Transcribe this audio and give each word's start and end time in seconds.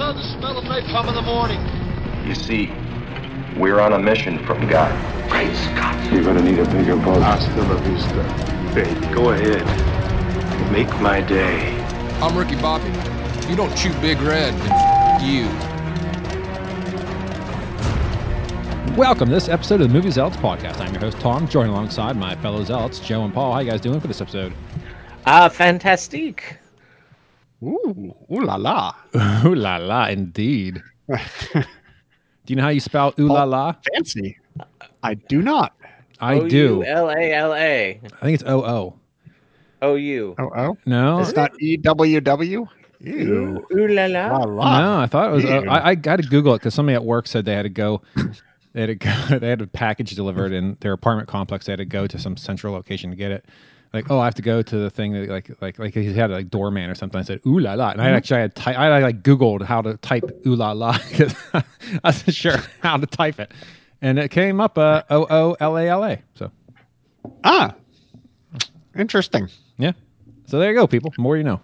love 0.00 0.16
the 0.16 0.22
smell 0.22 0.56
of 0.56 0.64
napalm 0.64 1.08
in 1.08 1.14
the 1.14 1.20
morning. 1.20 1.60
You 2.26 2.34
see, 2.34 2.72
we're 3.60 3.80
on 3.80 3.92
a 3.92 3.98
mission 3.98 4.42
from 4.46 4.66
God. 4.66 4.90
Great 5.28 5.54
Scott. 5.54 6.10
You're 6.10 6.24
gonna 6.24 6.40
need 6.40 6.58
a 6.58 6.64
bigger 6.64 6.96
boat. 6.96 7.20
Hasta 7.22 7.54
la 7.60 7.76
vista, 7.82 8.74
baby. 8.74 9.14
Go 9.14 9.28
ahead. 9.32 9.62
Make 10.72 10.88
my 11.02 11.20
day. 11.20 11.78
I'm 12.22 12.34
Ricky 12.34 12.56
Bobby. 12.56 12.88
If 12.88 13.50
you 13.50 13.56
don't 13.56 13.76
chew 13.76 13.92
Big 14.00 14.18
Red, 14.22 14.54
then 14.54 14.72
f- 14.72 15.22
you. 15.22 15.44
Welcome 18.96 19.28
to 19.28 19.34
this 19.34 19.50
episode 19.50 19.82
of 19.82 19.88
the 19.88 19.92
Movie 19.92 20.10
Zealots 20.10 20.38
podcast. 20.38 20.80
I'm 20.80 20.92
your 20.92 21.00
host 21.00 21.20
Tom, 21.20 21.46
joined 21.46 21.68
alongside 21.68 22.16
my 22.16 22.34
fellow 22.36 22.64
zealots 22.64 23.00
Joe 23.00 23.26
and 23.26 23.34
Paul. 23.34 23.52
How 23.52 23.58
you 23.58 23.70
guys 23.70 23.82
doing 23.82 24.00
for 24.00 24.06
this 24.08 24.22
episode? 24.22 24.54
Ah, 25.26 25.50
fantastique. 25.50 26.56
Ooh, 27.62 28.14
ooh 28.32 28.40
la 28.44 28.56
la. 28.56 28.94
Ooh 29.44 29.54
la 29.54 29.76
la, 29.76 30.06
indeed. 30.06 30.82
Do 31.08 31.64
you 32.46 32.56
know 32.56 32.62
how 32.62 32.68
you 32.70 32.80
spell 32.80 33.14
ooh 33.18 33.28
la 33.28 33.44
la? 33.44 33.74
Fancy. 33.94 34.38
I 35.02 35.14
do 35.14 35.42
not. 35.42 35.74
I 36.20 36.40
do. 36.40 36.82
L 36.84 37.10
A 37.10 37.32
L 37.32 37.54
A 37.54 38.00
I 38.02 38.24
think 38.24 38.34
it's 38.34 38.44
O 38.46 38.62
O. 38.64 38.94
O 39.82 39.94
U. 39.94 40.34
Oh, 40.38 40.50
oh. 40.56 40.76
No, 40.86 41.20
It's 41.20 41.34
not 41.34 41.52
E 41.60 41.76
W 41.76 42.20
W. 42.20 42.66
Ew. 43.00 43.66
Ooh 43.72 43.88
la 43.88 44.06
la. 44.06 44.26
La 44.28 44.44
la. 44.44 44.80
no, 44.80 45.00
I 45.00 45.06
thought 45.06 45.30
it 45.30 45.34
was. 45.34 45.44
Uh, 45.44 45.62
I, 45.68 45.90
I 45.90 45.94
got 45.94 46.16
to 46.16 46.22
Google 46.28 46.54
it 46.54 46.58
because 46.58 46.74
somebody 46.74 46.94
at 46.96 47.04
work 47.04 47.26
said 47.26 47.44
they 47.46 47.54
had 47.54 47.62
to 47.62 47.68
go. 47.70 48.02
They 48.72 48.80
had 48.82 48.86
to 48.86 48.94
go. 48.96 49.10
They 49.38 49.48
had 49.48 49.62
a 49.62 49.66
package 49.66 50.14
delivered 50.14 50.52
in 50.52 50.76
their 50.80 50.92
apartment 50.92 51.28
complex. 51.28 51.66
They 51.66 51.72
had 51.72 51.78
to 51.78 51.86
go 51.86 52.06
to 52.06 52.18
some 52.18 52.36
central 52.36 52.74
location 52.74 53.10
to 53.10 53.16
get 53.16 53.30
it. 53.30 53.46
Like, 53.92 54.08
oh, 54.10 54.20
I 54.20 54.24
have 54.26 54.36
to 54.36 54.42
go 54.42 54.62
to 54.62 54.76
the 54.76 54.88
thing 54.90 55.12
that 55.14 55.28
like 55.28 55.50
like 55.60 55.78
like 55.80 55.94
he 55.94 56.12
had 56.12 56.30
a 56.30 56.34
like, 56.34 56.50
doorman 56.50 56.88
or 56.88 56.94
something. 56.94 57.18
I 57.18 57.24
said 57.24 57.40
ooh 57.46 57.58
la 57.58 57.74
la, 57.74 57.90
and 57.90 58.00
I 58.00 58.10
actually 58.10 58.40
had 58.40 58.54
ty- 58.54 58.74
I 58.74 59.00
like 59.00 59.22
Googled 59.22 59.62
how 59.62 59.82
to 59.82 59.96
type 59.96 60.24
ooh 60.46 60.54
la 60.54 60.70
la 60.72 60.96
because 61.10 61.34
I 61.54 61.62
wasn't 62.04 62.36
sure 62.36 62.56
how 62.80 62.96
to 62.98 63.06
type 63.06 63.40
it, 63.40 63.50
and 64.00 64.18
it 64.18 64.30
came 64.30 64.60
up 64.60 64.78
uh, 64.78 65.02
O 65.10 65.26
O 65.28 65.56
L 65.58 65.76
A 65.76 65.88
L 65.88 66.04
A. 66.04 66.18
So 66.34 66.52
Ah. 67.44 67.74
Interesting. 68.96 69.48
yeah, 69.78 69.92
so 70.46 70.58
there 70.58 70.70
you 70.70 70.76
go, 70.76 70.86
people. 70.86 71.12
More 71.18 71.36
you 71.36 71.44
know. 71.44 71.60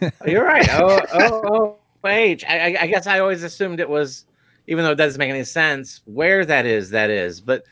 You're 0.26 0.44
right. 0.44 0.68
Oh, 0.72 1.00
oh, 1.12 1.78
oh, 2.04 2.08
H. 2.08 2.44
I, 2.48 2.58
I- 2.74 2.82
I 2.82 2.86
guess 2.86 3.06
I 3.06 3.18
always 3.20 3.42
assumed 3.42 3.80
it 3.80 3.88
was, 3.88 4.24
even 4.68 4.84
though 4.84 4.92
it 4.92 4.96
doesn't 4.96 5.18
make 5.18 5.30
any 5.30 5.44
sense 5.44 6.00
where 6.06 6.44
that 6.44 6.66
is. 6.66 6.90
That 6.90 7.10
is, 7.10 7.40
but 7.40 7.64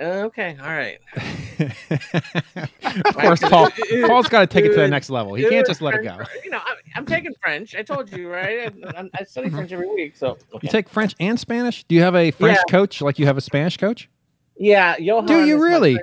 okay, 0.00 0.56
all 0.60 0.66
right. 0.68 0.98
of 3.06 3.14
course, 3.16 3.40
Paul. 3.40 3.70
Paul's 4.06 4.28
got 4.28 4.40
to 4.40 4.46
take 4.46 4.64
it 4.64 4.70
to 4.70 4.80
the 4.80 4.88
next 4.96 5.10
level. 5.10 5.34
He 5.34 5.48
can't 5.48 5.66
just 5.66 5.80
let 5.82 5.94
it 5.94 6.02
go. 6.04 6.18
You 6.44 6.50
know, 6.50 6.58
I'm, 6.64 6.76
I'm 6.96 7.06
taking 7.06 7.34
French. 7.42 7.74
I 7.74 7.82
told 7.82 8.10
you, 8.12 8.30
right? 8.30 8.72
I, 8.96 9.08
I, 9.18 9.24
study 9.24 9.50
French 9.50 9.70
every 9.72 9.88
week, 9.88 10.16
so 10.16 10.38
You 10.62 10.68
take 10.68 10.88
French 10.88 11.14
and 11.20 11.38
Spanish? 11.38 11.84
Do 11.84 11.94
you 11.94 12.02
have 12.02 12.14
a 12.14 12.30
French 12.30 12.58
Yeah. 12.58 12.70
coach 12.72 13.02
like 13.02 13.18
you 13.18 13.26
have 13.26 13.36
a 13.36 13.40
Spanish 13.42 13.76
coach? 13.76 14.08
yeah. 14.56 14.96
Johan 14.98 15.26
Do 15.26 15.44
you 15.44 15.62
really? 15.62 15.98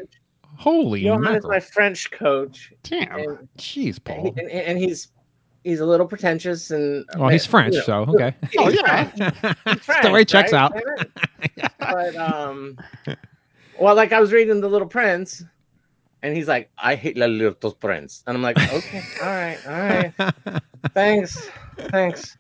Holy 0.58 1.02
Johan 1.02 1.36
is 1.36 1.44
my 1.46 1.60
French 1.60 2.10
coach, 2.12 2.72
Damn. 2.84 3.12
and, 3.18 3.50
Jeez, 3.58 4.02
Paul. 4.04 4.28
and, 4.38 4.40
and, 4.40 4.52
and 4.52 4.78
he's 4.78 5.10
he's 5.66 5.80
a 5.82 5.86
little 5.86 6.08
pretentious 6.08 6.72
and 6.72 7.06
Well, 7.18 7.28
he's 7.30 7.46
French, 7.46 7.74
you 7.74 7.80
know, 7.80 8.06
so 8.06 8.14
okay. 8.14 8.34
Oh, 8.58 8.70
yeah. 8.70 9.10
French, 9.80 10.06
Story 10.06 10.24
checks 10.26 10.54
right? 10.54 10.72
out. 10.72 10.74
but 11.80 12.16
um, 12.16 12.78
well, 13.80 13.96
like 13.96 14.12
I 14.14 14.20
was 14.20 14.32
reading 14.32 14.62
The 14.62 14.70
Little 14.70 14.88
Prince, 14.88 15.44
and 16.22 16.36
he's 16.36 16.48
like, 16.48 16.70
"I 16.78 16.96
hate 16.96 17.18
La 17.18 17.26
Little 17.28 17.72
Prince," 17.74 18.24
and 18.28 18.36
I'm 18.38 18.44
like, 18.44 18.58
"Okay, 18.74 19.02
all 19.22 19.30
right, 19.30 19.60
all 19.66 19.72
right, 19.74 20.14
thanks, 20.94 21.50
thanks. 21.92 22.38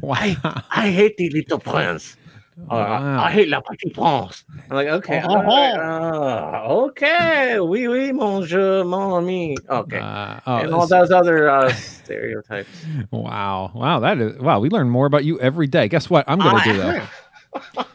Why? 0.00 0.36
I 0.70 0.90
hate 0.90 1.16
the 1.16 1.30
Little 1.30 1.58
Prince." 1.58 2.16
Wow. 2.56 3.18
I 3.20 3.32
hate 3.32 3.48
La 3.48 3.60
Petite 3.60 3.94
Prince. 3.94 4.44
I'm 4.70 4.76
like, 4.76 4.86
okay, 4.86 5.20
all 5.20 5.42
right, 5.42 5.74
uh, 5.74 6.62
okay, 6.86 7.58
oui, 7.58 7.88
oui, 7.88 8.12
mon 8.12 8.44
jeu, 8.44 8.84
mon 8.84 9.12
ami. 9.12 9.56
Okay, 9.68 9.98
Uh, 9.98 10.38
oh, 10.46 10.56
and 10.58 10.72
all 10.72 10.86
those 10.86 11.10
other 11.10 11.48
uh, 11.50 11.72
stereotypes. 11.72 12.84
wow. 13.10 13.72
Wow. 13.74 13.98
That 14.00 14.18
is, 14.18 14.38
wow. 14.38 14.60
We 14.60 14.68
learn 14.68 14.88
more 14.88 15.06
about 15.06 15.24
you 15.24 15.40
every 15.40 15.66
day. 15.66 15.88
Guess 15.88 16.08
what? 16.08 16.24
I'm 16.28 16.38
going 16.38 16.56
to 16.62 16.64
do 16.64 16.78
that. 16.78 17.08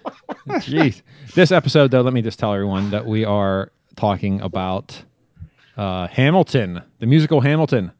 Jeez. 0.61 1.01
This 1.35 1.51
episode, 1.51 1.91
though, 1.91 2.01
let 2.01 2.13
me 2.13 2.21
just 2.21 2.39
tell 2.39 2.53
everyone 2.53 2.89
that 2.91 3.05
we 3.05 3.23
are 3.23 3.71
talking 3.95 4.41
about 4.41 5.01
uh, 5.77 6.07
Hamilton, 6.07 6.81
the 6.99 7.05
musical 7.05 7.39
Hamilton, 7.41 7.91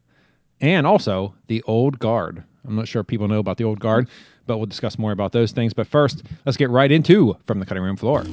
and 0.60 0.88
also 0.88 1.36
the 1.48 1.62
Old 1.64 2.00
Guard. 2.00 2.44
I'm 2.68 2.76
not 2.76 2.88
sure 2.88 3.04
people 3.04 3.28
know 3.28 3.40
about 3.40 3.58
the 3.58 3.64
Old 3.64 3.80
Guard, 3.80 4.10
but 4.48 4.58
we'll 4.58 4.66
discuss 4.66 4.98
more 4.98 5.12
about 5.12 5.32
those 5.32 5.52
things. 5.52 5.74
But 5.74 5.88
first, 5.88 6.24
let's 6.46 6.58
get 6.58 6.70
right 6.70 6.92
into 6.92 7.38
From 7.46 7.60
the 7.60 7.66
Cutting 7.66 7.84
Room 7.84 7.96
Floor. 7.96 8.26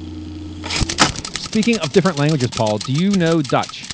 Speaking 1.35 1.77
of 1.79 1.91
different 1.93 2.17
languages, 2.17 2.49
Paul, 2.49 2.79
do 2.79 2.91
you 2.91 3.11
know 3.11 3.41
Dutch? 3.41 3.85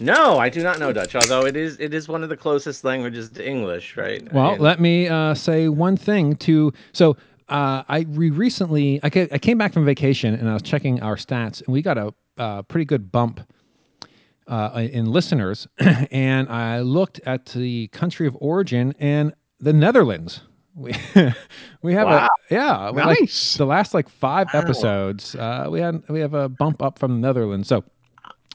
No, 0.00 0.38
I 0.38 0.48
do 0.48 0.62
not 0.62 0.78
know 0.78 0.92
Dutch, 0.92 1.14
although 1.16 1.44
it 1.46 1.56
is 1.56 1.78
it 1.80 1.92
is 1.94 2.06
one 2.06 2.22
of 2.22 2.28
the 2.28 2.36
closest 2.36 2.84
languages 2.84 3.30
to 3.30 3.46
English, 3.46 3.96
right? 3.96 4.22
I 4.30 4.34
Well, 4.34 4.50
mean, 4.52 4.60
let 4.60 4.78
me 4.78 5.08
uh, 5.08 5.34
say 5.34 5.68
one 5.68 5.96
thing 5.96 6.36
to. 6.36 6.72
So 6.92 7.16
uh, 7.48 7.82
I 7.88 8.06
re- 8.08 8.30
recently 8.30 9.00
I, 9.02 9.10
ca- 9.10 9.28
I 9.32 9.38
came 9.38 9.58
back 9.58 9.72
from 9.72 9.84
vacation 9.84 10.34
and 10.34 10.48
I 10.48 10.52
was 10.54 10.62
checking 10.62 11.02
our 11.02 11.16
stats 11.16 11.62
and 11.64 11.72
we 11.72 11.82
got 11.82 11.96
a 11.98 12.12
uh, 12.38 12.62
pretty 12.62 12.84
good 12.84 13.10
bump 13.12 13.40
uh, 14.48 14.86
in 14.92 15.06
listeners. 15.06 15.66
and 16.10 16.48
I 16.48 16.80
looked 16.80 17.20
at 17.26 17.46
the 17.46 17.88
country 17.88 18.26
of 18.26 18.36
origin 18.40 18.94
and 18.98 19.32
the 19.60 19.72
Netherlands. 19.72 20.40
We 20.74 20.92
we 21.82 21.94
have 21.94 22.08
Wow. 22.08 22.26
a 22.26 22.54
yeah 22.54 22.90
we 22.90 23.02
like 23.02 23.20
Nice. 23.20 23.54
the 23.56 23.64
last 23.64 23.94
like 23.94 24.08
five 24.10 24.48
Wow. 24.52 24.60
episodes 24.60 25.34
uh, 25.34 25.68
we 25.70 25.80
had 25.80 26.02
we 26.10 26.20
have 26.20 26.34
a 26.34 26.48
bump 26.50 26.82
up 26.82 26.98
from 26.98 27.14
the 27.20 27.26
Netherlands. 27.26 27.66
So 27.68 27.82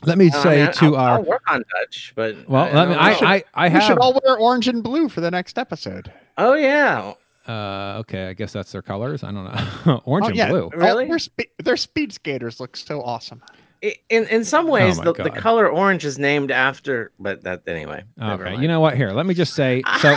let 0.06 0.18
me 0.20 0.28
I 0.32 0.44
say 0.44 0.64
mean, 0.66 0.72
to 0.74 0.86
I'll, 0.86 0.96
our 0.98 1.10
I'll 1.18 1.24
work 1.24 1.42
on 1.48 1.64
Dutch, 1.80 2.14
but 2.16 2.36
well 2.48 2.66
I 2.66 2.72
let 2.74 2.90
me 2.90 2.94
don't 2.94 3.04
I 3.04 3.12
know. 3.14 3.28
I, 3.28 3.44
I 3.56 3.74
we 3.74 3.82
should 3.82 3.98
all 3.98 4.20
wear 4.24 4.38
orange 4.38 4.68
and 4.68 4.84
blue 4.84 5.10
for 5.10 5.22
the 5.22 5.32
next 5.32 5.58
episode. 5.58 6.12
oh 6.38 6.54
yeah, 6.54 7.14
Uh, 7.52 8.00
okay, 8.00 8.28
I 8.28 8.34
guess 8.34 8.54
that's 8.54 8.72
their 8.72 8.82
colors. 8.82 9.24
I 9.24 9.32
don't 9.32 9.44
know. 9.44 10.02
Orange 10.06 10.26
oh, 10.26 10.30
and 10.30 10.38
yeah. 10.38 10.50
blue. 10.50 10.70
Oh, 10.74 10.78
Really? 10.78 11.08
their, 11.08 11.20
spe- 11.20 11.52
their 11.58 11.78
speed 11.78 12.14
skaters 12.14 12.60
look 12.60 12.78
so 12.78 13.02
awesome. 13.02 13.42
In 14.10 14.28
in 14.28 14.46
some 14.46 14.68
ways 14.68 15.00
Oh 15.00 15.04
my 15.04 15.12
the, 15.12 15.24
the 15.24 15.32
color 15.32 15.68
orange 15.68 16.06
is 16.06 16.20
named 16.20 16.52
after, 16.52 17.12
but 17.20 17.42
that 17.44 17.64
anyway. 17.68 18.04
never 18.16 18.48
Okay, 18.48 18.62
you 18.62 18.68
know 18.68 18.80
what? 18.80 18.96
Here, 18.96 19.10
let 19.10 19.26
me 19.26 19.34
just 19.34 19.56
say. 19.56 19.82
So 20.02 20.16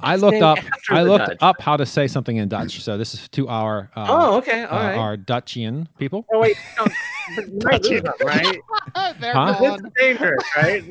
I 0.00 0.16
looked 0.16 0.42
up. 0.42 0.58
I 0.90 1.02
looked 1.02 1.28
Dutch. 1.28 1.38
up 1.40 1.60
how 1.60 1.76
to 1.76 1.86
say 1.86 2.08
something 2.08 2.36
in 2.36 2.48
Dutch. 2.48 2.82
So 2.82 2.98
this 2.98 3.14
is 3.14 3.28
to 3.28 3.48
our 3.48 3.90
uh, 3.96 4.06
oh 4.08 4.36
okay, 4.38 4.64
uh, 4.64 4.68
all 4.68 4.82
right. 4.82 4.96
our 4.96 5.16
Dutchian 5.16 5.86
people. 5.96 6.26
oh 6.34 6.40
wait, 6.40 6.56
no, 6.78 6.86
you 7.38 7.58
might 7.62 7.82
lose 7.84 8.02
them, 8.02 8.12
right? 8.24 8.58
They're 9.20 9.32
Huh? 9.32 9.56
This 9.60 9.80
is 9.80 9.90
dangerous, 9.96 10.44
right? 10.56 10.84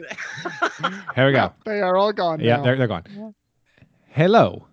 Here 1.13 1.27
we 1.27 1.33
go. 1.33 1.51
They 1.65 1.81
are 1.81 1.97
all 1.97 2.13
gone. 2.13 2.39
Yeah, 2.39 2.57
now. 2.57 2.63
they're 2.63 2.77
they're 2.77 2.87
gone. 2.87 3.35
Hello, 4.15 4.67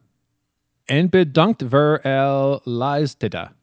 en 0.84 1.08
bedankt 1.08 1.62
voor 1.68 1.98
el 2.02 2.60
luisteren. 2.64 3.54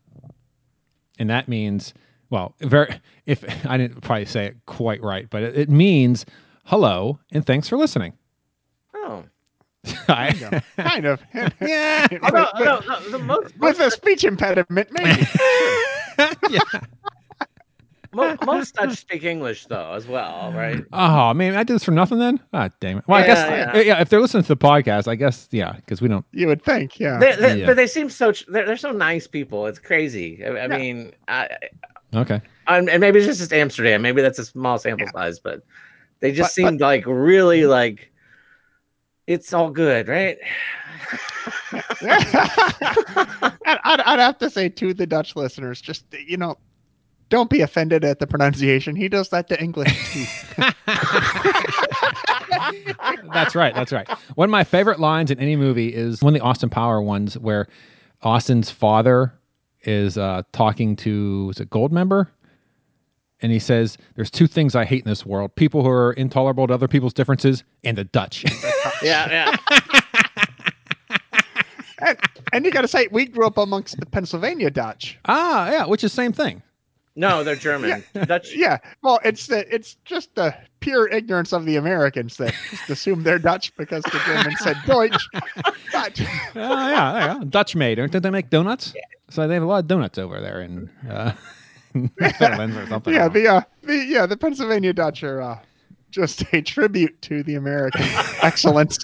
And 1.19 1.29
that 1.29 1.47
means, 1.47 1.93
well, 2.29 2.53
very. 2.59 2.99
If 3.25 3.43
I 3.65 3.77
didn't 3.77 4.01
probably 4.01 4.25
say 4.25 4.45
it 4.47 4.55
quite 4.66 5.01
right, 5.03 5.29
but 5.29 5.43
it, 5.43 5.55
it 5.55 5.69
means 5.69 6.25
hello 6.66 7.19
and 7.31 7.45
thanks 7.45 7.67
for 7.69 7.77
listening. 7.77 8.13
Oh, 8.95 9.23
I, 10.07 10.29
Yeah, 10.39 10.59
kind 10.77 11.05
of. 11.05 11.21
yeah. 11.61 12.07
with, 12.11 12.23
Although, 12.23 12.47
with- 12.57 12.66
no, 12.66 12.79
no, 12.87 13.09
the 13.11 13.19
most, 13.19 13.57
with 13.59 13.79
a 13.79 13.91
speech 13.91 14.23
impediment, 14.23 14.89
maybe. 14.91 15.27
yeah. 16.49 16.59
Mo- 18.13 18.35
most 18.45 18.75
Dutch 18.75 18.97
speak 18.97 19.23
English 19.23 19.66
though 19.68 19.94
as 19.94 20.07
well, 20.07 20.51
right? 20.56 20.84
Oh 20.94 21.34
man, 21.34 21.56
I 21.56 21.63
did 21.63 21.75
this 21.75 21.84
for 21.84 21.91
nothing 21.91 22.19
then. 22.19 22.40
Ah, 22.53 22.69
damn 22.79 23.00
it. 23.00 23.03
Well, 23.07 23.22
I 23.22 23.26
guess 23.26 23.37
Yeah, 23.49 23.76
yeah. 23.76 23.81
yeah. 23.81 24.02
If 24.02 24.09
they're 24.09 24.20
listening 24.22 24.43
to 24.43 24.49
the 24.49 24.58
podcast, 24.58 25.08
I 25.08 25.16
guess 25.16 25.47
yeah, 25.52 25.73
because 25.73 26.02
we 26.02 26.08
don't. 26.08 26.26
you 26.31 26.47
would 26.47 26.64
think, 26.64 26.99
yeah. 26.99 27.17
They, 27.20 27.35
they, 27.35 27.59
Yeah. 27.61 27.66
But 27.66 27.76
they 27.76 27.87
seem 27.87 28.09
so 28.09 28.31
they're, 28.47 28.66
they're 28.66 28.78
so 28.78 28.91
nice 28.91 29.28
people. 29.28 29.66
It's 29.67 29.79
crazy. 29.79 30.43
I, 30.46 30.49
I 30.49 30.53
Yeah. 30.67 30.67
mean, 30.78 31.14
I, 31.28 31.49
Okay. 32.16 32.41
and 32.67 32.90
and 32.90 33.02
maybe 33.02 33.20
it's 33.20 33.37
just 33.40 33.52
Amsterdam. 33.53 34.02
Maybe 34.02 34.22
that's 34.22 34.40
a 34.40 34.46
small 34.46 34.78
sample 34.78 35.08
size, 35.14 35.40
but 35.40 35.64
they 36.20 36.31
just 36.31 36.55
But- 36.55 36.61
but- 36.64 36.70
seemed 36.70 36.81
like 36.81 37.03
really 37.05 37.66
like 37.66 38.11
it's 39.28 39.52
all 39.53 39.70
good, 39.72 40.08
right? 40.08 40.37
I'd, 42.02 43.79
I'd, 43.84 43.99
I'd 44.02 44.20
have 44.20 44.37
to 44.40 44.49
say 44.49 44.70
to 44.70 44.93
the 44.93 45.05
Dutch 45.05 45.35
listeners, 45.35 45.81
just 45.81 46.05
you 46.26 46.37
know, 46.37 46.58
don't 47.29 47.50
be 47.50 47.62
offended 47.62 48.06
at 48.06 48.20
the 48.20 48.28
pronunciation. 48.28 48.96
He 48.96 49.08
does 49.08 49.29
that 49.29 49.47
to 49.50 49.62
English 49.62 50.14
too. 50.14 50.26
That's 53.34 53.56
right. 53.56 53.74
That's 53.76 53.91
right. 53.91 54.08
One 54.35 54.50
of 54.50 54.52
my 54.52 54.64
favorite 54.64 55.00
lines 55.00 55.32
in 55.32 55.40
any 55.40 55.56
movie 55.56 55.94
is 55.94 56.22
one 56.22 56.34
of 56.34 56.40
the 56.40 56.46
Austin 56.46 56.70
Power 56.70 57.02
ones 57.02 57.38
where 57.38 57.68
Austin's 58.22 58.72
father 58.72 59.34
is 59.82 60.18
uh, 60.18 60.44
talking 60.53 60.96
to 60.97 61.50
is 61.52 61.59
it 61.59 61.70
Goldmember, 61.70 62.28
and 63.41 63.52
he 63.52 63.59
says, 63.59 63.97
"There's 64.16 64.32
two 64.32 64.47
things 64.47 64.76
I 64.76 64.85
hate 64.85 65.03
in 65.03 65.09
this 65.09 65.26
world: 65.26 65.53
people 65.56 65.84
who 65.84 65.90
are 65.90 66.14
intolerable 66.14 66.68
to 66.68 66.74
other 66.74 66.88
people's 66.88 67.14
differences, 67.14 67.64
and 67.84 67.97
the 67.97 68.03
Dutch." 68.06 68.46
Yeah, 69.03 69.29
yeah. 69.29 69.56
and, 72.00 72.18
and 72.52 72.66
you 72.66 72.72
got 72.72 72.82
to 72.82 72.88
say, 72.88 73.08
we 73.12 73.28
grew 73.28 73.46
up 73.46 73.58
amongst 73.58 74.00
the 74.00 74.08
Pennsylvania 74.08 74.72
Dutch. 74.72 75.20
Ah, 75.26 75.70
yeah, 75.70 75.85
which 75.85 76.03
is 76.03 76.12
same 76.12 76.34
thing. 76.34 76.64
No, 77.19 77.43
they're 77.43 77.55
German. 77.55 78.03
Dutch. 78.25 78.55
Yeah, 78.55 78.78
well, 79.02 79.19
it's 79.25 79.47
the 79.47 79.66
it's 79.73 79.96
just 80.05 80.35
the 80.35 80.55
pure 80.81 81.08
ignorance 81.09 81.52
of 81.52 81.66
the 81.66 81.75
Americans 81.78 82.37
that 82.37 82.53
just 82.69 82.90
assume 82.91 83.23
they're 83.23 83.40
Dutch 83.40 83.75
because 83.75 84.03
the 84.03 84.22
Germans 84.25 84.59
said 84.59 84.78
Deutsch. 84.85 85.28
But 85.91 86.22
Oh 86.22 86.25
yeah, 86.55 87.37
yeah, 87.40 87.43
Dutch 87.49 87.75
made. 87.75 87.96
Don't 87.96 88.22
they 88.22 88.29
make 88.29 88.52
donuts? 88.52 88.93
So 89.31 89.47
they 89.47 89.55
have 89.55 89.64
a 89.64 89.66
lot 89.66 89.79
of 89.79 89.87
donuts 89.87 90.19
over 90.19 90.40
there 90.40 90.61
in 90.61 90.90
uh, 91.09 91.34
Netherlands 92.19 92.78
or 92.78 92.85
something. 92.87 93.14
yeah, 93.14 93.28
the 93.28 93.47
uh, 93.47 93.61
the 93.81 93.96
yeah, 94.05 94.25
the 94.28 94.37
Pennsylvania 94.37 94.93
Dutch 94.93 95.23
are 95.23 95.41
uh, 95.41 95.59
just 96.11 96.43
a 96.53 96.61
tribute 96.61 97.19
to 97.23 97.41
the 97.41 97.55
American 97.55 98.05
excellence. 98.43 98.99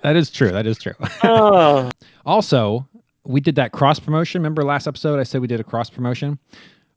that 0.00 0.14
is 0.16 0.30
true. 0.30 0.50
That 0.50 0.66
is 0.66 0.78
true. 0.78 0.94
Oh, 1.22 1.90
Also, 2.24 2.88
we 3.24 3.40
did 3.40 3.56
that 3.56 3.72
cross 3.72 3.98
promotion. 3.98 4.40
Remember 4.40 4.62
last 4.62 4.86
episode? 4.86 5.18
I 5.18 5.22
said 5.22 5.40
we 5.40 5.46
did 5.46 5.60
a 5.60 5.64
cross 5.64 5.90
promotion. 5.90 6.38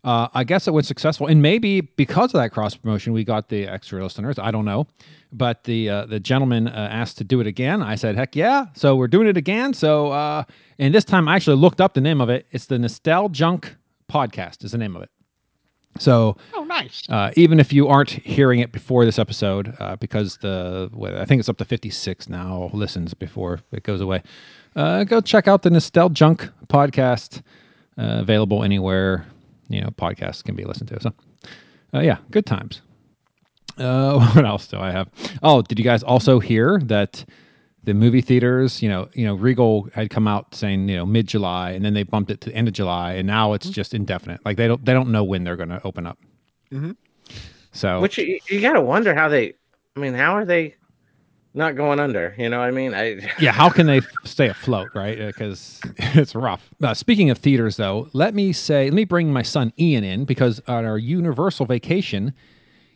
Uh, 0.03 0.27
I 0.33 0.43
guess 0.43 0.67
it 0.67 0.71
was 0.71 0.87
successful, 0.87 1.27
and 1.27 1.41
maybe 1.41 1.81
because 1.81 2.33
of 2.33 2.39
that 2.39 2.51
cross 2.51 2.75
promotion, 2.75 3.13
we 3.13 3.23
got 3.23 3.49
the 3.49 3.65
extra 3.67 4.01
listeners. 4.01 4.39
I 4.39 4.51
don't 4.51 4.63
know, 4.63 4.87
but 5.33 5.63
the 5.65 5.89
uh, 5.89 6.05
the 6.05 6.19
gentleman 6.19 6.67
uh, 6.67 6.89
asked 6.91 7.17
to 7.17 7.23
do 7.23 7.41
it 7.41 7.47
again. 7.47 7.81
I 7.81 7.95
said, 7.95 8.15
"Heck 8.15 8.35
yeah!" 8.35 8.67
So 8.75 8.95
we're 8.95 9.07
doing 9.07 9.27
it 9.27 9.35
again. 9.35 9.73
So, 9.73 10.11
uh, 10.11 10.43
and 10.79 10.93
this 10.93 11.03
time 11.03 11.27
I 11.27 11.35
actually 11.35 11.57
looked 11.57 11.81
up 11.81 11.93
the 11.93 12.01
name 12.01 12.21
of 12.21 12.29
it. 12.29 12.45
It's 12.51 12.67
the 12.67 12.77
Nostalgunk 12.77 13.75
Podcast. 14.09 14.63
Is 14.63 14.71
the 14.71 14.77
name 14.77 14.95
of 14.95 15.01
it. 15.01 15.09
So 15.99 16.37
Oh, 16.53 16.63
nice. 16.63 17.03
uh, 17.09 17.31
even 17.35 17.59
if 17.59 17.71
you 17.73 17.87
aren't 17.87 18.09
hearing 18.11 18.59
it 18.59 18.71
before 18.71 19.05
this 19.05 19.19
episode, 19.19 19.75
uh, 19.79 19.95
because 19.97 20.37
the 20.37 20.89
what, 20.93 21.15
I 21.15 21.25
think 21.25 21.39
it's 21.39 21.49
up 21.49 21.57
to 21.57 21.65
fifty 21.65 21.89
six 21.89 22.29
now 22.29 22.69
listens 22.73 23.13
before 23.13 23.59
it 23.71 23.83
goes 23.83 24.01
away, 24.01 24.21
uh, 24.75 25.03
go 25.03 25.21
check 25.21 25.47
out 25.47 25.61
the 25.63 25.69
Nostel 25.69 26.09
Junk 26.09 26.49
podcast, 26.67 27.41
uh, 27.97 28.19
available 28.19 28.63
anywhere 28.63 29.25
you 29.69 29.81
know 29.81 29.89
podcasts 29.89 30.43
can 30.43 30.55
be 30.55 30.63
listened 30.65 30.89
to. 30.89 31.01
So, 31.01 31.13
uh, 31.93 31.99
yeah, 32.01 32.17
good 32.31 32.45
times. 32.45 32.81
Uh, 33.77 34.19
what 34.33 34.45
else 34.45 34.67
do 34.67 34.77
I 34.79 34.91
have? 34.91 35.09
Oh, 35.43 35.61
did 35.61 35.77
you 35.77 35.85
guys 35.85 36.03
also 36.03 36.39
hear 36.39 36.79
that? 36.85 37.25
The 37.87 37.93
movie 37.93 38.19
theaters, 38.19 38.81
you 38.81 38.89
know, 38.89 39.07
you 39.13 39.25
know, 39.25 39.33
Regal 39.33 39.87
had 39.93 40.09
come 40.09 40.27
out 40.27 40.53
saying, 40.53 40.89
you 40.89 40.97
know, 40.97 41.05
mid 41.05 41.25
July, 41.25 41.71
and 41.71 41.85
then 41.85 41.93
they 41.93 42.03
bumped 42.03 42.29
it 42.29 42.41
to 42.41 42.49
the 42.49 42.55
end 42.55 42.67
of 42.67 42.73
July, 42.73 43.13
and 43.13 43.25
now 43.25 43.53
it's 43.53 43.67
mm-hmm. 43.67 43.73
just 43.75 43.93
indefinite. 43.93 44.41
Like 44.43 44.57
they 44.57 44.67
don't, 44.67 44.83
they 44.83 44.91
don't 44.91 45.09
know 45.09 45.23
when 45.23 45.45
they're 45.45 45.55
going 45.55 45.69
to 45.69 45.79
open 45.85 46.05
up. 46.05 46.17
Mm-hmm. 46.69 46.91
So 47.71 48.01
which 48.01 48.17
you, 48.17 48.39
you 48.49 48.59
got 48.59 48.73
to 48.73 48.81
wonder 48.81 49.15
how 49.15 49.29
they. 49.29 49.53
I 49.95 50.01
mean, 50.01 50.15
how 50.15 50.35
are 50.35 50.43
they 50.43 50.75
not 51.53 51.77
going 51.77 51.97
under? 52.01 52.35
You 52.37 52.49
know 52.49 52.59
what 52.59 52.67
I 52.67 52.71
mean? 52.71 52.93
I 52.93 53.19
yeah, 53.39 53.53
how 53.53 53.69
can 53.69 53.85
they 53.85 54.01
stay 54.25 54.49
afloat, 54.49 54.89
right? 54.93 55.21
Uh, 55.21 55.27
because 55.27 55.79
it's 55.97 56.35
rough. 56.35 56.69
Uh, 56.83 56.93
speaking 56.93 57.29
of 57.29 57.37
theaters, 57.37 57.77
though, 57.77 58.09
let 58.11 58.35
me 58.35 58.51
say, 58.51 58.85
let 58.85 58.95
me 58.95 59.05
bring 59.05 59.31
my 59.31 59.43
son 59.43 59.71
Ian 59.79 60.03
in 60.03 60.25
because 60.25 60.61
on 60.67 60.83
our 60.83 60.97
Universal 60.97 61.67
vacation, 61.67 62.33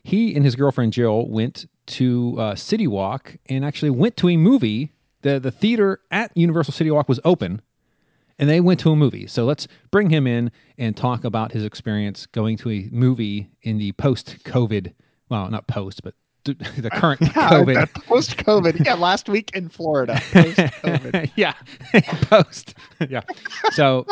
he 0.04 0.36
and 0.36 0.44
his 0.44 0.56
girlfriend 0.56 0.94
Jill 0.94 1.28
went 1.28 1.68
to 1.88 2.36
uh, 2.40 2.56
City 2.56 2.88
Walk 2.88 3.36
and 3.48 3.64
actually 3.66 3.92
went 3.92 4.18
to 4.18 4.30
a 4.30 4.38
movie. 4.38 4.92
the 5.22 5.40
The 5.40 5.52
theater 5.52 6.00
at 6.12 6.36
Universal 6.36 6.74
City 6.74 6.92
Walk 6.92 7.08
was 7.10 7.20
open, 7.24 7.62
and 8.40 8.50
they 8.50 8.60
went 8.60 8.80
to 8.82 8.92
a 8.92 8.96
movie. 8.96 9.28
So 9.28 9.46
let's 9.46 9.68
bring 9.92 10.10
him 10.10 10.26
in 10.28 10.52
and 10.78 10.96
talk 10.98 11.24
about 11.24 11.52
his 11.52 11.64
experience 11.64 12.26
going 12.26 12.58
to 12.58 12.72
a 12.72 12.90
movie 12.92 13.50
in 13.62 13.78
the 13.78 13.92
post-COVID. 13.94 14.94
Well, 15.30 15.50
not 15.50 15.68
post, 15.68 16.02
but 16.04 16.14
the 16.44 16.90
current 16.92 17.20
COVID. 17.22 17.94
Post 18.06 18.38
COVID. 18.38 18.84
Yeah, 18.84 18.96
last 18.96 19.30
week 19.30 19.52
in 19.54 19.70
Florida. 19.70 20.20
Post 20.32 20.58
COVID. 20.58 21.32
yeah, 21.36 21.54
post. 22.24 22.74
yeah. 23.10 23.22
So, 23.74 24.08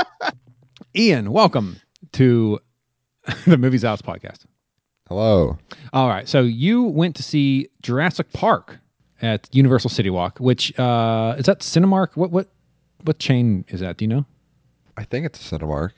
Ian, 0.95 1.31
welcome 1.31 1.77
to 2.13 2.59
the 3.47 3.57
Movies 3.57 3.81
House 3.81 4.03
podcast. 4.03 4.45
Hello. 5.09 5.57
All 5.91 6.07
right. 6.07 6.29
So 6.29 6.41
you 6.41 6.83
went 6.83 7.15
to 7.15 7.23
see 7.23 7.67
Jurassic 7.81 8.31
Park 8.31 8.77
at 9.23 9.50
Universal 9.51 9.89
City 9.89 10.11
Walk, 10.11 10.38
which 10.38 10.77
uh, 10.77 11.35
is 11.35 11.47
that 11.47 11.61
Cinemark? 11.61 12.09
What 12.13 12.29
what 12.29 12.47
what 13.03 13.17
chain 13.17 13.65
is 13.69 13.79
that? 13.79 13.97
Do 13.97 14.06
you 14.06 14.09
know? 14.09 14.25
I 14.97 15.03
think 15.03 15.25
it's 15.25 15.51
a 15.51 15.57
Cinemark. 15.57 15.94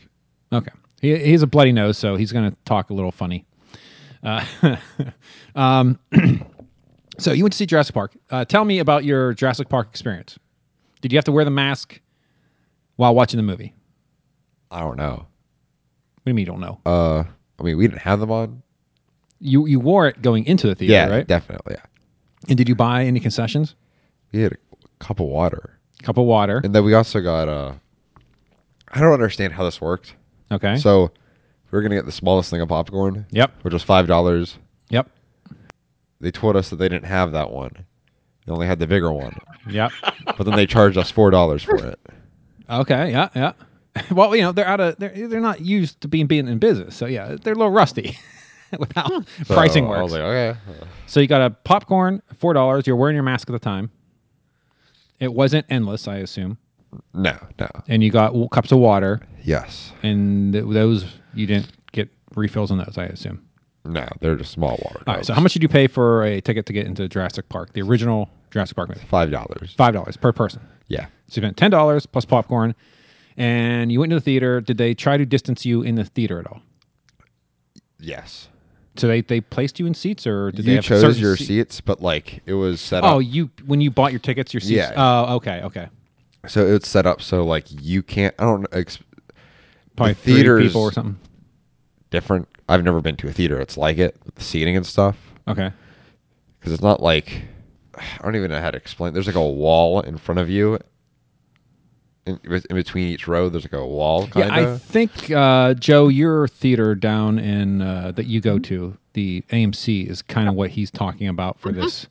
Okay. 0.54 0.72
He, 1.02 1.18
he 1.18 1.31
has 1.34 1.44
a 1.44 1.48
bloody 1.48 1.74
nose, 1.74 1.98
so 1.98 2.16
he's 2.16 2.31
going 2.31 2.50
to 2.50 2.56
talk 2.63 2.90
a 2.90 2.94
little 2.94 3.12
funny. 3.12 3.46
Uh, 4.24 4.46
um, 5.56 6.00
so 7.18 7.34
you 7.34 7.44
went 7.44 7.52
to 7.52 7.58
see 7.58 7.66
Jurassic 7.66 7.94
Park. 7.94 8.13
Uh, 8.30 8.46
tell 8.46 8.63
me 8.63 8.80
about 8.80 9.04
your 9.04 9.34
Jurassic 9.34 9.68
Park 9.68 9.90
experience. 9.90 10.40
Did 11.02 11.12
you 11.12 11.18
have 11.18 11.25
to 11.25 11.34
wear 11.34 11.44
the 11.44 11.52
mask 11.52 12.00
while 12.96 13.13
watching 13.13 13.38
the 13.38 13.44
movie? 13.44 13.74
I 14.69 14.80
don't 14.80 14.96
know. 14.96 15.25
What 16.16 16.25
do 16.25 16.30
you 16.31 16.34
mean 16.34 16.46
you 16.46 16.52
don't 16.52 16.62
know? 16.62 16.80
Uh, 16.86 17.25
I 17.60 17.63
mean, 17.63 17.78
we 17.78 17.88
didn't 17.88 18.04
have 18.04 18.22
them 18.22 18.31
on. 18.31 18.63
You 19.42 19.66
you 19.66 19.80
wore 19.80 20.08
it 20.08 20.22
going 20.22 20.46
into 20.46 20.68
the 20.68 20.76
theater, 20.76 20.94
yeah, 20.94 21.08
right? 21.10 21.28
definitely. 21.28 21.76
Yeah, 21.78 21.86
And 22.48 22.58
did 22.58 22.70
you 22.70 22.76
buy 22.76 23.04
any 23.06 23.20
concessions? 23.20 23.76
we 24.32 24.42
had 24.42 24.54
a 24.54 24.58
cup 25.00 25.20
of 25.20 25.26
water, 25.26 25.78
Cup 26.04 26.18
of 26.18 26.26
water. 26.26 26.62
and 26.64 26.74
then 26.76 26.86
we 26.86 26.94
also 26.94 27.20
got 27.22 27.50
uh. 27.50 27.74
I 28.94 29.00
don't 29.00 29.14
understand 29.14 29.54
how 29.54 29.64
this 29.64 29.80
worked. 29.82 30.16
Okay. 30.52 30.76
So, 30.78 31.12
we 31.72 31.80
are 31.80 31.82
gonna 31.82 31.96
get 31.96 32.06
the 32.06 32.12
smallest 32.12 32.50
thing 32.50 32.62
of 32.62 32.70
popcorn. 32.70 33.26
Yep. 33.32 33.52
Which 33.64 33.74
was 33.74 33.84
five 33.84 34.06
dollars. 34.08 34.58
Yep. 34.90 35.10
They 36.20 36.30
told 36.32 36.56
us 36.56 36.70
that 36.70 36.76
they 36.76 36.88
didn't 36.90 37.06
have 37.06 37.32
that 37.32 37.50
one. 37.52 37.72
They 38.46 38.52
only 38.54 38.68
had 38.68 38.80
the 38.80 38.88
bigger 38.88 39.12
one, 39.12 39.36
Yep. 39.70 39.92
but 40.38 40.44
then 40.46 40.56
they 40.56 40.66
charged 40.68 40.98
us 40.98 41.10
four 41.10 41.32
dollars 41.32 41.64
for 41.64 41.78
it. 41.78 42.00
okay. 42.70 43.12
Yeah. 43.12 43.30
Yeah. 43.36 43.54
Well, 44.12 44.34
you 44.36 44.42
know 44.44 44.52
they're 44.54 44.68
out 44.68 44.80
of 44.80 44.98
they're 45.00 45.28
they're 45.28 45.42
not 45.42 45.60
used 45.62 46.00
to 46.02 46.08
being 46.08 46.26
being 46.28 46.48
in 46.48 46.60
business, 46.60 46.96
so 46.96 47.06
yeah, 47.08 47.36
they're 47.42 47.54
a 47.54 47.58
little 47.58 47.72
rusty 47.72 48.18
with 48.80 48.92
how 48.94 49.22
So 49.46 49.54
pricing 49.54 49.88
works. 49.88 50.12
like, 50.12 50.22
okay. 50.22 50.60
So 51.08 51.20
you 51.20 51.28
got 51.28 51.42
a 51.42 51.50
popcorn, 51.50 52.22
four 52.38 52.54
dollars. 52.54 52.88
You're 52.88 52.96
wearing 52.96 53.16
your 53.16 53.24
mask 53.24 53.50
at 53.50 53.54
the 53.54 53.60
time. 53.60 53.90
It 55.20 55.34
wasn't 55.34 55.66
endless, 55.70 56.08
I 56.08 56.16
assume, 56.18 56.58
No, 57.14 57.38
no. 57.60 57.68
and 57.88 58.04
you 58.04 58.10
got 58.10 58.34
cups 58.52 58.72
of 58.72 58.80
water, 58.80 59.22
Yes. 59.44 59.94
and 60.02 60.52
th- 60.54 60.66
those 60.68 61.06
you 61.36 61.46
didn't 61.46 61.72
get 61.92 62.10
refills 62.36 62.72
on 62.72 62.80
those, 62.80 62.98
I 62.98 63.06
assume. 63.06 63.40
No, 63.86 64.08
they're 64.20 64.36
just 64.36 64.52
small 64.52 64.80
water. 64.84 65.04
All 65.08 65.16
right. 65.16 65.26
So 65.26 65.34
how 65.34 65.42
much 65.42 65.54
did 65.54 65.62
you 65.64 65.70
pay 65.70 65.88
for 65.88 66.24
a 66.24 66.40
ticket 66.42 66.66
to 66.68 66.74
get 66.74 66.86
into 66.88 67.08
Jurassic 67.08 67.50
Park, 67.50 67.74
the 67.74 67.82
original 67.82 68.30
Jurassic 68.51 68.75
Park 68.75 68.90
movie? 68.90 69.01
Five 69.10 69.30
dollars. 69.32 69.74
Five 69.78 69.94
dollars 69.94 70.18
per 70.18 70.32
person. 70.32 70.62
Yeah. 70.88 71.06
So 71.28 71.40
you 71.40 71.42
spent 71.44 71.58
ten 71.58 71.70
dollars 71.72 72.06
plus 72.06 72.25
popcorn, 72.25 72.74
and 73.38 73.92
you 73.92 74.00
went 74.00 74.10
to 74.12 74.16
the 74.16 74.22
theater. 74.22 74.60
Did 74.62 74.78
they 74.78 74.94
try 74.94 75.18
to 75.18 75.25
distance 75.25 75.66
you 75.66 75.82
in 75.84 75.96
the 75.96 76.04
theater 76.06 76.40
at 76.40 76.48
all? 76.48 76.62
Yes. 78.00 78.48
So 79.01 79.08
they, 79.08 79.22
they 79.22 79.41
placed 79.41 79.79
you 79.79 79.88
in 79.88 79.96
seats, 79.96 80.27
or 80.27 80.51
did 80.51 80.63
they 80.63 80.74
you 80.74 80.75
have 80.75 80.86
chose 80.86 81.20
your 81.20 81.36
se- 81.36 81.46
seats, 81.46 81.81
but 81.81 82.03
like 82.03 82.39
it 82.46 82.53
was 82.53 82.79
set 82.79 83.03
oh, 83.03 83.08
up. 83.08 83.15
Oh, 83.15 83.20
you 83.20 83.50
when 83.65 83.81
you 83.81 83.89
bought 83.89 84.12
your 84.12 84.20
tickets, 84.20 84.53
your 84.53 84.62
seats. 84.62 84.74
Yeah. 84.74 84.93
Oh, 84.96 85.38
okay, 85.38 85.60
okay. 85.63 85.88
So 86.48 86.67
it's 86.67 86.88
set 86.88 87.08
up 87.08 87.20
so 87.20 87.43
like 87.43 87.65
you 87.67 88.03
can't. 88.03 88.36
I 88.38 88.43
don't 88.43 88.62
know. 88.62 88.67
Ex- 88.72 89.00
Probably 89.96 90.13
the 90.13 90.20
three 90.20 90.34
theaters 90.36 90.67
people 90.67 90.81
or 90.84 90.91
something. 90.91 91.17
different. 92.12 92.48
I've 92.70 92.84
never 92.84 93.01
been 93.01 93.15
to 93.15 93.27
a 93.27 93.31
theater. 93.34 93.60
It's 93.60 93.75
like 93.75 93.98
it 93.98 94.15
with 94.24 94.36
the 94.36 94.43
seating 94.43 94.77
and 94.77 94.86
stuff 94.86 95.17
Okay. 95.48 95.72
because 96.60 96.72
it's 96.72 96.84
not 96.84 97.01
like 97.01 97.41
I 97.98 98.03
don't 98.22 98.36
even 98.36 98.51
know 98.51 98.62
how 98.62 98.70
to 98.70 98.77
explain. 98.77 99.13
There's 99.13 99.25
like 99.25 99.36
a 99.36 99.43
wall 99.43 100.01
in 100.01 100.20
front 100.20 100.38
of 100.38 100.48
you. 100.48 100.77
In, 102.28 102.40
in 102.46 102.75
between 102.75 103.08
each 103.08 103.28
row, 103.28 103.50
there's 103.50 103.63
like 103.63 103.74
a 103.74 103.86
wall. 103.86 104.28
Kind 104.28 104.48
Yeah, 104.50 104.74
I 104.74 104.78
think 104.78 105.32
uh, 105.32 105.74
Joe, 105.74 106.08
your 106.08 106.48
theater 106.48 106.94
down 106.94 107.40
in 107.40 107.82
uh, 107.82 108.12
that 108.12 108.28
you 108.28 108.40
go 108.42 108.60
to, 108.60 108.96
the 109.13 109.44
AMC, 109.50 110.08
is 110.08 110.22
kind 110.22 110.48
of 110.48 110.54
what 110.56 110.70
he's 110.70 110.92
talking 110.92 111.28
about 111.28 111.60
for 111.60 111.72
this. 111.72 112.06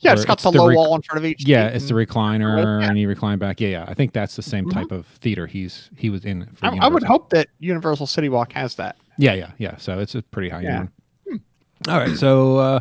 Yeah, 0.00 0.12
it's 0.14 0.24
got 0.24 0.34
it's 0.34 0.42
the, 0.44 0.50
the 0.52 0.58
low 0.58 0.68
rec- 0.68 0.76
wall 0.76 0.94
in 0.94 1.02
front 1.02 1.18
of 1.18 1.24
each. 1.26 1.46
Yeah, 1.46 1.66
it's 1.68 1.88
the 1.88 1.96
and- 1.96 2.08
recliner, 2.08 2.80
Yeah. 2.82 2.88
and 2.88 2.98
you 2.98 3.08
recline 3.08 3.38
back. 3.38 3.60
Yeah, 3.60 3.68
yeah. 3.68 3.84
I 3.88 3.94
think 3.94 4.12
that's 4.12 4.36
the 4.36 4.42
same 4.42 4.68
type 4.70 4.90
of 4.90 5.06
theater 5.06 5.46
he's 5.46 5.90
he 5.96 6.08
was 6.10 6.24
in. 6.24 6.46
For 6.54 6.66
I, 6.66 6.78
I 6.82 6.88
would 6.88 7.02
hope 7.02 7.30
that 7.30 7.48
Universal 7.58 8.06
City 8.06 8.28
Walk 8.28 8.52
has 8.52 8.74
that. 8.76 8.96
Yeah, 9.18 9.34
yeah, 9.34 9.50
yeah. 9.58 9.76
So 9.76 9.98
it's 9.98 10.14
a 10.14 10.22
pretty 10.22 10.48
high 10.50 10.62
Yeah. 10.62 10.86
end. 11.30 11.40
All 11.88 11.98
right. 11.98 12.16
So 12.16 12.56
uh, 12.58 12.80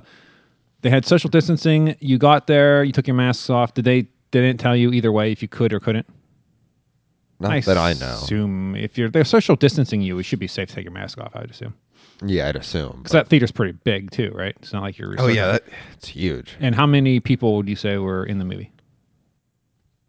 they 0.81 0.89
had 0.89 1.05
social 1.05 1.29
distancing. 1.29 1.95
You 1.99 2.17
got 2.17 2.47
there. 2.47 2.83
You 2.83 2.91
took 2.93 3.07
your 3.07 3.15
masks 3.15 3.49
off. 3.49 3.73
Did 3.73 3.85
they? 3.85 4.01
They 4.31 4.41
didn't 4.41 4.59
tell 4.59 4.75
you 4.75 4.91
either 4.91 5.11
way 5.13 5.31
if 5.31 5.41
you 5.41 5.47
could 5.47 5.71
or 5.73 5.79
couldn't. 5.79 6.05
Not 7.39 7.63
that 7.65 7.77
I 7.77 7.93
know. 7.93 8.13
Assume 8.13 8.75
if 8.75 8.97
you're 8.97 9.09
they're 9.09 9.25
social 9.25 9.55
distancing 9.55 10.01
you, 10.01 10.17
it 10.19 10.23
should 10.23 10.39
be 10.39 10.47
safe 10.47 10.69
to 10.69 10.75
take 10.75 10.85
your 10.85 10.93
mask 10.93 11.17
off. 11.19 11.35
I 11.35 11.41
would 11.41 11.51
assume 11.51 11.73
Yeah, 12.25 12.47
I'd 12.49 12.55
assume. 12.55 12.97
because 12.99 13.11
that 13.11 13.27
theater's 13.27 13.51
pretty 13.51 13.73
big 13.83 14.11
too, 14.11 14.31
right? 14.33 14.55
It's 14.61 14.71
not 14.73 14.83
like 14.83 14.97
you're. 14.97 15.15
oh 15.19 15.27
yeah, 15.27 15.53
that, 15.53 15.63
it's 15.93 16.07
huge. 16.07 16.55
And 16.59 16.73
how 16.75 16.85
many 16.85 17.19
people 17.19 17.55
would 17.57 17.67
you 17.67 17.75
say 17.75 17.97
were 17.97 18.25
in 18.25 18.39
the 18.39 18.45
movie? 18.45 18.71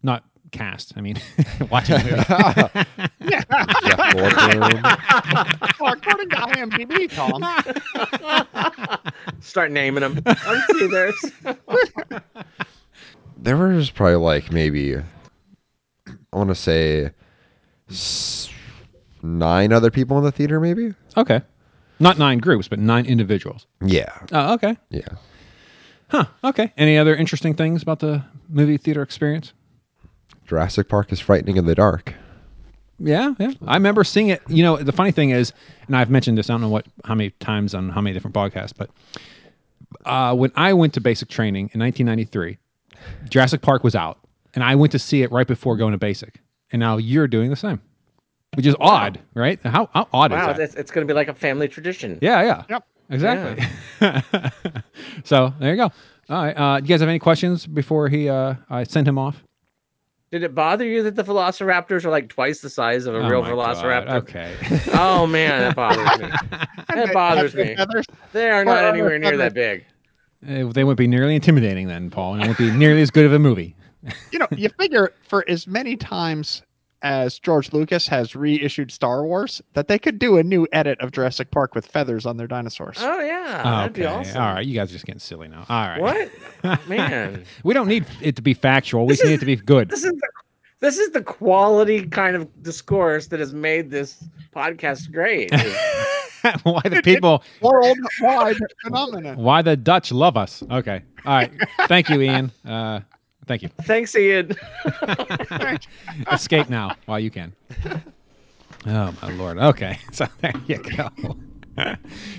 Not 0.03 0.23
cast. 0.51 0.93
I 0.95 1.01
mean, 1.01 1.17
watching 1.69 1.97
the 1.97 2.03
movie. 2.03 3.29
Jeff 3.31 3.47
Goldblum. 4.15 5.03
Well, 5.79 5.93
according 5.93 6.29
to 6.29 6.35
IMDb, 6.37 7.07
Tom. 7.11 7.43
start 9.41 9.71
naming 9.71 10.01
them. 10.01 10.19
I'm 10.25 10.61
see 10.79 10.87
there's. 10.87 11.31
there 13.37 13.57
was 13.57 13.89
probably 13.91 14.15
like 14.15 14.51
maybe 14.51 14.95
I 16.37 16.39
want 16.39 16.49
to 16.51 16.55
say 16.55 17.09
s- 17.89 18.47
nine 19.23 19.73
other 19.73 19.89
people 19.89 20.19
in 20.19 20.23
the 20.23 20.31
theater, 20.31 20.59
maybe. 20.59 20.93
Okay. 21.17 21.41
Not 21.99 22.19
nine 22.19 22.37
groups, 22.37 22.67
but 22.67 22.77
nine 22.77 23.07
individuals. 23.07 23.65
Yeah, 23.83 24.13
Oh, 24.31 24.53
okay. 24.53 24.77
yeah. 24.91 25.07
Huh. 26.09 26.25
Okay. 26.43 26.71
Any 26.77 26.95
other 26.95 27.15
interesting 27.15 27.55
things 27.55 27.81
about 27.81 27.99
the 27.99 28.23
movie 28.49 28.77
theater 28.77 29.01
experience? 29.01 29.51
Jurassic 30.45 30.87
Park 30.89 31.11
is 31.11 31.19
frightening 31.19 31.57
in 31.57 31.65
the 31.65 31.73
dark. 31.73 32.13
Yeah, 32.99 33.33
yeah. 33.39 33.51
I 33.65 33.73
remember 33.73 34.03
seeing 34.03 34.27
it. 34.29 34.43
You 34.47 34.61
know, 34.63 34.77
the 34.77 34.91
funny 34.91 35.11
thing 35.11 35.31
is, 35.31 35.53
and 35.87 35.97
I've 35.97 36.11
mentioned 36.11 36.37
this. 36.37 36.51
I 36.51 36.53
don't 36.53 36.61
know 36.61 36.69
what 36.69 36.85
how 37.03 37.15
many 37.15 37.31
times 37.39 37.73
on 37.73 37.89
how 37.89 37.99
many 38.01 38.13
different 38.13 38.35
podcasts, 38.35 38.73
but 38.77 38.89
uh, 40.05 40.35
when 40.35 40.51
I 40.55 40.71
went 40.73 40.93
to 40.93 41.01
basic 41.01 41.29
training 41.29 41.71
in 41.73 41.79
1993, 41.81 42.57
Jurassic 43.29 43.61
Park 43.61 43.83
was 43.83 43.95
out, 43.95 44.19
and 44.55 44.63
I 44.63 44.75
went 44.75 44.91
to 44.93 44.99
see 44.99 45.21
it 45.23 45.31
right 45.31 45.47
before 45.47 45.77
going 45.77 45.91
to 45.91 45.97
basic. 45.97 46.39
And 46.71 46.79
now 46.79 46.97
you're 46.97 47.27
doing 47.27 47.49
the 47.49 47.55
same, 47.55 47.81
which 48.55 48.65
is 48.65 48.75
odd, 48.79 49.19
right? 49.33 49.59
How 49.63 49.89
how 49.93 50.07
odd 50.11 50.31
Wow, 50.31 50.51
is 50.51 50.57
that? 50.57 50.63
it's, 50.63 50.75
it's 50.75 50.91
going 50.91 51.07
to 51.07 51.11
be 51.11 51.15
like 51.15 51.27
a 51.29 51.33
family 51.33 51.67
tradition. 51.67 52.19
Yeah, 52.21 52.41
yeah. 52.43 52.63
Yep. 52.69 52.83
Exactly. 53.09 53.63
so 55.23 55.53
there 55.59 55.71
you 55.71 55.77
go. 55.77 55.91
All 56.29 56.43
right. 56.43 56.53
Uh, 56.57 56.77
you 56.81 56.87
guys 56.87 56.99
have 56.99 57.07
any 57.09 57.19
questions 57.19 57.65
before 57.65 58.09
he 58.09 58.27
uh, 58.29 58.55
I 58.69 58.83
send 58.83 59.07
him 59.07 59.17
off? 59.17 59.41
Did 60.29 60.43
it 60.43 60.53
bother 60.53 60.83
you 60.83 61.03
that 61.03 61.15
the 61.15 61.23
velociraptors 61.23 62.03
are 62.03 62.09
like 62.09 62.27
twice 62.27 62.59
the 62.59 62.69
size 62.69 63.05
of 63.05 63.15
a 63.15 63.19
Oh 63.19 63.29
real 63.29 63.41
my 63.43 63.51
God, 63.51 63.77
velociraptor? 63.77 64.09
Okay. 64.23 64.55
Oh 64.93 65.25
man, 65.25 65.61
that 65.61 65.75
bothers 65.75 66.19
me. 66.19 66.29
That 66.89 67.13
bothers 67.13 67.55
me. 67.55 67.75
They 68.33 68.49
are 68.49 68.65
not 68.65 68.83
Or- 68.83 68.87
or 68.87 68.89
anywhere 68.89 69.19
near 69.19 69.37
that 69.37 69.53
big. 69.53 69.85
Uh, 70.47 70.71
they 70.71 70.83
would 70.83 70.97
be 70.97 71.07
nearly 71.07 71.35
intimidating 71.35 71.87
then, 71.87 72.09
Paul, 72.09 72.33
and 72.35 72.43
it 72.43 72.47
would 72.49 72.57
be 72.57 72.71
nearly 72.71 73.01
as 73.01 73.09
good 73.09 73.25
of 73.25 73.31
a 73.33 73.39
movie. 73.39 73.75
You 74.31 74.39
know, 74.39 74.47
you 74.51 74.69
figure 74.69 75.13
for 75.27 75.43
as 75.49 75.67
many 75.67 75.95
times 75.95 76.61
as 77.03 77.37
George 77.37 77.73
Lucas 77.73 78.07
has 78.07 78.35
reissued 78.35 78.91
Star 78.91 79.23
Wars, 79.23 79.61
that 79.73 79.87
they 79.87 79.99
could 79.99 80.17
do 80.17 80.37
a 80.37 80.43
new 80.43 80.67
edit 80.71 80.99
of 80.99 81.11
Jurassic 81.11 81.51
Park 81.51 81.75
with 81.75 81.85
feathers 81.85 82.25
on 82.25 82.37
their 82.37 82.47
dinosaurs. 82.47 82.97
Oh 82.99 83.19
yeah, 83.19 83.61
that'd 83.63 83.93
be 83.93 84.03
okay. 84.05 84.13
awesome. 84.13 84.41
All 84.41 84.53
right. 84.55 84.65
You 84.65 84.73
guys 84.73 84.89
are 84.89 84.93
just 84.93 85.05
getting 85.05 85.19
silly 85.19 85.47
now. 85.47 85.65
All 85.69 85.87
right. 85.87 86.31
What? 86.63 86.87
Man, 86.89 87.45
We 87.63 87.73
don't 87.75 87.87
need 87.87 88.05
it 88.21 88.35
to 88.37 88.41
be 88.41 88.53
factual. 88.55 89.05
We 89.05 89.13
This 89.13 89.23
need 89.23 89.29
is- 89.31 89.37
it 89.37 89.39
to 89.41 89.45
be 89.45 89.55
good. 89.57 89.89
this 89.89 90.03
is 90.03 90.11
the 90.11 90.27
this 90.79 90.97
is 90.97 91.09
the 91.11 91.21
quality 91.23 92.05
kind 92.07 92.35
of 92.35 92.63
discourse 92.63 93.27
that 93.27 93.39
has 93.39 93.53
made 93.53 93.89
this 93.91 94.23
podcast 94.55 95.11
great. 95.11 95.51
why 96.63 96.81
the 96.83 97.01
people, 97.03 97.43
Worldwide 97.61 98.57
phenomenon. 98.83 99.37
why 99.37 99.61
the 99.63 99.75
Dutch 99.75 100.11
love 100.11 100.37
us. 100.37 100.63
Okay. 100.69 101.01
All 101.25 101.35
right. 101.35 101.51
Thank 101.87 102.09
you, 102.09 102.21
Ian. 102.21 102.51
Uh, 102.65 103.01
thank 103.47 103.63
you. 103.63 103.69
Thanks, 103.83 104.15
Ian. 104.15 104.55
Escape 106.31 106.69
now 106.69 106.95
while 107.05 107.19
you 107.19 107.31
can. 107.31 107.53
Oh 108.85 109.13
my 109.21 109.31
lord. 109.31 109.57
Okay. 109.57 109.99
So 110.11 110.25
there 110.41 110.53
you 110.67 110.77
go. 110.77 111.09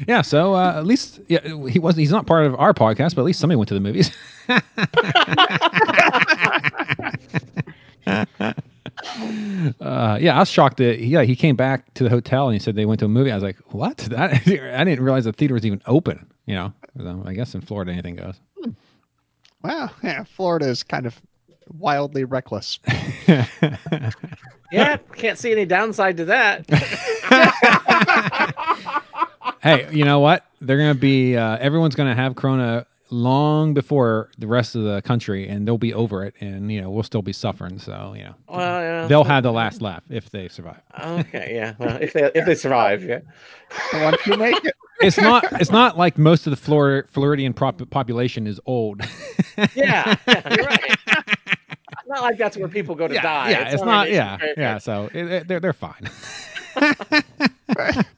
yeah. 0.06 0.22
So 0.22 0.54
uh, 0.54 0.74
at 0.76 0.86
least 0.86 1.20
yeah, 1.28 1.40
he 1.68 1.78
was. 1.78 1.96
He's 1.96 2.10
not 2.10 2.26
part 2.26 2.46
of 2.46 2.54
our 2.56 2.72
podcast, 2.74 3.14
but 3.14 3.22
at 3.22 3.24
least 3.24 3.40
somebody 3.40 3.56
went 3.56 3.68
to 3.68 3.74
the 3.74 3.80
movies. 3.80 4.10
Uh, 9.80 10.18
yeah, 10.20 10.34
I 10.36 10.40
was 10.40 10.48
shocked 10.50 10.78
that 10.78 11.00
yeah 11.00 11.22
he 11.22 11.36
came 11.36 11.54
back 11.56 11.92
to 11.94 12.04
the 12.04 12.10
hotel 12.10 12.46
and 12.48 12.54
he 12.54 12.58
said 12.58 12.74
they 12.74 12.86
went 12.86 12.98
to 13.00 13.06
a 13.06 13.08
movie. 13.08 13.30
I 13.30 13.34
was 13.34 13.44
like, 13.44 13.56
what? 13.72 13.96
That, 13.98 14.32
I 14.32 14.84
didn't 14.84 15.02
realize 15.04 15.24
the 15.24 15.32
theater 15.32 15.54
was 15.54 15.64
even 15.66 15.80
open. 15.86 16.26
You 16.46 16.54
know, 16.54 16.72
So 16.96 17.22
I 17.26 17.34
guess 17.34 17.54
in 17.54 17.60
Florida 17.60 17.92
anything 17.92 18.16
goes. 18.16 18.40
Well, 19.62 19.92
yeah, 20.02 20.24
Florida 20.24 20.66
is 20.66 20.82
kind 20.82 21.06
of 21.06 21.20
wildly 21.78 22.24
reckless. 22.24 22.78
yeah, 24.72 24.96
can't 25.14 25.38
see 25.38 25.52
any 25.52 25.66
downside 25.66 26.16
to 26.18 26.24
that. 26.26 26.64
hey, 29.62 29.88
you 29.92 30.04
know 30.04 30.20
what? 30.20 30.44
They're 30.60 30.78
gonna 30.78 30.94
be 30.94 31.36
uh, 31.36 31.58
everyone's 31.58 31.94
gonna 31.94 32.14
have 32.14 32.36
Corona 32.36 32.86
long 33.10 33.74
before 33.74 34.30
the 34.38 34.46
rest 34.46 34.74
of 34.74 34.84
the 34.84 35.02
country, 35.02 35.48
and 35.48 35.66
they'll 35.66 35.78
be 35.78 35.94
over 35.94 36.24
it, 36.24 36.34
and 36.40 36.70
you 36.72 36.80
know 36.80 36.90
we'll 36.90 37.02
still 37.02 37.22
be 37.22 37.32
suffering. 37.32 37.78
So 37.78 38.14
you 38.16 38.24
know 38.24 38.34
Well, 38.48 38.80
yeah. 38.80 39.06
they'll 39.06 39.24
have 39.24 39.42
the 39.42 39.52
last 39.52 39.82
laugh 39.82 40.02
if 40.08 40.30
they 40.30 40.48
survive. 40.48 40.80
Okay, 41.02 41.52
yeah. 41.54 41.74
Well, 41.78 41.96
if 42.00 42.12
they 42.12 42.30
if 42.34 42.46
they 42.46 42.54
survive, 42.54 43.04
yeah. 43.04 43.20
Once 43.94 44.26
you 44.26 44.36
make 44.36 44.64
it, 44.64 44.74
It's 45.00 45.16
not 45.18 45.44
it's 45.60 45.70
not 45.70 45.96
like 45.96 46.18
most 46.18 46.46
of 46.46 46.50
the 46.50 46.56
Flor- 46.56 47.06
Floridian 47.10 47.52
prop- 47.54 47.88
population 47.90 48.46
is 48.46 48.60
old. 48.66 49.02
Yeah, 49.56 50.14
yeah, 50.26 50.54
you're 50.56 50.66
right. 50.66 50.96
It's 51.90 52.08
not 52.08 52.22
like 52.22 52.38
that's 52.38 52.56
where 52.56 52.68
people 52.68 52.94
go 52.94 53.06
to 53.06 53.14
die. 53.14 53.50
yeah, 53.50 53.68
it's, 53.70 53.82
not. 53.82 54.06
like- 54.06 54.10
Yeah, 54.12 54.38
yeah. 54.56 54.78
So 54.78 55.10
it, 55.12 55.26
it- 55.30 55.48
they're 55.48 55.60
they're 55.60 55.72
fine. 55.74 56.08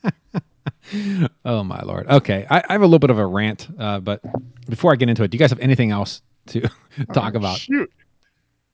oh 1.45 1.63
my 1.65 1.81
lord. 1.83 2.07
Okay, 2.09 2.47
I, 2.51 2.63
I 2.69 2.73
have 2.73 2.83
a 2.83 2.87
little 2.87 2.99
bit 2.99 3.11
of 3.11 3.19
a 3.19 3.27
rant, 3.27 3.69
uh, 3.79 4.01
but 4.01 4.21
before 4.69 4.93
I 4.93 4.97
get 4.97 5.09
into 5.09 5.23
it, 5.23 5.31
do 5.31 5.37
you 5.37 5.39
guys 5.41 5.51
have 5.51 5.61
anything 5.61 5.91
else 5.91 6.23
to 6.49 6.69
talk 7.13 7.35
about? 7.35 7.59
shoot. 7.59 7.91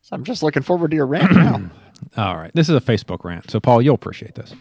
So 0.02 0.14
I'm 0.14 0.24
just 0.24 0.42
looking 0.42 0.62
forward 0.62 0.90
to 0.92 0.96
your 0.96 1.06
rant 1.06 1.32
now. 1.32 1.70
All 2.16 2.36
right, 2.36 2.50
this 2.54 2.68
is 2.68 2.76
a 2.76 2.80
Facebook 2.80 3.24
rant, 3.24 3.50
so 3.50 3.58
Paul, 3.60 3.82
you'll 3.82 3.94
appreciate 3.94 4.34
this. 4.34 4.54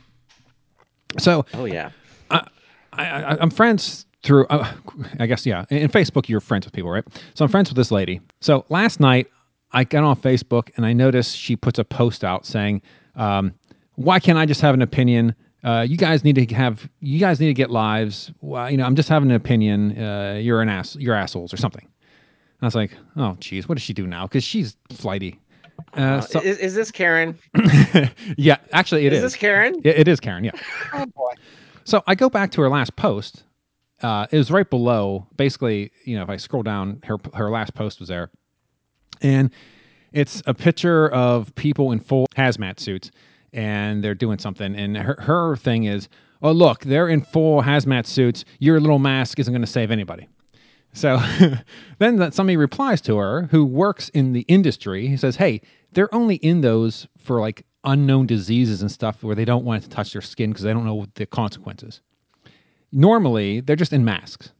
So 1.20 1.46
Oh 1.54 1.66
yeah. 1.66 1.92
I, 2.98 3.06
I, 3.34 3.38
I'm 3.42 3.50
friends 3.50 4.06
through, 4.24 4.48
uh, 4.48 4.72
I 5.20 5.25
guess, 5.25 5.46
yeah. 5.46 5.66
In, 5.70 5.78
in 5.78 5.90
Facebook, 5.90 6.28
you're 6.30 6.40
friends 6.40 6.66
with 6.66 6.74
people, 6.74 6.90
right? 6.90 7.04
So 7.34 7.46
I'm 7.46 7.52
friends 7.52 7.70
with 7.70 7.78
this 7.78 7.92
lady. 7.92 8.22
So 8.42 8.66
last 8.70 9.00
night, 9.00 9.28
I 9.72 9.84
got 9.84 10.04
on 10.04 10.16
Facebook 10.16 10.70
and 10.78 10.86
I 10.86 10.94
noticed 10.94 11.38
she 11.38 11.56
puts 11.56 11.80
a 11.80 11.84
post 11.84 12.24
out 12.24 12.46
saying, 12.46 12.82
um, 13.16 13.54
"Why 13.96 14.20
can't 14.20 14.38
I 14.38 14.46
just 14.46 14.62
have 14.62 14.74
an 14.74 14.82
opinion? 14.82 15.36
Uh, 15.64 15.82
you 15.88 15.98
guys 15.98 16.24
need 16.24 16.36
to 16.36 16.56
have, 16.56 16.88
you 17.00 17.20
guys 17.20 17.40
need 17.40 17.48
to 17.48 17.54
get 17.54 17.72
lives. 17.72 18.32
Well, 18.42 18.70
you 18.70 18.78
know, 18.78 18.86
I'm 18.86 18.96
just 18.96 19.10
having 19.10 19.30
an 19.30 19.36
opinion. 19.36 19.98
Uh, 20.02 20.40
you're 20.42 20.62
an 20.62 20.70
ass, 20.70 20.96
you're 20.96 21.16
assholes 21.16 21.54
or 21.54 21.58
something." 21.58 21.84
And 21.84 22.64
I 22.64 22.66
was 22.68 22.75
like, 22.75 22.92
"Oh, 23.18 23.36
geez, 23.40 23.68
what 23.68 23.75
does 23.75 23.84
she 23.84 23.94
do 23.94 24.08
now? 24.08 24.28
Because 24.28 24.44
she's 24.44 24.78
flighty." 24.92 25.40
Uh, 25.94 26.22
so, 26.22 26.40
is, 26.40 26.58
is 26.60 26.74
this 26.74 26.90
Karen? 26.90 27.38
yeah, 28.38 28.58
actually, 28.72 29.06
it 29.08 29.12
is 29.14 29.18
is. 29.18 29.24
this 29.24 29.36
Karen? 29.36 29.75
It- 29.84 30.00
it 30.00 30.08
is 30.08 30.20
Karen. 30.22 30.44
Yeah. 30.46 30.52
oh 30.94 31.06
boy. 31.08 31.34
So 31.86 32.04
I 32.08 32.15
go 32.15 32.30
back 32.30 32.51
to 32.51 32.62
her 32.62 32.70
last 32.70 32.96
post. 32.96 33.44
Uh, 34.01 34.25
it 34.32 34.38
was 34.38 34.51
right 34.51 34.70
below. 34.70 35.27
Basically, 35.38 35.92
you 36.04 36.18
know, 36.18 36.24
if 36.24 36.30
I 36.30 36.38
scroll 36.38 36.63
down, 36.63 37.00
her 37.06 37.18
her 37.34 37.50
last 37.50 37.75
post 37.75 38.00
was 38.00 38.10
there, 38.10 38.30
and 39.22 39.51
it's 40.12 40.42
a 40.48 40.54
picture 40.54 41.10
of 41.10 41.54
people 41.56 41.92
in 41.92 42.00
full 42.00 42.27
hazmat 42.36 42.80
suits, 42.80 43.12
and 43.54 44.04
they're 44.04 44.15
doing 44.15 44.39
something. 44.39 44.75
And 44.75 44.98
her 44.98 45.15
her 45.22 45.56
thing 45.56 45.86
is, 45.86 46.10
oh 46.42 46.51
look, 46.51 46.82
they're 46.84 47.08
in 47.08 47.22
full 47.22 47.62
hazmat 47.62 48.06
suits. 48.06 48.46
Your 48.60 48.80
little 48.80 49.00
mask 49.00 49.39
isn't 49.39 49.54
going 49.54 49.62
to 49.62 49.68
save 49.68 49.92
anybody. 49.92 50.27
So 50.94 51.22
then 52.00 52.32
somebody 52.32 52.58
replies 52.58 53.00
to 53.01 53.18
her 53.18 53.44
who 53.51 53.63
works 53.63 54.10
in 54.10 54.34
the 54.34 54.42
industry. 54.48 55.08
He 55.08 55.18
says, 55.18 55.36
"Hey, 55.36 55.62
they're 55.92 56.13
only 56.13 56.38
in 56.38 56.62
those 56.62 57.08
for 57.18 57.39
like 57.39 57.65
unknown 57.86 58.25
diseases 58.25 58.82
and 58.82 58.92
stuff 58.92 59.24
where 59.24 59.36
they 59.36 59.46
don't 59.46 59.65
want 59.65 59.84
to 59.84 59.89
touch 59.89 60.13
their 60.13 60.22
skin 60.22 60.51
because 60.51 60.63
they 60.63 60.74
don't 60.74 60.86
know 60.86 61.06
the 61.15 61.25
consequences. 61.25 62.01
Normally, 62.92 63.62
they're 63.62 63.75
just 63.75 63.94
in 63.94 64.04
masks." 64.06 64.51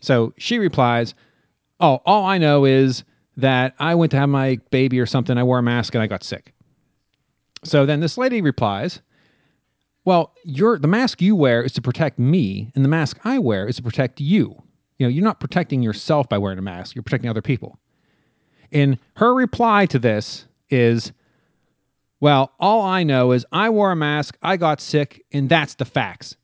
So 0.00 0.32
she 0.36 0.58
replies, 0.58 1.14
"Oh, 1.80 2.00
all 2.04 2.24
I 2.24 2.38
know 2.38 2.64
is 2.64 3.04
that 3.36 3.74
I 3.78 3.94
went 3.94 4.10
to 4.12 4.18
have 4.18 4.28
my 4.28 4.58
baby 4.70 5.00
or 5.00 5.06
something. 5.06 5.38
I 5.38 5.42
wore 5.42 5.58
a 5.58 5.62
mask 5.62 5.94
and 5.94 6.02
I 6.02 6.06
got 6.06 6.24
sick." 6.24 6.52
So 7.64 7.86
then 7.86 8.00
this 8.00 8.18
lady 8.18 8.40
replies, 8.40 9.00
"Well, 10.04 10.34
your 10.44 10.78
the 10.78 10.88
mask 10.88 11.22
you 11.22 11.36
wear 11.36 11.62
is 11.62 11.72
to 11.74 11.82
protect 11.82 12.18
me, 12.18 12.72
and 12.74 12.84
the 12.84 12.88
mask 12.88 13.20
I 13.24 13.38
wear 13.38 13.66
is 13.66 13.76
to 13.76 13.82
protect 13.82 14.20
you." 14.20 14.62
You 14.98 15.06
know, 15.06 15.08
you're 15.08 15.24
not 15.24 15.40
protecting 15.40 15.82
yourself 15.82 16.28
by 16.28 16.38
wearing 16.38 16.58
a 16.58 16.62
mask, 16.62 16.94
you're 16.94 17.02
protecting 17.02 17.30
other 17.30 17.42
people. 17.42 17.78
And 18.72 18.98
her 19.16 19.34
reply 19.34 19.86
to 19.86 19.98
this 19.98 20.46
is, 20.70 21.12
well, 22.22 22.52
all 22.60 22.82
I 22.82 23.02
know 23.02 23.32
is 23.32 23.44
I 23.50 23.68
wore 23.68 23.90
a 23.90 23.96
mask, 23.96 24.38
I 24.44 24.56
got 24.56 24.80
sick, 24.80 25.24
and 25.32 25.48
that's 25.48 25.74
the 25.74 25.84
facts. 25.84 26.36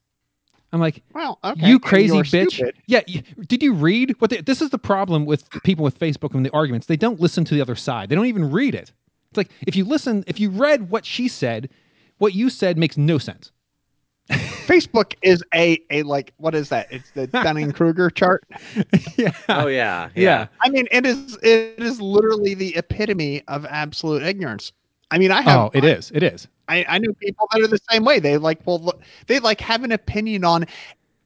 I'm 0.73 0.81
like, 0.81 1.05
Well, 1.15 1.39
okay. 1.45 1.69
you 1.69 1.79
crazy 1.79 2.17
you're 2.17 2.25
bitch. 2.25 2.51
stupid. 2.55 2.75
Yeah. 2.87 3.03
You, 3.07 3.23
did 3.47 3.63
you 3.63 3.73
read 3.73 4.17
what 4.19 4.31
they, 4.31 4.41
this 4.41 4.61
is 4.61 4.71
the 4.71 4.79
problem 4.79 5.25
with 5.25 5.49
people 5.63 5.85
with 5.85 5.97
Facebook 5.97 6.35
and 6.35 6.45
the 6.45 6.51
arguments. 6.51 6.89
They 6.89 6.97
don't 6.97 7.21
listen 7.21 7.45
to 7.45 7.55
the 7.55 7.61
other 7.61 7.77
side. 7.77 8.09
They 8.09 8.17
don't 8.17 8.27
even 8.27 8.51
read 8.51 8.75
it. 8.75 8.93
It's 9.31 9.37
like 9.37 9.51
if 9.69 9.77
you 9.77 9.85
listen, 9.85 10.25
if 10.27 10.41
you 10.41 10.51
read 10.51 10.91
what 10.91 11.07
she 11.07 11.29
said, 11.29 11.71
what 12.19 12.35
you 12.35 12.51
said 12.51 12.77
makes 12.77 12.97
no 12.99 13.17
sense. 13.19 13.53
Facebook 14.31 15.15
is 15.23 15.45
a 15.55 15.81
a 15.91 16.03
like 16.03 16.35
what 16.39 16.57
is 16.57 16.71
that? 16.71 16.89
It's 16.91 17.13
the 17.13 17.27
Dunning 17.29 17.71
Kruger 17.71 18.11
chart. 18.11 18.45
yeah. 19.17 19.31
Oh 19.49 19.69
yeah, 19.69 20.09
Yeah. 20.17 20.49
I 20.61 20.71
mean, 20.71 20.89
it 20.91 21.07
is 21.07 21.39
it 21.41 21.79
is 21.79 22.01
literally 22.01 22.55
the 22.55 22.77
epitome 22.77 23.45
of 23.47 23.65
absolute 23.65 24.25
ignorance. 24.25 24.73
I 25.11 25.19
mean, 25.19 25.31
I 25.31 25.41
have 25.43 25.59
Oh, 25.59 25.71
it 25.75 25.85
is. 25.85 26.11
It 26.15 26.23
is. 26.23 26.49
I, 26.69 26.85
I 26.89 26.99
know 26.99 27.13
people 27.15 27.49
that 27.53 27.63
are 27.63 27.67
the 27.67 27.81
same 27.91 28.05
way. 28.05 28.21
They 28.21 28.37
like 28.37 28.61
well 28.67 28.79
look, 28.79 29.01
they 29.27 29.39
like 29.41 29.61
have 29.61 29.85
an 29.85 29.93
opinion 29.93 30.45
on 30.45 30.67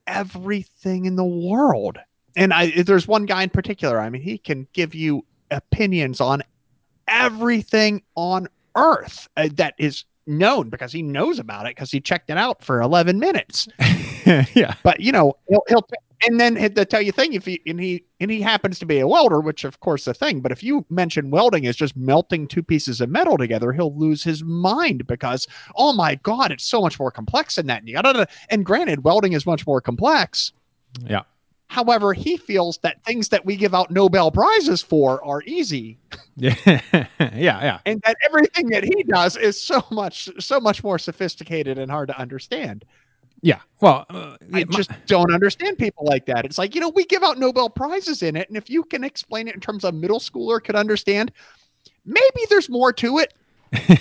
everything 0.06 1.04
in 1.04 1.16
the 1.16 1.24
world. 1.24 1.98
And 2.36 2.52
I 2.52 2.82
there's 2.82 3.08
one 3.08 3.26
guy 3.26 3.42
in 3.42 3.50
particular. 3.50 3.98
I 3.98 4.08
mean, 4.08 4.22
he 4.22 4.38
can 4.38 4.66
give 4.72 4.94
you 4.94 5.24
opinions 5.50 6.20
on 6.20 6.42
everything 7.08 8.02
on 8.14 8.48
earth 8.76 9.28
uh, 9.36 9.48
that 9.54 9.74
is 9.78 10.04
known 10.26 10.70
because 10.70 10.92
he 10.92 11.02
knows 11.02 11.38
about 11.38 11.66
it 11.66 11.74
because 11.76 11.90
he 11.90 12.00
checked 12.00 12.30
it 12.30 12.36
out 12.36 12.62
for 12.62 12.80
11 12.80 13.18
minutes. 13.18 13.68
yeah. 14.54 14.74
But 14.82 15.00
you 15.00 15.12
know, 15.12 15.34
he'll, 15.48 15.64
he'll 15.68 15.86
and 16.26 16.40
then 16.40 16.54
to 16.74 16.84
tell 16.84 17.02
you 17.02 17.12
thing 17.12 17.32
if 17.34 17.44
he 17.46 17.60
and 17.66 17.80
he 17.80 18.04
and 18.20 18.30
he 18.30 18.40
happens 18.40 18.78
to 18.78 18.86
be 18.86 19.00
a 19.00 19.08
welder, 19.08 19.40
which 19.40 19.64
of 19.64 19.80
course 19.80 20.04
the 20.04 20.14
thing. 20.14 20.40
But 20.40 20.52
if 20.52 20.62
you 20.62 20.84
mention 20.90 21.30
welding 21.30 21.66
as 21.66 21.76
just 21.76 21.96
melting 21.96 22.48
two 22.48 22.62
pieces 22.62 23.00
of 23.00 23.08
metal 23.10 23.36
together, 23.38 23.72
he'll 23.72 23.96
lose 23.96 24.22
his 24.22 24.42
mind 24.44 25.06
because 25.06 25.46
oh 25.76 25.92
my 25.92 26.16
god, 26.16 26.50
it's 26.52 26.64
so 26.64 26.80
much 26.80 26.98
more 26.98 27.10
complex 27.10 27.56
than 27.56 27.66
that. 27.66 27.82
And 27.86 28.26
and 28.50 28.64
granted, 28.64 29.04
welding 29.04 29.32
is 29.32 29.46
much 29.46 29.66
more 29.66 29.80
complex. 29.80 30.52
Yeah. 31.04 31.22
However, 31.68 32.12
he 32.12 32.36
feels 32.36 32.78
that 32.82 33.02
things 33.04 33.30
that 33.30 33.46
we 33.46 33.56
give 33.56 33.74
out 33.74 33.90
Nobel 33.90 34.30
prizes 34.30 34.82
for 34.82 35.24
are 35.24 35.42
easy, 35.46 35.98
Yeah. 36.36 36.54
yeah. 36.66 37.06
Yeah. 37.38 37.78
and 37.86 38.00
that 38.04 38.16
everything 38.28 38.68
that 38.70 38.84
he 38.84 39.02
does 39.04 39.36
is 39.38 39.60
so 39.60 39.82
much 39.90 40.28
so 40.38 40.60
much 40.60 40.84
more 40.84 40.98
sophisticated 40.98 41.78
and 41.78 41.90
hard 41.90 42.08
to 42.08 42.18
understand. 42.18 42.84
Yeah. 43.42 43.60
Well, 43.80 44.06
uh, 44.08 44.36
I 44.52 44.60
yeah, 44.60 44.64
my- 44.68 44.76
just 44.76 44.90
don't 45.06 45.32
understand 45.32 45.76
people 45.78 46.04
like 46.06 46.26
that. 46.26 46.44
It's 46.44 46.58
like, 46.58 46.74
you 46.74 46.80
know, 46.80 46.88
we 46.90 47.04
give 47.04 47.22
out 47.22 47.38
Nobel 47.38 47.68
Prizes 47.68 48.22
in 48.22 48.36
it. 48.36 48.48
And 48.48 48.56
if 48.56 48.70
you 48.70 48.84
can 48.84 49.02
explain 49.04 49.48
it 49.48 49.54
in 49.54 49.60
terms 49.60 49.84
of 49.84 49.94
middle 49.94 50.20
schooler 50.20 50.62
could 50.62 50.76
understand, 50.76 51.32
maybe 52.04 52.40
there's 52.48 52.68
more 52.68 52.92
to 52.94 53.18
it. 53.18 53.34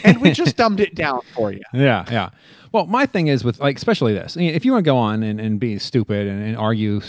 and 0.03 0.21
we 0.21 0.31
just 0.31 0.55
dumbed 0.57 0.79
it 0.79 0.95
down 0.95 1.21
for 1.33 1.51
you. 1.51 1.61
Yeah, 1.73 2.05
yeah. 2.11 2.29
Well, 2.71 2.85
my 2.85 3.05
thing 3.05 3.27
is 3.27 3.43
with 3.43 3.59
like, 3.59 3.77
especially 3.77 4.13
this. 4.13 4.37
If 4.37 4.63
you 4.63 4.71
want 4.73 4.83
to 4.85 4.89
go 4.89 4.97
on 4.97 5.23
and, 5.23 5.39
and 5.41 5.59
be 5.59 5.79
stupid 5.79 6.27
and, 6.27 6.43
and 6.43 6.55
argue 6.57 7.01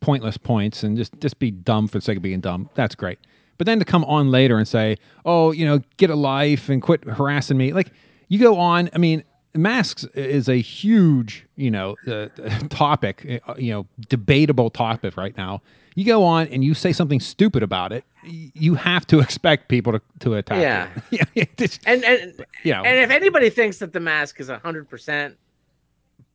pointless 0.00 0.36
points 0.36 0.82
and 0.82 0.96
just 0.96 1.18
just 1.20 1.38
be 1.38 1.50
dumb 1.50 1.86
for 1.86 1.98
the 1.98 2.02
sake 2.02 2.16
of 2.16 2.22
being 2.22 2.40
dumb, 2.40 2.68
that's 2.74 2.94
great. 2.94 3.18
But 3.58 3.66
then 3.66 3.78
to 3.78 3.84
come 3.84 4.04
on 4.04 4.30
later 4.30 4.56
and 4.58 4.66
say, 4.66 4.96
"Oh, 5.24 5.52
you 5.52 5.66
know, 5.66 5.80
get 5.98 6.10
a 6.10 6.14
life 6.16 6.68
and 6.68 6.80
quit 6.80 7.04
harassing 7.04 7.56
me," 7.56 7.72
like 7.72 7.92
you 8.28 8.38
go 8.38 8.56
on. 8.58 8.88
I 8.94 8.98
mean, 8.98 9.22
masks 9.54 10.04
is 10.14 10.48
a 10.48 10.56
huge, 10.60 11.46
you 11.56 11.70
know, 11.70 11.98
uh, 12.06 12.28
topic, 12.68 13.42
uh, 13.46 13.54
you 13.58 13.72
know, 13.72 13.86
debatable 14.08 14.70
topic 14.70 15.16
right 15.16 15.36
now. 15.36 15.60
You 15.96 16.04
go 16.04 16.22
on 16.24 16.46
and 16.48 16.62
you 16.62 16.72
say 16.74 16.92
something 16.92 17.18
stupid 17.20 17.62
about 17.62 17.92
it, 17.92 18.04
you 18.22 18.74
have 18.76 19.06
to 19.08 19.18
expect 19.26 19.68
people 19.68 19.92
to, 19.92 20.00
to 20.20 20.34
attack 20.34 20.58
Yeah. 20.62 20.88
you. 21.10 21.18
yeah, 21.34 21.44
And 21.84 22.04
and 22.04 22.44
you 22.62 22.72
know, 22.72 22.84
and 22.84 22.98
if 22.98 23.10
anybody 23.10 23.50
thinks 23.50 23.78
that 23.78 23.92
the 23.92 24.00
mask 24.00 24.40
is 24.40 24.48
hundred 24.48 24.88
percent, 24.88 25.36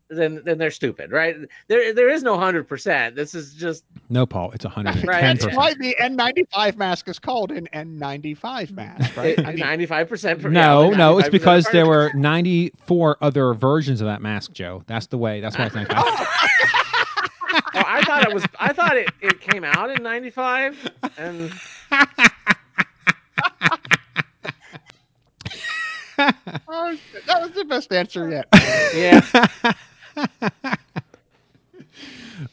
then 0.10 0.42
then 0.46 0.58
they're 0.58 0.72
stupid, 0.72 1.12
right? 1.12 1.36
There 1.68 1.94
there 1.94 2.10
is 2.10 2.24
no 2.24 2.38
hundred 2.38 2.68
percent. 2.68 3.16
This 3.16 3.34
is 3.34 3.54
just 3.54 3.84
No, 4.10 4.26
Paul, 4.26 4.52
it's 4.52 4.66
110%. 4.66 5.08
Right. 5.08 5.22
That's 5.22 5.56
why 5.56 5.74
the 5.74 5.96
N95 6.00 6.78
mask 6.78 7.08
is 7.08 7.20
called 7.20 7.52
an 7.52 7.68
N95 7.74 8.72
mask, 8.72 9.18
right? 9.18 9.40
I 9.40 9.52
mean, 9.52 9.60
ninety 9.60 9.86
five 9.86 10.08
percent. 10.10 10.44
No, 10.44 10.92
no, 10.92 11.18
it's 11.20 11.30
because 11.30 11.66
there 11.72 11.88
were 11.88 12.12
94 12.14 13.18
other 13.22 13.54
versions 13.54 14.02
of 14.02 14.08
that 14.08 14.22
mask, 14.22 14.54
Joe. 14.54 14.84
That's 14.88 15.08
the 15.08 15.18
way. 15.18 15.42
That's 15.42 15.58
why 15.58 15.66
it's 15.66 15.76
95. 15.76 16.04
Oh, 17.74 17.84
I 17.86 18.02
thought 18.04 18.28
it 18.28 18.34
was. 18.34 18.46
I 18.60 18.74
thought 18.74 18.98
it, 18.98 19.10
it 19.22 19.40
came 19.42 19.64
out 19.64 19.90
in 19.90 20.04
ninety 20.04 20.30
five, 20.30 20.78
and 21.18 21.52
oh, 26.18 26.98
that 27.28 27.42
was 27.42 27.52
the 27.52 27.66
best 27.66 27.92
answer 27.92 28.30
yet. 28.30 28.48
yeah, 28.96 29.22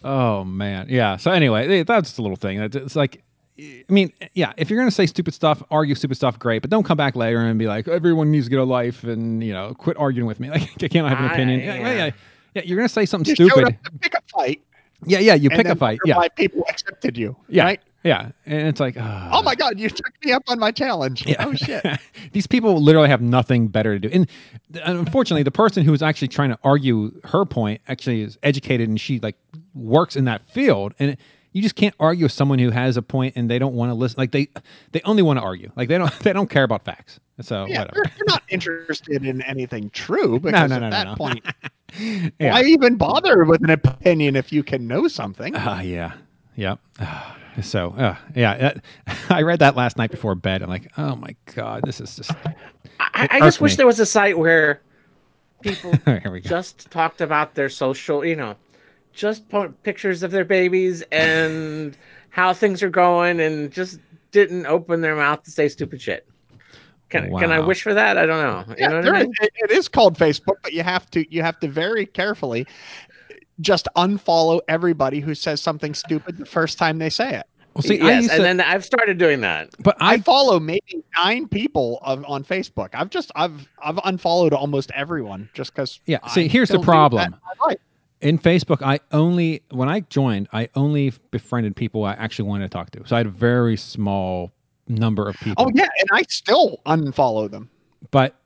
oh, 0.04 0.44
man. 0.44 0.86
Yeah. 0.88 1.16
So, 1.16 1.30
anyway, 1.30 1.80
eh, 1.80 1.84
that's 1.84 2.12
the 2.14 2.22
little 2.22 2.36
thing. 2.36 2.60
It's- 2.60 2.96
like, 2.96 3.22
I 3.58 3.84
mean, 3.90 4.12
yeah, 4.34 4.52
if 4.56 4.70
you're 4.70 4.78
going 4.78 4.88
to 4.88 4.94
say 4.94 5.06
stupid 5.06 5.34
stuff, 5.34 5.62
argue 5.70 5.94
stupid 5.94 6.16
stuff, 6.16 6.38
great. 6.38 6.62
But 6.62 6.70
don't 6.70 6.84
come 6.84 6.96
back 6.96 7.14
later 7.14 7.38
and 7.38 7.58
be 7.58 7.66
like, 7.66 7.86
everyone 7.86 8.30
needs 8.30 8.46
to 8.46 8.50
get 8.50 8.58
a 8.58 8.64
life 8.64 9.04
and, 9.04 9.44
you 9.44 9.52
know, 9.52 9.74
quit 9.74 9.96
arguing 9.98 10.26
with 10.26 10.40
me. 10.40 10.50
Like, 10.50 10.82
I 10.82 10.88
can't 10.88 11.06
have 11.08 11.18
an 11.18 11.26
I- 11.26 11.32
opinion. 11.32 11.60
yeah. 11.60 11.74
Yeah, 11.74 11.94
yeah, 12.06 12.10
yeah, 12.54 12.62
you're 12.64 12.76
going 12.76 12.88
to 12.88 12.92
say 12.92 13.06
something 13.06 13.34
You 13.38 13.48
stupid. 13.48 13.78
pick 14.00 14.14
a 14.14 14.20
fight. 14.32 14.62
Yeah, 15.04 15.18
yeah, 15.18 15.34
you 15.34 15.50
pick 15.50 15.66
a 15.66 15.76
fight. 15.76 15.98
Yeah. 16.04 16.16
Why 16.16 16.28
people 16.28 16.64
accepted 16.68 17.18
you. 17.18 17.36
Yeah. 17.48 17.64
Right? 17.64 17.80
Yeah. 18.04 18.30
And 18.46 18.68
it's 18.68 18.80
like, 18.80 18.96
ah. 18.98 19.30
Oh 19.32 19.42
my 19.42 19.54
God, 19.54 19.78
you 19.78 19.88
took 19.88 20.12
me 20.24 20.32
up 20.32 20.42
on 20.48 20.58
my 20.58 20.72
challenge. 20.72 21.24
Yeah. 21.26 21.44
Oh 21.46 21.54
shit. 21.54 21.84
These 22.32 22.46
people 22.46 22.82
literally 22.82 23.08
have 23.08 23.22
nothing 23.22 23.68
better 23.68 23.98
to 23.98 24.08
do. 24.08 24.12
And 24.12 24.26
unfortunately, 24.84 25.42
the 25.44 25.50
person 25.52 25.84
who's 25.84 26.02
actually 26.02 26.28
trying 26.28 26.50
to 26.50 26.58
argue 26.64 27.12
her 27.24 27.44
point 27.44 27.80
actually 27.88 28.22
is 28.22 28.38
educated 28.42 28.88
and 28.88 29.00
she 29.00 29.20
like 29.20 29.36
works 29.74 30.16
in 30.16 30.24
that 30.24 30.48
field. 30.50 30.94
And 30.98 31.16
you 31.52 31.60
just 31.62 31.76
can't 31.76 31.94
argue 32.00 32.24
with 32.24 32.32
someone 32.32 32.58
who 32.58 32.70
has 32.70 32.96
a 32.96 33.02
point 33.02 33.34
and 33.36 33.48
they 33.50 33.58
don't 33.58 33.74
want 33.74 33.90
to 33.90 33.94
listen. 33.94 34.16
Like 34.18 34.32
they 34.32 34.48
they 34.92 35.00
only 35.04 35.22
want 35.22 35.38
to 35.38 35.42
argue. 35.44 35.70
Like 35.76 35.88
they 35.88 35.98
don't 35.98 36.12
they 36.20 36.32
don't 36.32 36.50
care 36.50 36.64
about 36.64 36.84
facts. 36.84 37.20
So 37.40 37.66
Yeah, 37.66 37.80
whatever. 37.80 37.90
they're, 37.94 38.12
they're 38.16 38.26
not 38.26 38.42
interested 38.48 39.24
in 39.24 39.42
anything 39.42 39.90
true 39.90 40.38
because 40.40 40.70
no, 40.70 40.76
at 40.76 40.80
no, 40.80 40.88
no, 40.88 40.90
that 40.90 41.04
no. 41.08 41.14
point, 41.16 41.44
Yeah. 42.38 42.52
why 42.52 42.62
even 42.64 42.96
bother 42.96 43.44
with 43.44 43.62
an 43.62 43.70
opinion 43.70 44.34
if 44.36 44.52
you 44.52 44.62
can 44.62 44.86
know 44.88 45.06
something? 45.08 45.52
Ah, 45.56 45.80
yeah. 45.82 46.12
Yep. 46.56 46.78
So, 47.60 47.90
uh, 47.98 48.16
yeah, 48.34 48.56
that, 48.56 48.84
I 49.30 49.42
read 49.42 49.58
that 49.58 49.76
last 49.76 49.98
night 49.98 50.10
before 50.10 50.34
bed. 50.34 50.62
I'm 50.62 50.70
like, 50.70 50.90
oh 50.96 51.16
my 51.16 51.34
God, 51.54 51.84
this 51.84 52.00
is 52.00 52.16
just. 52.16 52.30
I, 52.98 53.28
I 53.30 53.40
just 53.40 53.60
wish 53.60 53.72
me. 53.72 53.76
there 53.76 53.86
was 53.86 54.00
a 54.00 54.06
site 54.06 54.38
where 54.38 54.80
people 55.62 56.00
just 56.42 56.90
talked 56.90 57.20
about 57.20 57.54
their 57.54 57.68
social, 57.68 58.24
you 58.24 58.36
know, 58.36 58.56
just 59.12 59.44
pictures 59.82 60.22
of 60.22 60.30
their 60.30 60.44
babies 60.44 61.02
and 61.12 61.96
how 62.30 62.52
things 62.54 62.82
are 62.82 62.90
going, 62.90 63.40
and 63.40 63.70
just 63.72 64.00
didn't 64.30 64.66
open 64.66 65.00
their 65.02 65.16
mouth 65.16 65.42
to 65.44 65.50
say 65.50 65.68
stupid 65.68 66.00
shit. 66.00 66.26
Can, 67.10 67.30
can 67.36 67.52
I 67.52 67.60
wish 67.60 67.82
for 67.82 67.94
that? 67.94 68.16
I 68.16 68.26
don't 68.26 68.42
know. 68.42 68.74
You 68.78 68.82
Yeah, 68.82 68.88
know 68.88 68.96
what 68.96 69.04
I 69.06 69.10
mean? 69.10 69.32
it- 69.40 69.52
it 69.54 69.70
is 69.70 69.88
called 69.88 70.18
Facebook, 70.18 70.56
but 70.62 70.72
you 70.72 70.82
have 70.82 71.10
to 71.10 71.30
you 71.34 71.42
have 71.42 71.58
to 71.60 71.68
very 71.68 72.06
carefully 72.06 72.66
just 73.60 73.88
unfollow 73.96 74.60
everybody 74.68 75.20
who 75.20 75.34
says 75.34 75.60
something 75.60 75.94
stupid 75.94 76.38
the 76.38 76.46
first 76.46 76.78
time 76.78 76.98
they 76.98 77.10
say 77.10 77.36
it. 77.36 77.46
Well, 77.74 77.82
see, 77.82 78.00
I 78.00 78.06
yes, 78.06 78.22
used 78.22 78.32
and 78.32 78.38
to, 78.38 78.42
then 78.42 78.60
I've 78.60 78.84
started 78.84 79.16
doing 79.16 79.40
that. 79.40 79.70
but 79.78 79.96
I 79.98 80.14
I, 80.14 80.18
follow 80.18 80.60
maybe 80.60 81.02
nine 81.16 81.48
people 81.48 82.00
of, 82.02 82.24
on 82.26 82.44
Facebook. 82.44 82.90
I've 82.92 83.08
just 83.08 83.32
I've 83.34 83.66
I've 83.82 83.98
unfollowed 84.04 84.52
almost 84.52 84.90
everyone 84.94 85.48
just 85.54 85.74
because. 85.74 86.00
Yeah, 86.06 86.26
see, 86.28 86.48
here's 86.48 86.68
the 86.68 86.80
problem. 86.80 87.34
In 88.20 88.38
Facebook, 88.38 88.82
I 88.82 89.00
only 89.10 89.62
when 89.70 89.88
I 89.88 90.00
joined, 90.00 90.48
I 90.52 90.68
only 90.74 91.12
befriended 91.30 91.74
people 91.74 92.04
I 92.04 92.12
actually 92.12 92.48
wanted 92.48 92.70
to 92.70 92.76
talk 92.76 92.90
to. 92.90 93.06
So 93.06 93.16
I 93.16 93.20
had 93.20 93.26
a 93.26 93.30
very 93.30 93.76
small 93.76 94.52
number 94.86 95.28
of 95.28 95.36
people. 95.36 95.64
Oh 95.66 95.70
yeah, 95.74 95.88
and 95.98 96.08
I 96.12 96.22
still 96.28 96.80
unfollow 96.86 97.50
them. 97.50 97.70
But 98.10 98.36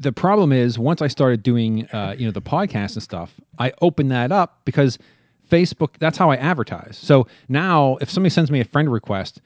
the 0.00 0.12
problem 0.12 0.50
is, 0.50 0.78
once 0.78 1.02
I 1.02 1.08
started 1.08 1.42
doing, 1.42 1.86
uh, 1.88 2.14
you 2.18 2.24
know, 2.24 2.32
the 2.32 2.42
podcast 2.42 2.94
and 2.94 3.02
stuff, 3.02 3.34
I 3.58 3.72
opened 3.82 4.10
that 4.10 4.32
up 4.32 4.62
because 4.64 4.98
Facebook. 5.50 5.90
That's 5.98 6.16
how 6.16 6.30
I 6.30 6.36
advertise. 6.36 6.98
So 7.00 7.26
now, 7.48 7.96
if 8.00 8.10
somebody 8.10 8.30
sends 8.30 8.50
me 8.50 8.60
a 8.60 8.64
friend 8.64 8.90
request, 8.90 9.40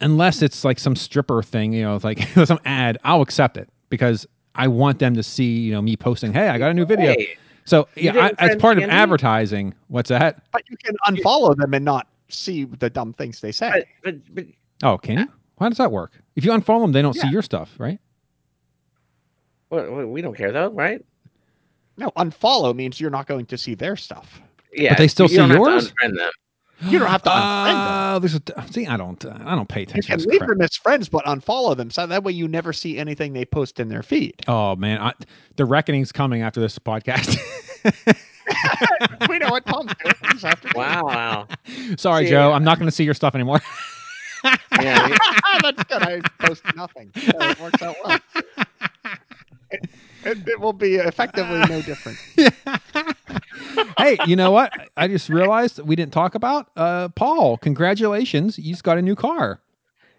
unless 0.00 0.42
it's 0.42 0.64
like 0.64 0.78
some 0.78 0.94
stripper 0.94 1.42
thing, 1.42 1.72
you 1.72 1.82
know, 1.82 1.96
it's 1.96 2.04
like 2.04 2.20
some 2.44 2.60
ad, 2.64 2.98
I'll 3.04 3.22
accept 3.22 3.56
it 3.56 3.68
because 3.88 4.26
I 4.54 4.68
want 4.68 5.00
them 5.00 5.14
to 5.14 5.22
see, 5.22 5.58
you 5.58 5.72
know, 5.72 5.82
me 5.82 5.96
posting, 5.96 6.32
"Hey, 6.32 6.48
I 6.48 6.58
got 6.58 6.70
a 6.70 6.74
new 6.74 6.86
video." 6.86 7.12
Hey, 7.12 7.36
So 7.64 7.88
yeah, 7.96 8.30
I, 8.38 8.44
as 8.46 8.56
part 8.56 8.76
of 8.76 8.84
Andy? 8.84 8.94
advertising, 8.94 9.74
what's 9.88 10.10
that? 10.10 10.44
But 10.52 10.62
you 10.70 10.76
can 10.76 10.94
unfollow 11.06 11.56
them 11.56 11.74
and 11.74 11.84
not 11.84 12.06
see 12.28 12.64
the 12.64 12.90
dumb 12.90 13.12
things 13.12 13.40
they 13.40 13.52
say. 13.52 13.84
but, 14.04 14.14
but, 14.34 14.34
but 14.34 14.44
Oh, 14.82 14.98
can 14.98 15.18
you? 15.18 15.28
How 15.58 15.68
does 15.68 15.78
that 15.78 15.90
work? 15.90 16.12
If 16.36 16.44
you 16.44 16.50
unfollow 16.50 16.82
them, 16.82 16.92
they 16.92 17.02
don't 17.02 17.14
see 17.14 17.28
your 17.28 17.42
stuff, 17.42 17.74
right? 17.78 17.98
Well, 19.70 20.06
we 20.06 20.20
don't 20.22 20.36
care 20.36 20.52
though, 20.52 20.70
right? 20.70 21.04
No, 21.96 22.10
unfollow 22.16 22.74
means 22.74 23.00
you're 23.00 23.10
not 23.10 23.26
going 23.26 23.46
to 23.46 23.56
see 23.58 23.74
their 23.74 23.96
stuff. 23.96 24.40
Yeah, 24.72 24.90
but 24.90 24.98
they 24.98 25.08
still 25.08 25.24
you 25.26 25.30
see 25.30 25.36
don't 25.36 25.50
have 25.50 25.58
to 25.64 25.70
yours? 25.70 25.92
them. 26.00 26.30
You 26.80 26.98
don't 26.98 27.08
have 27.08 27.22
to 27.22 27.30
unfriend 27.30 27.66
them. 27.72 28.14
Oh, 28.14 28.18
there's 28.18 28.34
a 28.34 28.72
see. 28.72 28.86
I 28.86 28.96
don't. 28.96 29.24
Uh, 29.24 29.38
I 29.44 29.54
don't 29.54 29.68
pay 29.68 29.84
attention. 29.84 30.10
You 30.10 30.14
attention. 30.16 30.18
can 30.18 30.18
to 30.18 30.24
this 30.24 30.26
leave 30.26 30.38
crap. 30.40 30.48
them 30.50 30.60
as 30.62 30.74
friends, 30.76 31.08
but 31.08 31.24
unfollow 31.24 31.76
them. 31.76 31.90
So 31.90 32.04
that 32.06 32.24
way 32.24 32.32
you 32.32 32.48
never 32.48 32.72
see 32.72 32.98
anything 32.98 33.32
they 33.32 33.44
post 33.44 33.78
in 33.78 33.88
their 33.88 34.02
feed. 34.02 34.34
Oh 34.48 34.74
man, 34.74 35.00
I, 35.00 35.12
the 35.56 35.64
reckoning's 35.64 36.10
coming 36.10 36.42
after 36.42 36.60
this 36.60 36.76
podcast. 36.80 37.38
we 39.28 39.38
know 39.38 39.48
what 39.50 39.64
Tom's 39.66 39.92
doing 40.02 40.14
this 40.32 40.44
afternoon. 40.44 40.74
Wow, 40.76 41.04
wow. 41.06 41.46
Sorry, 41.96 42.24
See, 42.26 42.30
Joe. 42.30 42.50
uh, 42.52 42.56
I'm 42.56 42.64
not 42.64 42.78
going 42.78 42.88
to 42.88 42.94
see 42.94 43.04
your 43.04 43.14
stuff 43.14 43.34
anymore. 43.36 43.60
Yeah, 44.72 45.08
you- 45.08 45.16
That's 45.62 45.84
good. 45.84 46.02
I 46.02 46.20
post 46.40 46.62
nothing. 46.76 47.10
So 47.14 47.30
it 47.40 47.60
works 47.60 47.82
out 47.82 47.96
well. 48.04 48.18
It, 49.74 49.88
it, 50.24 50.38
it 50.48 50.60
will 50.60 50.72
be 50.72 50.96
effectively 50.96 51.66
no 51.68 51.82
different. 51.82 52.18
hey, 53.98 54.18
you 54.26 54.36
know 54.36 54.50
what? 54.50 54.72
I 54.96 55.08
just 55.08 55.28
realized 55.28 55.80
we 55.80 55.96
didn't 55.96 56.12
talk 56.12 56.34
about 56.34 56.70
uh, 56.76 57.08
Paul. 57.10 57.58
Congratulations, 57.58 58.58
you 58.58 58.72
just 58.72 58.84
got 58.84 58.98
a 58.98 59.02
new 59.02 59.14
car. 59.16 59.60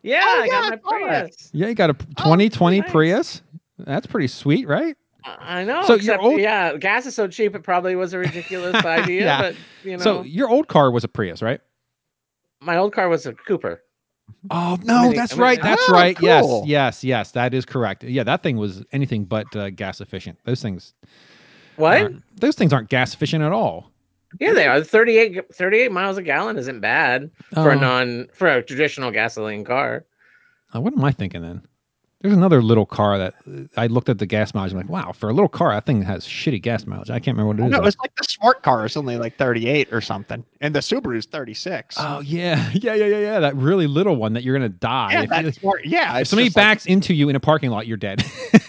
yeah, 0.03 0.23
Oh, 0.25 0.41
I 0.41 0.45
yeah, 0.45 0.51
got 0.69 0.83
my. 0.83 0.99
Prius. 0.99 1.49
Yeah, 1.53 1.67
you 1.67 1.75
got 1.75 1.89
a 1.89 1.93
2020 1.93 2.81
nice. 2.81 2.91
Prius. 2.91 3.41
That's 3.79 4.07
pretty 4.07 4.27
sweet, 4.27 4.67
right? 4.67 4.95
I 5.25 5.63
know. 5.63 5.81
So 5.83 5.93
your 5.93 5.97
except, 5.97 6.23
old- 6.23 6.39
yeah, 6.39 6.77
gas 6.77 7.05
is 7.07 7.15
so 7.15 7.27
cheap 7.27 7.55
it 7.55 7.63
probably 7.63 7.95
was 7.95 8.13
a 8.13 8.19
ridiculous 8.19 8.75
idea. 8.85 9.25
Yeah. 9.25 9.41
But 9.41 9.55
you 9.83 9.97
know, 9.97 10.03
So 10.03 10.21
your 10.21 10.49
old 10.49 10.67
car 10.67 10.91
was 10.91 11.03
a 11.03 11.07
Prius, 11.07 11.41
right? 11.41 11.61
my 12.61 12.77
old 12.77 12.93
car 12.93 13.09
was 13.09 13.25
a 13.25 13.33
Cooper. 13.33 13.81
Oh 14.51 14.77
no, 14.83 15.03
mean, 15.03 15.15
that's 15.15 15.33
I 15.33 15.35
mean, 15.35 15.41
right. 15.41 15.61
That's 15.61 15.83
oh, 15.89 15.93
right. 15.93 16.17
Yes, 16.21 16.43
cool. 16.43 16.63
yes, 16.67 17.03
yes. 17.03 17.31
That 17.31 17.53
is 17.53 17.65
correct. 17.65 18.03
Yeah, 18.03 18.23
that 18.23 18.43
thing 18.43 18.57
was 18.57 18.83
anything 18.91 19.25
but 19.25 19.53
uh, 19.55 19.69
gas 19.71 20.01
efficient. 20.01 20.37
Those 20.45 20.61
things, 20.61 20.93
What? 21.77 22.11
those 22.35 22.55
things 22.55 22.71
aren't 22.73 22.89
gas 22.89 23.13
efficient 23.13 23.43
at 23.43 23.51
all. 23.51 23.91
Yeah, 24.39 24.53
they 24.53 24.67
are. 24.67 24.83
38, 24.83 25.53
38 25.55 25.91
miles 25.91 26.17
a 26.17 26.21
gallon 26.21 26.57
isn't 26.57 26.79
bad 26.81 27.31
for 27.53 27.71
a 27.71 27.75
Oh. 27.75 27.79
non 27.79 28.27
for 28.33 28.47
a 28.47 28.61
traditional 28.61 29.09
gasoline 29.11 29.63
car. 29.63 30.05
Uh, 30.75 30.81
what 30.81 30.93
am 30.93 31.03
I 31.03 31.11
thinking 31.11 31.41
then? 31.41 31.61
There's 32.21 32.33
another 32.33 32.63
little 32.63 32.85
car 32.87 33.17
that 33.19 33.35
uh, 33.47 33.61
I 33.77 33.85
looked 33.87 34.09
at 34.09 34.17
the 34.17 34.25
gas 34.25 34.53
mileage. 34.53 34.71
I'm 34.71 34.77
like, 34.79 34.89
wow, 34.89 35.11
for 35.11 35.29
a 35.29 35.33
little 35.33 35.49
car, 35.49 35.73
that 35.73 35.85
thing 35.85 36.01
has 36.01 36.25
shitty 36.25 36.61
gas 36.61 36.85
mileage. 36.87 37.11
I 37.11 37.19
can't 37.19 37.37
remember 37.37 37.47
what 37.47 37.59
it 37.59 37.75
is. 37.75 37.79
No, 37.79 37.85
it's 37.85 37.97
like 37.99 38.15
the 38.15 38.23
smart 38.23 38.63
car 38.63 38.83
is 38.85 38.97
only 38.97 39.17
like 39.17 39.37
38 39.37 39.93
or 39.93 40.01
something, 40.01 40.43
and 40.61 40.73
the 40.73 40.79
Subaru's 40.79 41.25
36. 41.27 41.95
oh 41.99 42.21
yeah, 42.21 42.69
yeah, 42.73 42.95
yeah, 42.95 43.05
yeah, 43.05 43.19
yeah. 43.19 43.39
That 43.41 43.55
really 43.55 43.85
little 43.85 44.15
one 44.15 44.33
that 44.33 44.43
you're 44.43 44.55
gonna 44.55 44.69
die. 44.69 45.11
yeah, 45.11 45.21
if, 45.23 45.29
that's 45.29 45.45
you- 45.45 45.51
smart. 45.51 45.85
Yeah, 45.85 46.17
if 46.19 46.27
somebody 46.29 46.47
just 46.47 46.55
like- 46.57 46.63
backs 46.63 46.85
into 46.87 47.13
you 47.13 47.29
in 47.29 47.35
a 47.35 47.39
parking 47.39 47.69
lot, 47.69 47.85
you're 47.85 47.97
dead. 47.97 48.23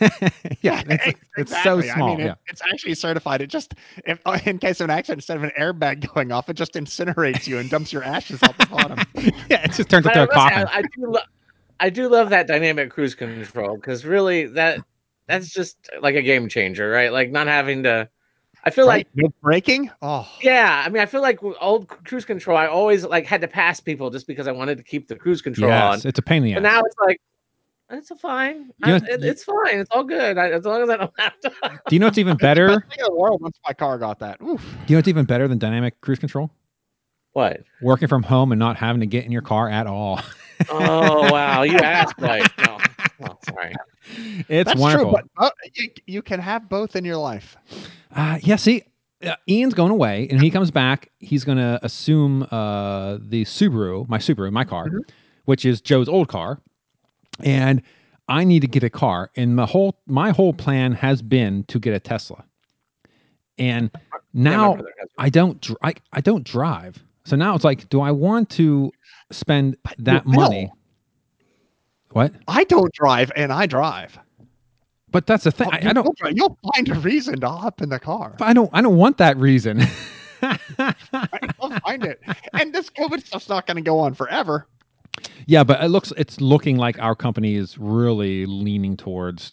yeah, 0.60 0.82
it's, 0.88 1.20
it's 1.38 1.62
so 1.62 1.80
small. 1.80 2.08
I 2.14 2.16
mean, 2.16 2.20
it- 2.20 2.24
yeah. 2.26 2.34
it's 2.48 2.60
actually 2.70 2.94
certified. 2.94 3.40
It 3.40 3.46
just, 3.46 3.74
if, 4.04 4.20
in 4.46 4.58
case 4.58 4.80
of 4.80 4.84
an 4.84 4.90
accident, 4.90 5.18
instead 5.18 5.36
of 5.38 5.44
an 5.44 5.52
airbag 5.58 6.12
going 6.12 6.30
off, 6.32 6.50
it 6.50 6.54
just 6.54 6.74
incinerates 6.74 7.46
you 7.46 7.58
and 7.58 7.70
dumps 7.70 7.92
your 7.92 8.02
ashes 8.02 8.42
out 8.42 8.58
the 8.58 8.66
bottom. 8.66 8.98
yeah, 9.48 9.62
it 9.64 9.72
just 9.72 9.88
turns 9.88 10.04
But 10.04 10.16
into 10.16 10.24
a 10.24 10.26
must 10.26 10.34
coffin. 10.34 10.66
I, 10.70 10.78
I 10.78 10.82
do 10.82 11.10
lo- 11.12 11.20
I 11.80 11.90
do 11.90 12.08
love 12.08 12.30
that 12.30 12.46
dynamic 12.46 12.90
cruise 12.90 13.14
control 13.14 13.76
because 13.76 14.04
really 14.04 14.46
that 14.46 14.80
that's 15.28 15.50
just 15.50 15.76
like 16.00 16.14
a 16.14 16.22
game 16.22 16.48
changer, 16.48 16.88
right? 16.90 17.12
Like 17.12 17.30
not 17.30 17.46
having 17.46 17.82
to. 17.84 18.08
I 18.64 18.70
feel 18.70 18.86
like 18.86 19.06
Right? 19.14 19.24
No 19.24 19.28
braking. 19.42 19.90
Oh, 20.02 20.28
yeah. 20.42 20.82
I 20.84 20.88
mean, 20.88 21.00
I 21.02 21.06
feel 21.06 21.22
like 21.22 21.38
old 21.60 21.88
cruise 21.88 22.24
control, 22.24 22.56
I 22.56 22.66
always 22.66 23.04
like 23.04 23.24
had 23.26 23.40
to 23.42 23.48
pass 23.48 23.78
people 23.78 24.10
just 24.10 24.26
because 24.26 24.48
I 24.48 24.52
wanted 24.52 24.78
to 24.78 24.84
keep 24.84 25.06
the 25.08 25.14
cruise 25.16 25.40
control 25.42 25.70
on. 25.72 26.00
it's 26.04 26.18
a 26.18 26.22
pain 26.22 26.38
in 26.44 26.48
the 26.48 26.54
But 26.60 26.64
ass. 26.66 26.72
now 26.74 26.80
it's 26.84 26.96
like. 27.06 27.20
It's 27.88 28.10
a 28.10 28.16
fine. 28.16 28.72
You 28.84 28.94
I- 28.94 28.98
know, 28.98 29.06
it- 29.08 29.22
it's 29.24 29.44
fine. 29.44 29.78
It's 29.78 29.88
all 29.92 30.02
good. 30.02 30.36
I, 30.38 30.50
as 30.50 30.64
long 30.64 30.82
as 30.82 30.90
I 30.90 30.96
don't 30.96 31.12
have 31.20 31.38
to. 31.42 31.50
Do 31.88 31.94
you 31.94 32.00
know 32.00 32.06
what's 32.06 32.18
even 32.18 32.36
better? 32.36 32.66
Best 32.80 32.98
in 32.98 33.04
the 33.06 33.14
world 33.14 33.40
once 33.40 33.56
my 33.64 33.72
car 33.74 33.96
got 33.98 34.18
that. 34.18 34.40
Oof. 34.42 34.60
Do 34.60 34.66
you 34.88 34.96
know 34.96 34.98
what's 34.98 35.06
even 35.08 35.24
better 35.24 35.46
than 35.46 35.58
dynamic 35.58 36.00
cruise 36.00 36.18
control? 36.18 36.50
What? 37.32 37.60
Working 37.80 38.08
from 38.08 38.24
home 38.24 38.50
and 38.50 38.58
not 38.58 38.76
having 38.76 39.00
to 39.02 39.06
get 39.06 39.24
in 39.24 39.30
your 39.30 39.42
car 39.42 39.68
at 39.68 39.86
all. 39.86 40.20
Oh 40.70 41.32
wow! 41.32 41.62
You 41.62 41.78
asked 41.78 42.14
right. 42.20 42.50
No. 42.58 42.78
Oh, 43.22 43.38
sorry. 43.42 43.74
It's 44.48 44.68
That's 44.68 44.80
wonderful. 44.80 45.12
true, 45.12 45.20
but 45.36 45.44
uh, 45.44 45.50
you, 45.74 45.90
you 46.06 46.22
can 46.22 46.40
have 46.40 46.68
both 46.68 46.96
in 46.96 47.04
your 47.04 47.16
life. 47.16 47.56
Uh, 48.14 48.38
yeah, 48.42 48.56
see, 48.56 48.84
uh, 49.24 49.34
Ian's 49.48 49.74
going 49.74 49.90
away, 49.90 50.28
and 50.30 50.40
he 50.40 50.50
comes 50.50 50.70
back. 50.70 51.10
He's 51.18 51.44
going 51.44 51.58
to 51.58 51.78
assume 51.82 52.44
uh, 52.50 53.18
the 53.20 53.44
Subaru, 53.44 54.08
my 54.08 54.18
Subaru, 54.18 54.52
my 54.52 54.64
car, 54.64 54.90
which 55.46 55.64
is 55.64 55.80
Joe's 55.80 56.08
old 56.08 56.28
car, 56.28 56.60
and 57.42 57.82
I 58.28 58.44
need 58.44 58.60
to 58.60 58.68
get 58.68 58.82
a 58.82 58.90
car. 58.90 59.30
And 59.36 59.56
my 59.56 59.66
whole 59.66 59.98
my 60.06 60.30
whole 60.30 60.52
plan 60.52 60.92
has 60.92 61.22
been 61.22 61.64
to 61.64 61.78
get 61.78 61.94
a 61.94 62.00
Tesla. 62.00 62.44
And 63.58 63.90
now 64.34 64.72
remember. 64.72 64.90
I 65.18 65.30
don't 65.30 65.60
dr- 65.60 65.78
I, 65.82 65.94
I 66.12 66.20
don't 66.20 66.44
drive. 66.44 67.02
So 67.24 67.34
now 67.36 67.54
it's 67.54 67.64
like, 67.64 67.88
do 67.88 68.00
I 68.00 68.10
want 68.12 68.50
to 68.50 68.92
spend 69.30 69.76
that 69.98 70.24
will. 70.24 70.34
money? 70.34 70.72
What? 72.10 72.32
I 72.48 72.64
don't 72.64 72.92
drive, 72.92 73.30
and 73.36 73.52
I 73.52 73.66
drive. 73.66 74.18
But 75.10 75.26
that's 75.26 75.44
the 75.44 75.50
thing. 75.50 75.68
I, 75.72 75.78
I 75.78 75.80
You'll 75.82 75.94
don't. 75.94 76.36
You'll 76.36 76.58
find 76.74 76.88
a 76.88 76.94
reason 76.94 77.40
to 77.40 77.48
hop 77.48 77.80
in 77.82 77.88
the 77.88 78.00
car. 78.00 78.36
I 78.40 78.52
don't. 78.52 78.70
I 78.72 78.82
don't 78.82 78.96
want 78.96 79.18
that 79.18 79.36
reason. 79.36 79.82
I'll 80.42 81.80
find 81.80 82.04
it. 82.04 82.20
And 82.52 82.72
this 82.74 82.90
COVID 82.90 83.24
stuff's 83.24 83.48
not 83.48 83.66
going 83.66 83.76
to 83.76 83.82
go 83.82 83.98
on 83.98 84.14
forever. 84.14 84.66
Yeah, 85.46 85.64
but 85.64 85.82
it 85.82 85.88
looks 85.88 86.12
it's 86.16 86.40
looking 86.40 86.76
like 86.76 86.98
our 86.98 87.14
company 87.14 87.54
is 87.54 87.78
really 87.78 88.46
leaning 88.46 88.96
towards 88.96 89.52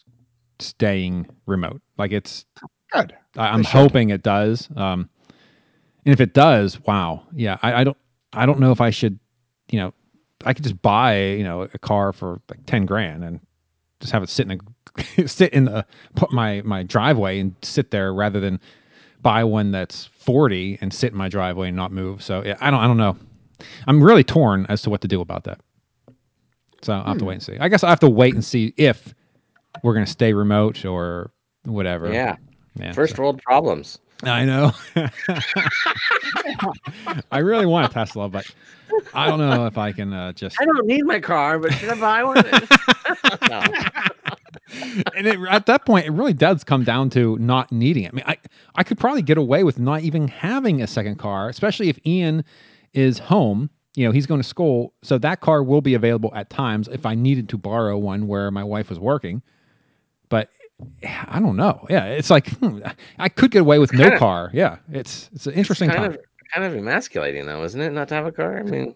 staying 0.60 1.28
remote. 1.46 1.82
Like 1.98 2.12
it's 2.12 2.46
Good. 2.92 3.16
I, 3.38 3.56
should. 3.58 3.66
hoping 3.66 4.10
it 4.10 4.24
does. 4.24 4.70
Um 4.76 5.10
and 6.06 6.14
if 6.14 6.20
it 6.20 6.34
does, 6.34 6.80
wow. 6.82 7.24
Yeah, 7.34 7.58
I, 7.62 7.82
I 7.82 7.84
don't 7.84 7.98
I 8.34 8.46
don't 8.46 8.60
know 8.60 8.72
if 8.72 8.82
I 8.82 8.90
should, 8.90 9.20
you 9.74 9.80
know, 9.80 9.92
I 10.46 10.54
could 10.54 10.64
just 10.64 10.80
buy, 10.84 11.20
you 11.20 11.44
know, 11.44 11.64
a 11.64 11.80
car 11.80 12.14
for 12.14 12.40
like 12.48 12.64
10 12.68 12.86
grand 12.86 13.24
and 13.24 13.40
just 14.00 14.14
have 14.14 14.22
it 14.22 14.30
sit 14.30 14.50
in 14.50 14.62
a 14.62 15.28
sit 15.28 15.52
in 15.52 15.66
the 15.66 15.84
put 16.16 16.32
my 16.32 16.62
my 16.62 16.84
driveway 16.84 17.40
and 17.40 17.56
sit 17.64 17.90
there 17.90 18.14
rather 18.14 18.40
than 18.40 18.60
buy 19.24 19.44
one 19.44 19.72
that's 19.72 20.06
40 20.06 20.78
and 20.80 20.94
sit 20.94 21.12
in 21.12 21.18
my 21.18 21.28
driveway 21.28 21.70
and 21.70 21.76
not 21.76 21.92
move. 21.92 22.22
So 22.22 22.44
yeah, 22.46 22.56
I 22.62 22.70
don't 22.70 22.82
I 22.82 22.86
don't 22.86 22.98
know. 22.98 23.18
I'm 23.88 24.04
really 24.04 24.24
torn 24.24 24.68
as 24.70 24.84
to 24.84 24.92
what 24.92 25.02
to 25.02 25.08
do 25.08 25.22
about 25.22 25.46
that. 25.46 25.60
So 26.84 26.94
I'll 26.94 27.04
have 27.06 27.18
to 27.18 27.24
hmm. 27.24 27.30
wait 27.30 27.34
and 27.36 27.44
see. 27.44 27.58
I 27.58 27.68
guess 27.68 27.84
I 27.84 27.90
have 27.90 28.02
to 28.02 28.10
wait 28.10 28.36
and 28.36 28.46
see 28.46 28.76
if 28.78 29.16
we're 29.82 29.94
going 29.94 30.06
to 30.06 30.12
stay 30.12 30.34
remote 30.34 30.86
or 30.86 31.32
whatever. 31.64 32.14
Yeah. 32.14 32.36
Yeah. 32.76 32.92
First 32.92 33.18
world 33.18 33.42
problems. 33.42 33.98
I 34.26 34.46
know. 34.46 34.72
I 37.32 37.40
really 37.40 37.66
want 37.66 37.90
a 37.90 37.94
Tesla, 37.94 38.30
but 38.30 38.46
I 39.14 39.28
don't 39.28 39.40
know 39.40 39.66
if 39.66 39.78
I 39.78 39.92
can 39.92 40.14
uh, 40.14 40.32
just. 40.34 40.58
I 40.60 40.66
don't 40.66 40.86
need 40.86 41.04
my 41.06 41.20
car, 41.20 41.60
but 41.60 41.74
should 41.74 41.90
I 41.90 42.00
buy 42.00 42.24
one? 42.24 42.44
And 45.16 45.28
it, 45.28 45.40
at 45.50 45.68
that 45.68 45.86
point, 45.86 46.08
it 46.08 46.12
really 46.12 46.34
does 46.34 46.64
come 46.64 46.84
down 46.84 47.10
to 47.12 47.38
not 47.38 47.72
needing 47.72 48.06
it. 48.06 48.12
I 48.12 48.16
mean, 48.16 48.26
I 48.26 48.38
I 48.76 48.84
could 48.84 48.98
probably 48.98 49.22
get 49.22 49.38
away 49.38 49.64
with 49.64 49.78
not 49.78 50.02
even 50.02 50.28
having 50.28 50.82
a 50.82 50.88
second 50.88 51.20
car, 51.20 51.48
especially 51.50 51.90
if 51.90 52.00
Ian 52.06 52.44
is 52.94 53.20
home. 53.20 53.70
You 53.96 54.06
know, 54.06 54.12
he's 54.12 54.26
going 54.26 54.42
to 54.42 54.48
school, 54.48 54.94
so 55.04 55.20
that 55.20 55.42
car 55.42 55.64
will 55.64 55.82
be 55.82 55.94
available 55.94 56.32
at 56.34 56.50
times 56.50 56.88
if 56.88 57.06
I 57.06 57.14
needed 57.14 57.50
to 57.50 57.58
borrow 57.58 57.98
one 57.98 58.28
where 58.28 58.50
my 58.50 58.64
wife 58.64 58.90
was 58.90 58.98
working. 59.00 59.44
But 60.30 60.50
I 61.04 61.40
don't 61.40 61.56
know. 61.56 61.86
Yeah, 61.90 62.06
it's 62.06 62.30
like 62.30 62.50
hmm, 62.58 62.80
I 63.20 63.30
could 63.30 63.52
get 63.52 63.62
away 63.62 63.80
with 63.80 63.94
no 63.94 64.04
kinda- 64.06 64.20
car. 64.20 64.50
Yeah, 64.54 64.78
it's 64.92 65.30
it's 65.34 65.48
an 65.48 65.54
interesting 65.54 65.90
kind 65.90 66.02
time. 66.02 66.12
of 66.14 66.20
kind 66.54 66.66
of 66.66 66.76
emasculating 66.76 67.46
though, 67.46 67.64
isn't 67.64 67.80
it? 67.82 67.92
Not 67.92 68.08
to 68.10 68.16
have 68.16 68.26
a 68.26 68.32
car. 68.32 68.58
I 68.60 68.64
mean, 68.64 68.96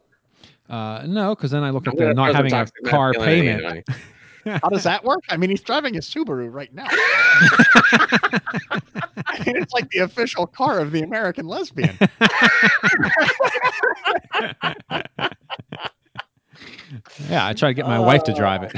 Uh, 0.70 1.04
no, 1.08 1.34
because 1.36 1.52
then 1.52 1.64
I 1.64 1.70
look 1.72 1.88
I'm 1.88 1.94
at 1.94 1.98
the 2.00 2.14
not 2.14 2.36
having 2.36 2.54
a 2.54 2.66
car 2.86 3.14
payment. 3.14 3.66
on. 3.66 3.84
How 4.64 4.70
does 4.70 4.84
that 4.84 5.04
work? 5.04 5.20
I 5.30 5.36
mean, 5.36 5.50
he's 5.50 5.60
driving 5.62 5.98
a 5.98 6.00
Subaru 6.00 6.48
right 6.54 6.74
now. 6.74 6.86
I 6.90 8.40
mean, 9.46 9.58
it's 9.58 9.74
like 9.74 9.90
the 9.92 10.00
official 10.00 10.48
car 10.48 10.80
of 10.80 10.94
the 10.94 11.02
American 11.04 11.48
lesbian. 11.48 11.98
Yeah, 17.30 17.46
I 17.48 17.54
try 17.54 17.70
to 17.70 17.74
get 17.74 17.86
my 17.86 18.00
wife 18.00 18.24
to 18.24 18.34
drive 18.34 18.64
it 18.64 18.72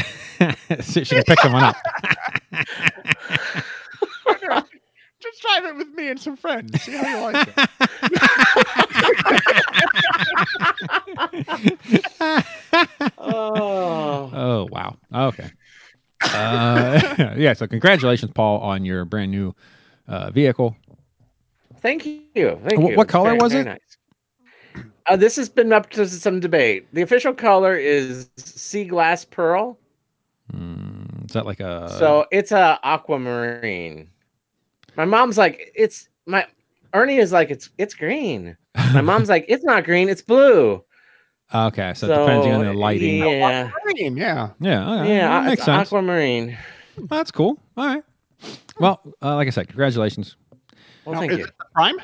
so 0.84 1.04
she 1.04 1.15
can 1.15 1.24
pick 1.24 1.39
someone 1.41 1.63
up. 1.63 1.76
Just 5.22 5.41
drive 5.41 5.65
it 5.65 5.76
with 5.76 5.89
me 5.89 6.08
and 6.10 6.17
some 6.19 6.38
friends. 6.38 6.82
See 6.82 6.93
how 6.95 7.08
you 7.08 7.19
like 7.34 7.50
it. 7.50 7.69
Oh, 13.17 14.30
Oh 14.34 14.67
wow. 14.72 14.95
Okay. 15.13 15.50
Uh, 16.34 17.34
yeah. 17.38 17.54
So 17.54 17.67
congratulations, 17.67 18.32
Paul, 18.34 18.60
on 18.60 18.86
your 18.86 19.06
brand 19.06 19.32
new 19.32 19.54
uh, 20.08 20.32
vehicle. 20.32 20.76
thank 21.82 22.06
you. 22.06 22.60
Thank 22.63 22.80
What- 22.80 22.91
you. 22.91 22.98
what 22.98 23.08
color 23.08 23.30
very, 23.32 23.39
was 23.39 23.52
very 23.54 23.62
it? 23.63 23.65
Nice. 23.65 23.98
Uh, 25.10 25.15
this 25.15 25.36
has 25.36 25.50
been 25.50 25.74
up 25.74 25.89
to 25.89 26.08
some 26.08 26.39
debate. 26.39 26.88
The 26.93 27.02
official 27.02 27.34
color 27.34 27.76
is 27.76 28.30
sea 28.38 28.86
glass 28.86 29.26
pearl. 29.26 29.78
Hmm, 30.52 31.04
is 31.26 31.32
that 31.34 31.45
like 31.45 31.60
a? 31.60 31.89
so 31.98 32.26
it's 32.32 32.52
a 32.52 32.80
aquamarine. 32.84 34.08
My 34.95 35.06
mom's 35.06 35.38
like, 35.38 35.72
it's 35.76 36.10
my 36.28 36.45
Ernie 36.93 37.17
is 37.17 37.32
like, 37.32 37.50
it's 37.50 37.69
it's 37.78 37.93
green. 37.95 38.56
My 38.93 39.02
mom's 39.02 39.30
like, 39.36 39.45
it's 39.48 39.63
not 39.63 39.84
green, 39.84 40.10
it's 40.10 40.22
blue. 40.22 40.84
okay. 41.54 41.93
So, 41.95 42.08
depending 42.08 42.54
on 42.54 42.65
the 42.65 42.74
lighting. 42.74 43.17
Yeah. 43.17 43.72
Yeah, 44.15 44.52
yeah. 44.60 45.02
okay, 45.02 45.15
yeah, 45.15 45.28
that 45.28 45.39
it's 45.41 45.50
makes 45.50 45.65
sense. 45.65 45.88
aquamarine. 45.88 46.58
That's 47.10 47.32
cool. 47.32 47.60
All 47.78 47.88
right. 47.88 48.04
Well, 48.80 49.02
uh, 49.22 49.36
like 49.36 49.48
I 49.48 49.52
said, 49.52 49.67
congratulations. 49.67 50.36
Well, 51.06 51.13
Now, 51.15 51.19
thank 51.22 51.32
is 51.34 51.39
you. 51.39 51.43
it 51.45 51.54
the 51.58 51.65
Prime? 51.74 51.95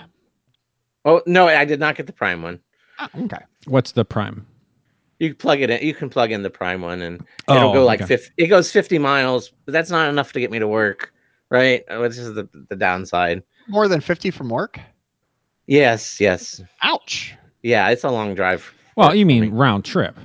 Oh 1.06 1.22
no, 1.28 1.48
I 1.48 1.66
did 1.66 1.80
not 1.80 1.96
get 1.96 2.08
the 2.08 2.14
prime 2.14 2.42
one. 2.42 2.60
Okay. 3.16 3.38
What's 3.68 3.92
the 3.92 4.06
prime? 4.06 4.46
You 5.20 5.30
can 5.30 5.38
plug 5.38 5.62
it 5.62 5.70
in. 5.70 5.82
You 5.86 5.94
can 5.94 6.10
plug 6.10 6.32
in 6.32 6.44
the 6.44 6.50
prime 6.50 6.82
one, 6.82 7.02
and 7.02 7.26
Oh, 7.48 7.56
it'll 7.56 7.74
go 7.74 7.86
like 7.86 8.02
okay. 8.02 8.18
50, 8.18 8.34
It 8.38 8.48
goes 8.48 8.72
fifty 8.72 8.98
miles, 9.00 9.52
but 9.66 9.72
that's 9.72 9.90
not 9.90 10.10
enough 10.10 10.34
to 10.34 10.40
get 10.40 10.52
me 10.52 10.60
to 10.60 10.68
work, 10.68 11.14
right? 11.50 11.84
Oh, 11.90 12.02
Which 12.02 12.18
is 12.18 12.34
the 12.34 12.50
the 12.70 12.76
downside. 12.76 13.42
More 13.68 13.88
than 13.88 14.02
50 14.02 14.30
from 14.32 14.50
work? 14.50 14.80
Yes, 15.68 16.20
yes, 16.20 16.62
Ouch. 16.84 17.34
yeah. 17.64 17.90
It's 17.90 18.04
a 18.04 18.10
long 18.10 18.36
drive. 18.36 18.72
Well, 18.96 19.10
for 19.10 19.16
you 19.16 19.26
me. 19.26 19.42
mean 19.42 19.54
round 19.54 19.84
trip? 19.86 20.16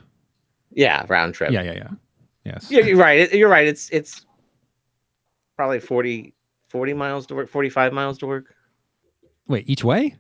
yeah, 0.72 1.06
round 1.09 1.35
trip. 1.35 1.50
Yeah, 1.52 1.62
yeah, 1.62 1.72
yeah. 1.72 1.88
Yes. 2.44 2.70
Yeah, 2.70 2.80
you're 2.85 2.96
right. 2.98 3.20
It- 3.20 3.35
You're 3.35 3.48
right. 3.48 3.66
It's 3.66 3.88
it's 3.90 4.26
probably 5.56 5.78
40, 5.80 6.35
40 6.68 6.92
miles 6.94 7.26
to 7.28 7.35
work, 7.35 7.48
45 7.48 7.92
miles 7.92 8.18
to 8.18 8.26
work. 8.26 8.54
Wait, 9.46 9.68
each 9.68 9.85
way? 9.85 10.16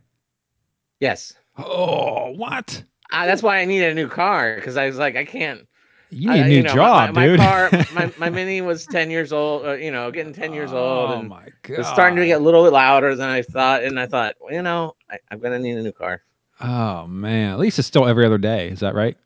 Yes. 1.00 1.32
Oh, 1.66 2.32
what? 2.36 2.82
Uh, 3.12 3.26
that's 3.26 3.42
why 3.42 3.58
I 3.58 3.64
needed 3.64 3.90
a 3.90 3.94
new 3.94 4.08
car 4.08 4.54
because 4.56 4.76
I 4.76 4.86
was 4.86 4.98
like, 4.98 5.16
I 5.16 5.24
can't. 5.24 5.66
You 6.12 6.30
need 6.30 6.40
a 6.40 6.48
new 6.48 6.62
know, 6.64 6.74
job, 6.74 7.14
my, 7.14 7.20
my, 7.20 7.26
dude. 7.26 7.38
My, 7.38 7.44
car, 7.46 7.70
my, 7.94 8.12
my 8.18 8.30
mini 8.36 8.60
was 8.62 8.84
10 8.86 9.10
years 9.10 9.32
old, 9.32 9.64
uh, 9.64 9.72
you 9.74 9.92
know, 9.92 10.10
getting 10.10 10.32
10 10.32 10.52
years 10.52 10.72
old. 10.72 11.10
Oh 11.10 11.20
and 11.20 11.28
my 11.28 11.44
it 11.68 11.78
was 11.78 11.86
starting 11.86 12.16
to 12.16 12.26
get 12.26 12.40
a 12.40 12.44
little 12.44 12.64
bit 12.64 12.72
louder 12.72 13.14
than 13.14 13.28
I 13.28 13.42
thought. 13.42 13.84
And 13.84 13.98
I 13.98 14.06
thought, 14.06 14.34
well, 14.40 14.52
you 14.52 14.62
know, 14.62 14.96
I, 15.08 15.18
I'm 15.30 15.38
going 15.38 15.52
to 15.52 15.60
need 15.60 15.76
a 15.76 15.82
new 15.82 15.92
car. 15.92 16.22
Oh 16.60 17.06
man, 17.06 17.52
at 17.52 17.58
least 17.58 17.78
it's 17.78 17.88
still 17.88 18.06
every 18.06 18.26
other 18.26 18.38
day. 18.38 18.68
Is 18.68 18.80
that 18.80 18.94
right? 18.94 19.16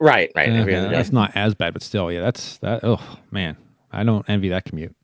Right, 0.00 0.32
right. 0.34 0.48
every 0.48 0.72
Okay, 0.74 0.76
other 0.76 0.88
day. 0.88 0.96
that's 0.96 1.12
not 1.12 1.32
as 1.36 1.54
bad, 1.54 1.74
but 1.74 1.82
still, 1.82 2.10
yeah, 2.10 2.22
that's 2.22 2.56
that. 2.58 2.80
Oh 2.82 3.00
man, 3.30 3.56
I 3.92 4.02
don't 4.02 4.28
envy 4.28 4.48
that 4.48 4.64
commute. 4.64 4.94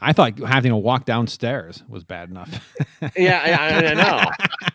I 0.00 0.12
thought 0.12 0.38
having 0.38 0.70
to 0.70 0.76
walk 0.76 1.04
downstairs 1.04 1.82
was 1.88 2.04
bad 2.04 2.30
enough. 2.30 2.74
Yeah, 3.16 3.46
yeah, 3.48 3.58
I, 3.60 3.86
I 3.86 3.94
know. 3.94 4.30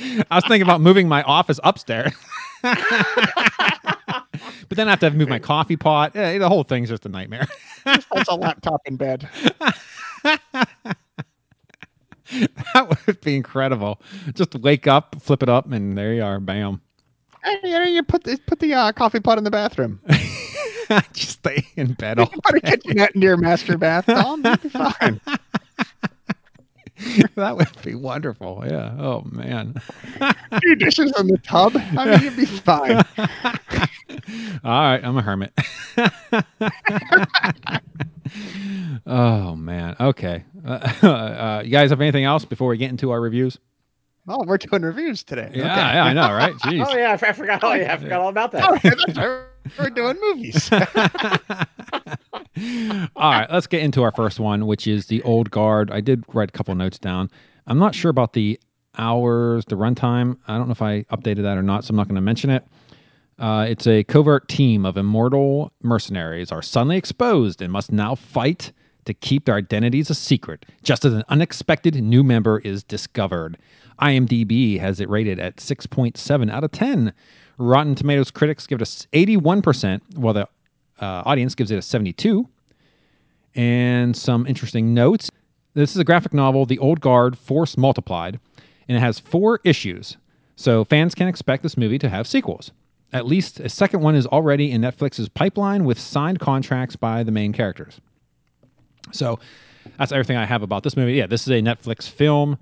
I 0.00 0.34
was 0.36 0.44
thinking 0.44 0.62
about 0.62 0.80
moving 0.80 1.08
my 1.08 1.22
office 1.22 1.58
upstairs. 1.64 2.12
but 2.62 2.76
then 4.70 4.88
I 4.88 4.90
have 4.90 5.00
to 5.00 5.10
move 5.10 5.28
my 5.28 5.38
coffee 5.38 5.76
pot. 5.76 6.12
Yeah, 6.14 6.38
the 6.38 6.48
whole 6.48 6.62
thing's 6.62 6.88
just 6.88 7.06
a 7.06 7.08
nightmare. 7.08 7.48
That's 7.84 8.28
a 8.28 8.34
laptop 8.34 8.82
in 8.86 8.96
bed. 8.96 9.28
that 12.32 13.04
would 13.06 13.20
be 13.20 13.36
incredible. 13.36 14.00
Just 14.34 14.54
wake 14.56 14.86
up, 14.86 15.16
flip 15.20 15.42
it 15.42 15.48
up, 15.48 15.70
and 15.70 15.96
there 15.96 16.12
you 16.12 16.22
are. 16.22 16.40
Bam. 16.40 16.80
Hey, 17.44 17.58
you, 17.64 17.70
know, 17.70 17.84
you 17.84 18.02
put 18.02 18.24
the 18.24 18.38
put 18.46 18.58
the 18.60 18.74
uh, 18.74 18.92
coffee 18.92 19.20
pot 19.20 19.38
in 19.38 19.44
the 19.44 19.50
bathroom. 19.50 20.00
Just 21.12 21.30
stay 21.30 21.66
in 21.76 21.92
bed 21.94 22.18
all 22.18 22.26
Put 22.26 22.56
a 22.56 22.60
kitchenette 22.60 23.14
into 23.14 23.26
your 23.26 23.36
master 23.36 23.76
bath, 23.76 24.06
Tom. 24.06 24.42
You'll 24.44 24.56
be 24.56 24.68
fine. 24.70 25.20
that 27.36 27.56
would 27.56 27.82
be 27.82 27.94
wonderful. 27.94 28.64
Yeah. 28.66 28.94
Oh 28.98 29.22
man. 29.30 29.74
Two 30.62 30.74
dishes 30.74 31.12
in 31.18 31.28
the 31.28 31.38
tub. 31.38 31.72
I 31.76 32.10
mean, 32.10 32.22
you'd 32.22 32.36
be 32.36 32.46
fine. 32.46 32.96
All 34.64 34.64
right, 34.64 35.00
I'm 35.02 35.16
a 35.16 35.22
hermit. 35.22 35.52
oh 39.06 39.54
man. 39.54 39.96
Okay. 40.00 40.44
Uh, 40.66 40.70
uh, 41.02 41.62
you 41.64 41.70
guys 41.70 41.90
have 41.90 42.00
anything 42.00 42.24
else 42.24 42.44
before 42.44 42.68
we 42.68 42.76
get 42.76 42.90
into 42.90 43.10
our 43.10 43.20
reviews? 43.20 43.58
Oh, 44.26 44.44
we're 44.44 44.58
doing 44.58 44.82
reviews 44.82 45.22
today. 45.22 45.50
Yeah, 45.54 45.94
yeah, 45.94 46.04
I 46.04 46.12
know, 46.12 46.32
right? 46.34 46.52
Jeez. 46.56 46.84
Oh, 46.86 46.94
yeah, 46.94 47.10
I, 47.10 47.12
f- 47.14 47.22
I 47.22 47.32
forgot. 47.32 47.64
Oh, 47.64 47.72
yeah, 47.72 47.94
I 47.94 47.96
forgot 47.96 48.20
all 48.20 48.28
about 48.28 48.52
that. 48.52 48.70
Okay, 48.72 48.90
that's 48.90 49.16
right. 49.16 49.44
We're 49.78 49.90
doing 49.90 50.16
movies. 50.20 50.68
All 53.16 53.32
right, 53.32 53.50
let's 53.50 53.66
get 53.66 53.82
into 53.82 54.02
our 54.02 54.12
first 54.12 54.40
one, 54.40 54.66
which 54.66 54.86
is 54.86 55.06
the 55.06 55.22
Old 55.22 55.50
Guard. 55.50 55.90
I 55.90 56.00
did 56.00 56.24
write 56.32 56.48
a 56.48 56.52
couple 56.52 56.74
notes 56.74 56.98
down. 56.98 57.30
I'm 57.66 57.78
not 57.78 57.94
sure 57.94 58.10
about 58.10 58.32
the 58.32 58.58
hours, 58.96 59.64
the 59.66 59.76
runtime. 59.76 60.36
I 60.46 60.56
don't 60.58 60.68
know 60.68 60.72
if 60.72 60.82
I 60.82 61.02
updated 61.04 61.42
that 61.42 61.56
or 61.58 61.62
not, 61.62 61.84
so 61.84 61.92
I'm 61.92 61.96
not 61.96 62.08
going 62.08 62.16
to 62.16 62.20
mention 62.20 62.50
it. 62.50 62.66
Uh, 63.38 63.66
it's 63.68 63.86
a 63.86 64.02
covert 64.04 64.48
team 64.48 64.84
of 64.84 64.96
immortal 64.96 65.72
mercenaries 65.82 66.50
are 66.50 66.62
suddenly 66.62 66.96
exposed 66.96 67.62
and 67.62 67.72
must 67.72 67.92
now 67.92 68.14
fight 68.14 68.72
to 69.04 69.14
keep 69.14 69.44
their 69.44 69.54
identities 69.54 70.10
a 70.10 70.14
secret, 70.14 70.66
just 70.82 71.04
as 71.04 71.14
an 71.14 71.24
unexpected 71.28 71.94
new 72.02 72.24
member 72.24 72.58
is 72.58 72.82
discovered. 72.82 73.56
IMDb 74.02 74.78
has 74.78 75.00
it 75.00 75.08
rated 75.08 75.38
at 75.38 75.56
6.7 75.56 76.50
out 76.50 76.64
of 76.64 76.72
10. 76.72 77.12
Rotten 77.58 77.94
Tomatoes 77.94 78.30
critics 78.30 78.66
give 78.66 78.80
it 78.80 79.06
a 79.12 79.26
81%, 79.26 80.00
while 80.16 80.34
the 80.34 80.48
uh, 81.00 81.22
audience 81.24 81.54
gives 81.54 81.70
it 81.70 81.78
a 81.78 81.82
72. 81.82 82.48
And 83.54 84.16
some 84.16 84.46
interesting 84.46 84.94
notes. 84.94 85.30
This 85.74 85.92
is 85.92 85.98
a 85.98 86.04
graphic 86.04 86.32
novel, 86.34 86.66
The 86.66 86.78
Old 86.78 87.00
Guard 87.00 87.36
Force 87.36 87.76
Multiplied, 87.76 88.38
and 88.88 88.96
it 88.96 89.00
has 89.00 89.18
four 89.18 89.60
issues. 89.64 90.16
So 90.56 90.84
fans 90.84 91.14
can 91.14 91.28
expect 91.28 91.62
this 91.62 91.76
movie 91.76 91.98
to 91.98 92.08
have 92.08 92.26
sequels. 92.26 92.72
At 93.12 93.26
least 93.26 93.60
a 93.60 93.68
second 93.68 94.00
one 94.00 94.14
is 94.14 94.26
already 94.26 94.70
in 94.70 94.82
Netflix's 94.82 95.28
pipeline 95.28 95.84
with 95.84 95.98
signed 95.98 96.40
contracts 96.40 96.96
by 96.96 97.22
the 97.22 97.30
main 97.30 97.52
characters. 97.52 98.00
So 99.12 99.38
that's 99.98 100.12
everything 100.12 100.36
I 100.36 100.44
have 100.44 100.62
about 100.62 100.82
this 100.82 100.96
movie. 100.96 101.14
Yeah, 101.14 101.26
this 101.26 101.42
is 101.42 101.48
a 101.48 101.62
Netflix 101.62 102.08
film. 102.08 102.58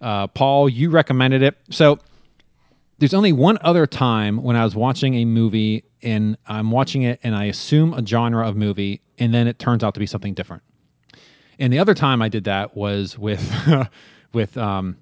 Uh, 0.00 0.26
Paul, 0.26 0.68
you 0.68 0.90
recommended 0.90 1.42
it. 1.42 1.56
So 1.70 1.98
there's 2.98 3.14
only 3.14 3.32
one 3.32 3.58
other 3.62 3.86
time 3.86 4.42
when 4.42 4.56
I 4.56 4.64
was 4.64 4.74
watching 4.74 5.14
a 5.14 5.24
movie 5.24 5.84
and 6.02 6.36
I'm 6.46 6.70
watching 6.70 7.02
it 7.02 7.20
and 7.22 7.34
I 7.34 7.44
assume 7.46 7.92
a 7.94 8.04
genre 8.06 8.46
of 8.48 8.56
movie 8.56 9.00
and 9.18 9.32
then 9.34 9.46
it 9.48 9.58
turns 9.58 9.82
out 9.82 9.94
to 9.94 10.00
be 10.00 10.06
something 10.06 10.34
different. 10.34 10.62
And 11.58 11.72
the 11.72 11.78
other 11.78 11.94
time 11.94 12.20
I 12.22 12.28
did 12.28 12.44
that 12.44 12.76
was 12.76 13.18
with 13.18 13.42
with 14.32 14.56
um, 14.56 14.96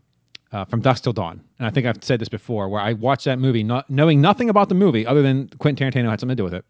uh, 0.53 0.65
from 0.67 0.81
Dusk 0.81 1.05
Till 1.05 1.13
Dawn. 1.13 1.41
And 1.59 1.67
I 1.67 1.71
think 1.71 1.87
I've 1.87 2.03
said 2.05 2.21
this 2.21 2.29
before, 2.29 2.69
where 2.69 2.81
I 2.81 2.93
watched 2.93 3.25
that 3.25 3.39
movie 3.39 3.63
not 3.63 3.89
knowing 3.89 4.21
nothing 4.21 4.51
about 4.51 4.69
the 4.69 4.75
movie 4.75 5.07
other 5.07 5.23
than 5.23 5.49
Quentin 5.59 5.91
Tarantino 5.91 6.11
had 6.11 6.21
something 6.21 6.37
to 6.37 6.41
do 6.41 6.45
with 6.45 6.55
it. 6.55 6.65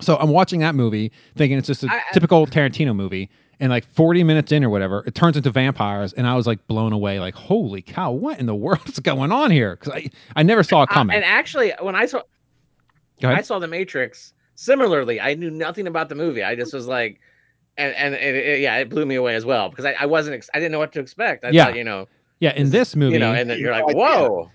So 0.00 0.16
I'm 0.16 0.28
watching 0.30 0.60
that 0.60 0.74
movie 0.74 1.10
thinking 1.36 1.58
it's 1.58 1.66
just 1.66 1.84
a 1.84 1.88
I- 1.90 1.96
I- 1.96 2.02
typical 2.12 2.46
Tarantino 2.46 2.94
movie. 2.94 3.30
And 3.60 3.70
like 3.70 3.84
40 3.94 4.22
minutes 4.22 4.52
in 4.52 4.62
or 4.62 4.70
whatever, 4.70 5.02
it 5.06 5.16
turns 5.16 5.36
into 5.36 5.50
vampires, 5.50 6.12
and 6.12 6.28
I 6.28 6.36
was 6.36 6.46
like 6.46 6.64
blown 6.68 6.92
away. 6.92 7.18
Like, 7.18 7.34
holy 7.34 7.82
cow, 7.82 8.12
what 8.12 8.38
in 8.38 8.46
the 8.46 8.54
world 8.54 8.88
is 8.88 9.00
going 9.00 9.32
on 9.32 9.50
here? 9.50 9.74
Because 9.76 9.94
I, 9.94 10.10
I 10.36 10.44
never 10.44 10.62
saw 10.62 10.82
it 10.84 10.90
Uh, 10.90 10.94
coming. 10.94 11.16
and 11.16 11.24
actually, 11.24 11.72
when 11.80 11.96
I 11.96 12.06
saw 12.06 12.22
Go 13.20 13.30
I 13.30 13.40
saw 13.40 13.58
The 13.58 13.66
Matrix, 13.66 14.32
similarly, 14.54 15.20
I 15.20 15.34
knew 15.34 15.50
nothing 15.50 15.88
about 15.88 16.08
the 16.08 16.14
movie. 16.14 16.44
I 16.44 16.54
just 16.54 16.72
was 16.72 16.86
like, 16.86 17.18
and 17.76 17.92
and 17.96 18.14
it, 18.14 18.34
it- 18.36 18.60
yeah, 18.60 18.76
it 18.76 18.88
blew 18.88 19.04
me 19.06 19.16
away 19.16 19.34
as 19.34 19.44
well 19.44 19.70
because 19.70 19.84
I, 19.84 19.92
I 19.98 20.06
wasn't 20.06 20.36
ex- 20.36 20.50
I 20.54 20.58
didn't 20.60 20.70
know 20.70 20.78
what 20.78 20.92
to 20.92 21.00
expect. 21.00 21.44
I 21.44 21.50
Yeah. 21.50 21.64
thought, 21.64 21.76
you 21.76 21.82
know, 21.82 22.06
Yeah, 22.38 22.54
in 22.54 22.70
this 22.70 22.94
movie, 22.94 23.14
you 23.14 23.18
know, 23.18 23.32
and 23.34 23.50
then 23.50 23.58
you're 23.58 23.72
like, 23.72 23.84
idea. 23.88 23.96
whoa, 23.96 24.50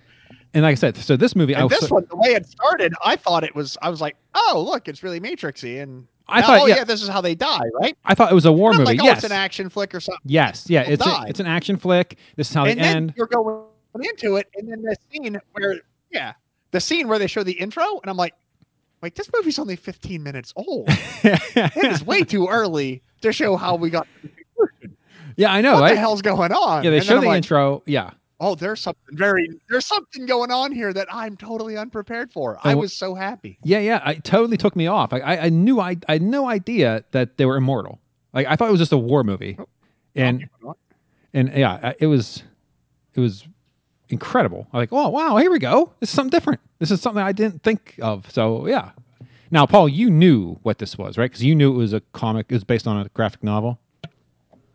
and 0.54 0.64
like 0.64 0.72
I 0.72 0.76
said, 0.76 0.96
so 0.96 1.18
this 1.18 1.36
movie, 1.36 1.56
I 1.56 1.64
was 1.64 1.72
this 1.72 1.90
so- 1.90 1.96
one, 1.96 2.06
the 2.10 2.16
way 2.16 2.30
it 2.36 2.46
started, 2.48 2.94
I 3.04 3.18
thought 3.18 3.44
it 3.44 3.54
was. 3.54 3.78
I 3.82 3.90
was 3.90 4.00
like, 4.00 4.16
"Oh, 4.34 4.64
look, 4.66 4.88
it's 4.88 5.04
really 5.04 5.20
Matrixy." 5.20 5.82
And 5.84 6.08
I 6.28 6.40
now, 6.42 6.48
thought, 6.48 6.62
oh 6.62 6.66
yeah, 6.68 6.76
yeah, 6.78 6.84
this 6.86 7.02
is 7.04 7.10
how 7.10 7.22
they 7.22 7.36
die, 7.36 7.66
right? 7.80 7.98
I 8.06 8.16
thought 8.16 8.32
it 8.32 8.36
was 8.36 8.46
a 8.46 8.52
war 8.52 8.72
movie. 8.72 8.86
like, 8.86 9.02
oh, 9.02 9.06
yes, 9.06 9.18
it's 9.18 9.26
an 9.26 9.32
action 9.32 9.70
flick 9.70 9.94
or 9.94 10.00
something. 10.00 10.22
yes, 10.26 10.66
yeah, 10.70 10.84
People 10.84 10.94
it's 10.94 11.06
a, 11.06 11.26
it's 11.28 11.40
an 11.40 11.48
action 11.48 11.78
flick. 11.78 12.18
This 12.38 12.50
is 12.50 12.54
how 12.56 12.66
and 12.66 12.80
they 12.80 12.84
end. 12.84 13.14
you're 13.18 13.28
going 13.28 13.66
into 14.02 14.38
it, 14.38 14.48
and 14.56 14.72
then 14.72 14.82
the 14.82 14.96
scene 15.12 15.40
where, 15.52 15.80
yeah, 16.12 16.34
the 16.72 16.80
scene 16.80 17.08
where 17.08 17.20
they 17.20 17.28
show 17.28 17.44
the 17.44 17.52
intro, 17.52 18.00
and 18.02 18.10
I'm 18.10 18.18
like, 18.18 18.34
wait, 19.02 19.16
this 19.16 19.30
movie's 19.36 19.60
only 19.60 19.76
15 19.76 20.24
minutes 20.24 20.54
old. 20.56 20.86
it 21.24 21.78
is 21.92 22.04
way 22.06 22.24
too 22.24 22.48
early 22.48 23.04
to 23.22 23.34
show 23.34 23.56
how 23.58 23.76
we 23.76 23.90
got. 23.90 24.08
yeah, 25.36 25.52
I 25.54 25.62
know, 25.62 25.74
what 25.74 25.82
right? 25.82 25.94
the 25.94 26.00
hell's 26.00 26.22
going 26.22 26.54
on? 26.54 26.84
yeah, 26.84 26.90
they 26.90 26.98
And 26.98 27.06
show 27.06 27.20
the 27.20 27.28
like, 27.28 27.38
intro. 27.38 27.84
Yeah, 27.86 28.12
Oh, 28.44 28.56
there's 28.56 28.82
something 28.82 29.16
very, 29.16 29.48
there's 29.70 29.86
something 29.86 30.26
going 30.26 30.52
on 30.52 30.74
here 30.74 30.92
that 30.92 31.08
I'm 31.10 31.38
totally 31.38 31.78
unprepared 31.78 32.30
for. 32.34 32.60
I 32.62 32.76
was 32.76 32.92
so 32.92 33.16
happy. 33.16 33.58
yeah, 33.64 33.80
yeah. 33.80 34.10
It 34.10 34.26
totally 34.26 34.58
took 34.58 34.76
me 34.76 34.86
off. 34.86 35.14
I, 35.14 35.20
I, 35.20 35.40
I 35.46 35.50
knew 35.50 35.80
I, 35.80 35.96
I 36.10 36.14
had 36.14 36.22
no 36.22 36.50
idea 36.50 37.06
that 37.12 37.38
they 37.38 37.46
were 37.46 37.56
immortal. 37.56 38.02
Like 38.34 38.46
I 38.48 38.58
thought 38.58 38.68
it 38.68 38.72
was 38.72 38.82
just 38.82 38.92
a 38.92 38.98
war 38.98 39.24
movie, 39.24 39.56
oh. 39.58 39.66
and 40.16 40.50
and 41.34 41.54
yeah, 41.56 41.94
it 42.00 42.08
was, 42.08 42.44
it 43.14 43.22
was 43.22 43.48
incredible. 44.10 44.68
I'm 44.74 44.80
like, 44.80 44.90
oh 44.92 45.08
wow, 45.08 45.38
here 45.38 45.50
we 45.50 45.60
go. 45.60 45.94
This 46.02 46.10
is 46.10 46.16
something 46.16 46.38
different. 46.38 46.60
This 46.80 46.92
is 46.92 47.00
something 47.00 47.24
I 47.24 47.32
didn't 47.32 47.64
think 47.64 47.98
of. 48.02 48.30
So 48.30 48.68
yeah. 48.68 48.92
Now, 49.52 49.66
Paul, 49.68 49.88
you 49.88 50.10
knew 50.10 50.60
what 50.64 50.80
this 50.80 50.98
was, 50.98 51.18
right? 51.18 51.30
Because 51.30 51.44
you 51.44 51.56
knew 51.56 51.72
it 51.72 51.78
was 51.78 51.94
a 51.94 52.02
comic. 52.12 52.48
It 52.50 52.56
was 52.56 52.64
based 52.66 52.88
on 52.88 53.00
a 53.00 53.08
graphic 53.14 53.42
novel. 53.42 53.80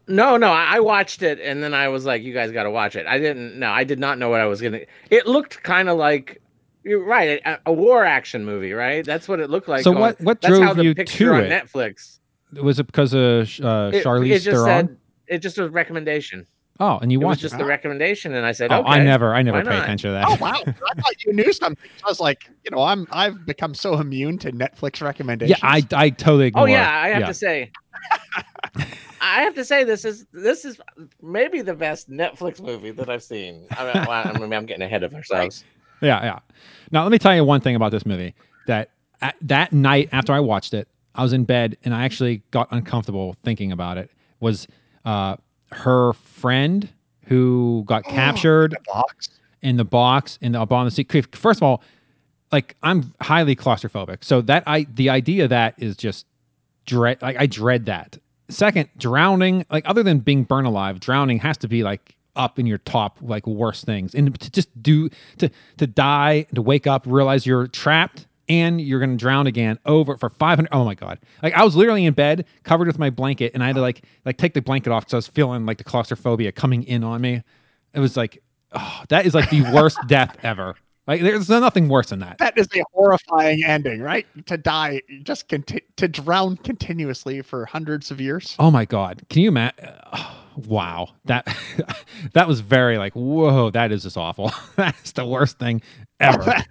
No, 0.09 0.37
no, 0.37 0.49
I 0.49 0.81
watched 0.81 1.23
it 1.23 1.39
and 1.41 1.63
then 1.63 1.75
I 1.75 1.89
was 1.89 2.05
like, 2.05 2.23
you 2.23 2.33
guys 2.35 2.51
got 2.53 2.65
to 2.65 2.71
watch 2.71 2.97
it. 2.97 3.07
I 3.07 3.19
didn't, 3.19 3.59
no, 3.59 3.71
I 3.71 3.85
did 3.85 3.99
not 3.99 4.19
know 4.19 4.29
what 4.31 4.41
I 4.41 4.47
was 4.47 4.61
gonna. 4.61 4.81
It 5.11 5.27
looked 5.27 5.63
kind 5.63 5.89
of 5.89 5.97
like. 5.99 6.41
You're 6.85 7.05
right, 7.05 7.43
a, 7.45 7.59
a 7.67 7.73
war 7.73 8.05
action 8.05 8.47
movie, 8.47 8.73
right? 8.73 9.05
That's 9.05 9.29
what 9.29 9.41
it 9.41 9.51
looked 9.51 9.69
like. 9.69 9.83
So 9.83 9.93
on- 9.93 10.01
what- 10.01 10.21
what 10.23 10.41
that's 10.41 10.55
how 10.59 10.73
drove 10.73 10.77
the 10.77 10.85
you 10.85 10.95
picture 10.95 11.31
to 11.31 11.35
on 11.35 11.45
it? 11.45 11.51
Netflix? 11.51 12.19
Was 12.63 12.79
it 12.79 12.87
because 12.87 13.13
of 13.13 13.43
uh, 13.63 13.91
It, 13.93 14.05
Charlize 14.05 14.31
it 14.31 14.39
just 14.41 14.65
Theron? 14.65 14.87
said 14.89 14.97
it 15.27 15.39
just 15.41 15.59
was 15.59 15.71
recommendation. 15.71 16.47
Oh, 16.81 16.99
and 16.99 17.11
you 17.13 17.21
It 17.21 17.25
was 17.25 17.33
watched 17.37 17.41
just 17.43 17.55
it. 17.55 17.59
the 17.59 17.65
recommendation, 17.65 18.35
and 18.35 18.45
I 18.47 18.53
said, 18.53 18.73
Oh, 18.73 18.81
okay. 18.81 18.91
I 18.91 18.99
never, 19.03 19.35
I 19.35 19.43
never 19.43 19.63
pay 19.63 19.71
not? 19.71 19.83
attention 19.85 20.09
to 20.11 20.13
that. 20.15 20.25
Oh 20.29 20.37
wow! 20.41 20.63
I 20.67 21.01
thought 21.01 21.25
you 21.25 21.33
knew 21.33 21.53
something. 21.53 21.89
I 22.05 22.09
was 22.09 22.21
like, 22.21 22.49
you 22.65 22.71
know, 22.71 22.83
I'm 22.83 23.07
I've 23.11 23.45
become 23.47 23.75
so 23.75 23.95
immune 23.99 24.39
to 24.39 24.53
Netflix 24.53 25.03
recommendations. 25.03 25.59
yeah. 25.63 25.69
I, 25.69 25.83
I 25.93 26.11
totally 26.11 26.53
Oh 26.55 26.65
yeah, 26.67 26.91
I 27.03 27.09
have 27.09 27.21
yeah. 27.21 27.27
to 27.27 27.35
say, 27.35 27.71
I 29.21 29.43
have 29.43 29.55
to 29.55 29.65
say 29.65 29.85
this 29.85 30.05
is 30.05 30.27
this 30.33 30.65
is 30.65 30.81
maybe 31.23 31.61
the 31.63 31.75
best 31.75 32.09
Netflix 32.11 32.61
movie 32.61 32.93
that 32.93 33.09
I've 33.11 33.23
seen. 33.23 33.67
I 33.77 33.85
mean, 33.85 34.05
well, 34.07 34.33
I 34.35 34.39
mean, 34.39 34.53
I'm 34.53 34.67
getting 34.67 34.83
ahead 34.83 35.03
of 35.03 35.15
ourselves. 35.15 35.65
Yeah, 36.01 36.23
yeah. 36.25 36.39
Now 36.93 37.03
let 37.03 37.11
me 37.13 37.19
tell 37.19 37.35
you 37.35 37.45
one 37.45 37.61
thing 37.61 37.75
about 37.75 37.91
this 37.91 38.07
movie. 38.07 38.35
That 38.67 38.91
at, 39.21 39.35
that 39.43 39.73
night 39.73 40.09
after 40.13 40.33
I 40.33 40.41
watched 40.41 40.75
it, 40.75 40.87
I 41.15 41.23
was 41.23 41.33
in 41.33 41.45
bed 41.45 41.77
and 41.85 41.93
I 41.95 42.05
actually 42.05 42.43
got 42.53 42.69
uncomfortable 42.71 43.35
thinking 43.43 43.73
about 43.73 43.99
it. 43.99 44.11
Was 44.41 44.69
uh, 45.05 45.37
her 45.73 46.13
friend 46.13 46.89
who 47.25 47.85
got 47.87 48.03
oh, 48.07 48.11
captured 48.11 48.77
box. 48.87 49.29
in 49.63 49.77
the 49.77 49.85
box 49.85 50.39
in 50.41 50.53
the 50.53 50.61
up 50.61 50.73
on 50.73 50.85
the 50.85 50.91
seat. 50.91 51.11
First 51.35 51.59
of 51.59 51.63
all, 51.63 51.83
like 52.53 52.77
I'm 52.83 53.13
highly 53.21 53.55
claustrophobic, 53.55 54.25
so 54.25 54.41
that 54.43 54.63
I 54.67 54.87
the 54.95 55.11
idea 55.11 55.45
of 55.45 55.51
that 55.51 55.75
is 55.79 55.97
just 55.97 56.27
dread. 56.87 57.21
Like 57.23 57.37
I 57.39 57.47
dread 57.47 57.87
that. 57.87 58.19
Second, 58.49 58.89
drowning. 58.97 59.67
Like 59.71 59.85
other 59.87 60.03
than 60.03 60.21
being 60.21 60.45
burned 60.45 60.67
alive, 60.67 61.01
drowning 61.01 61.39
has 61.41 61.59
to 61.59 61.69
be 61.69 61.83
like 61.83 62.17
up 62.37 62.59
in 62.59 62.67
your 62.67 62.79
top 62.79 63.19
like 63.21 63.47
worst 63.47 63.85
things. 63.85 64.15
And 64.15 64.39
to 64.41 64.51
just 64.51 64.83
do 64.83 65.11
to 65.39 65.51
to 65.77 65.87
die, 65.87 66.47
to 66.55 66.63
wake 66.63 66.87
up, 66.87 67.05
realize 67.07 67.45
you're 67.47 67.67
trapped 67.67 68.27
and 68.49 68.81
you're 68.81 69.01
gonna 69.01 69.17
drown 69.17 69.47
again 69.47 69.79
over 69.87 70.17
for 70.17 70.31
500 70.31 70.69
oh 70.73 70.85
my 70.85 70.95
god. 70.95 71.19
Like 71.43 71.55
i 71.55 71.65
was 71.65 71.77
literally 71.77 72.05
in 72.05 72.15
bed 72.15 72.47
covered 72.65 72.87
with 72.87 72.99
my 72.99 73.11
blanket 73.11 73.53
and 73.55 73.63
i 73.63 73.67
had 73.67 73.77
to 73.77 73.83
like 73.83 74.05
like 74.25 74.37
take 74.37 74.55
the 74.55 74.63
blanket 74.63 74.91
off 74.91 75.05
because 75.05 75.15
i 75.15 75.19
was 75.19 75.29
feeling 75.29 75.67
like 75.67 75.79
the 75.79 75.85
claustrophobia 75.85 76.53
coming 76.53 76.83
in 76.85 77.05
on 77.05 77.21
me. 77.21 77.43
It 77.95 78.01
was 78.01 78.17
like 78.17 78.43
oh 78.73 79.03
that 79.09 79.27
is 79.27 79.35
like 79.35 79.51
the 79.51 79.63
worst 79.73 79.99
death 80.09 80.37
ever. 80.43 80.75
Like 81.07 81.23
there's 81.23 81.49
nothing 81.49 81.89
worse 81.89 82.11
than 82.11 82.19
that. 82.19 82.37
That 82.39 82.59
is 82.59 82.69
a 82.77 82.83
horrifying 82.93 83.65
ending, 83.65 84.03
right? 84.03 84.27
To 84.45 84.59
die, 84.59 85.01
just 85.23 85.49
conti- 85.49 85.83
to 85.97 86.07
drown 86.07 86.59
continuously 86.59 87.41
for 87.41 87.65
hundreds 87.65 88.11
of 88.11 88.21
years. 88.21 88.55
oh 88.59 88.71
my 88.71 88.85
god. 88.85 89.23
Can 89.31 89.43
you 89.43 89.49
imagine 89.49 89.89
wow. 90.67 91.09
That 91.25 91.47
that 92.35 92.47
was 92.47 92.61
very 92.61 92.99
like 92.99 93.15
whoa 93.15 93.71
that 93.71 93.91
is 93.91 94.03
just 94.03 94.19
awful. 94.19 94.53
That's 94.77 95.13
the 95.13 95.25
worst 95.25 95.59
thing 95.59 95.81
ever 96.21 96.63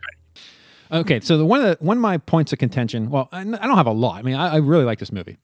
Okay, 0.91 1.19
so 1.19 1.37
the 1.37 1.45
one 1.45 1.61
of 1.61 1.77
the, 1.77 1.85
one 1.85 1.97
of 1.97 2.01
my 2.01 2.17
points 2.17 2.53
of 2.53 2.59
contention. 2.59 3.09
Well, 3.09 3.29
I, 3.31 3.43
don't 3.43 3.59
have 3.59 3.87
a 3.87 3.91
lot. 3.91 4.17
I 4.17 4.21
mean, 4.21 4.35
I, 4.35 4.53
I 4.53 4.57
really 4.57 4.85
like 4.85 4.99
this 4.99 5.11
movie, 5.11 5.37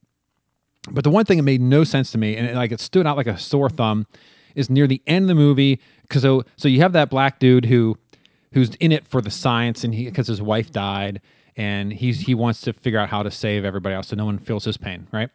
but 0.91 1.03
the 1.03 1.09
one 1.09 1.25
thing 1.25 1.37
that 1.37 1.43
made 1.43 1.61
no 1.61 1.83
sense 1.83 2.11
to 2.11 2.17
me, 2.17 2.35
and 2.35 2.47
it, 2.47 2.55
like 2.55 2.71
it 2.71 2.79
stood 2.79 3.05
out 3.05 3.17
like 3.17 3.27
a 3.27 3.37
sore 3.37 3.69
thumb, 3.69 4.07
is 4.55 4.69
near 4.69 4.87
the 4.87 5.01
end 5.07 5.23
of 5.23 5.27
the 5.27 5.35
movie. 5.35 5.79
Because 6.03 6.21
so 6.21 6.43
so 6.57 6.67
you 6.67 6.79
have 6.81 6.93
that 6.93 7.09
black 7.09 7.39
dude 7.39 7.65
who 7.65 7.97
who's 8.53 8.75
in 8.75 8.91
it 8.91 9.05
for 9.07 9.21
the 9.21 9.31
science, 9.31 9.83
and 9.83 9.93
he 9.93 10.05
because 10.05 10.27
his 10.27 10.41
wife 10.41 10.71
died, 10.71 11.21
and 11.57 11.91
he's 11.91 12.19
he 12.19 12.35
wants 12.35 12.61
to 12.61 12.73
figure 12.73 12.99
out 12.99 13.09
how 13.09 13.23
to 13.23 13.31
save 13.31 13.65
everybody 13.65 13.95
else 13.95 14.07
so 14.07 14.15
no 14.15 14.25
one 14.25 14.37
feels 14.37 14.63
his 14.63 14.77
pain, 14.77 15.07
right? 15.11 15.29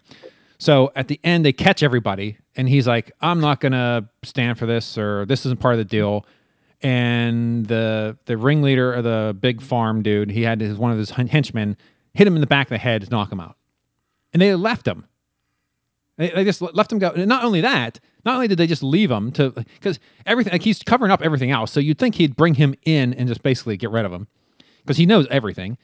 So 0.58 0.90
at 0.96 1.06
the 1.06 1.20
end, 1.22 1.44
they 1.44 1.52
catch 1.52 1.82
everybody, 1.82 2.36
and 2.56 2.68
he's 2.68 2.86
like, 2.86 3.12
"I'm 3.20 3.40
not 3.40 3.60
gonna 3.60 4.08
stand 4.22 4.58
for 4.58 4.66
this, 4.66 4.96
or 4.96 5.26
this 5.26 5.44
isn't 5.46 5.60
part 5.60 5.74
of 5.74 5.78
the 5.78 5.84
deal." 5.84 6.24
And 6.80 7.66
the 7.66 8.16
the 8.26 8.36
ringleader 8.36 8.92
of 8.92 9.04
the 9.04 9.36
big 9.38 9.60
farm 9.60 10.02
dude, 10.02 10.30
he 10.30 10.42
had 10.42 10.60
his 10.60 10.78
one 10.78 10.92
of 10.92 10.98
his 10.98 11.10
henchmen 11.10 11.76
hit 12.14 12.26
him 12.26 12.36
in 12.36 12.40
the 12.40 12.46
back 12.46 12.66
of 12.66 12.70
the 12.70 12.78
head 12.78 13.02
to 13.02 13.10
knock 13.10 13.32
him 13.32 13.40
out, 13.40 13.56
and 14.32 14.40
they 14.40 14.54
left 14.54 14.86
him. 14.86 15.04
They, 16.18 16.30
they 16.30 16.44
just 16.44 16.62
left 16.62 16.92
him 16.92 16.98
go. 16.98 17.10
And 17.10 17.26
not 17.26 17.44
only 17.44 17.60
that, 17.62 17.98
not 18.24 18.34
only 18.34 18.48
did 18.48 18.58
they 18.58 18.66
just 18.66 18.82
leave 18.82 19.10
him 19.10 19.32
to 19.32 19.50
because 19.50 19.98
everything 20.24 20.52
like 20.52 20.62
he's 20.62 20.80
covering 20.82 21.10
up 21.10 21.20
everything 21.22 21.50
else, 21.50 21.72
so 21.72 21.80
you'd 21.80 21.98
think 21.98 22.14
he'd 22.14 22.36
bring 22.36 22.54
him 22.54 22.74
in 22.84 23.12
and 23.14 23.28
just 23.28 23.42
basically 23.42 23.76
get 23.76 23.90
rid 23.90 24.04
of 24.04 24.12
him 24.12 24.28
because 24.84 24.96
he 24.96 25.06
knows 25.06 25.26
everything 25.30 25.78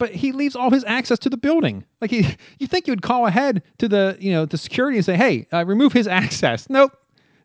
but 0.00 0.10
he 0.10 0.32
leaves 0.32 0.56
all 0.56 0.70
his 0.70 0.82
access 0.86 1.18
to 1.20 1.28
the 1.28 1.36
building. 1.36 1.84
Like 2.00 2.10
he, 2.10 2.26
you 2.58 2.66
think 2.66 2.88
you 2.88 2.92
would 2.92 3.02
call 3.02 3.26
ahead 3.26 3.62
to 3.78 3.86
the, 3.86 4.16
you 4.18 4.32
know, 4.32 4.46
the 4.46 4.58
security 4.58 4.96
and 4.96 5.04
say, 5.04 5.14
"Hey, 5.14 5.46
uh, 5.52 5.64
remove 5.64 5.92
his 5.92 6.08
access." 6.22 6.68
Nope. 6.68 6.90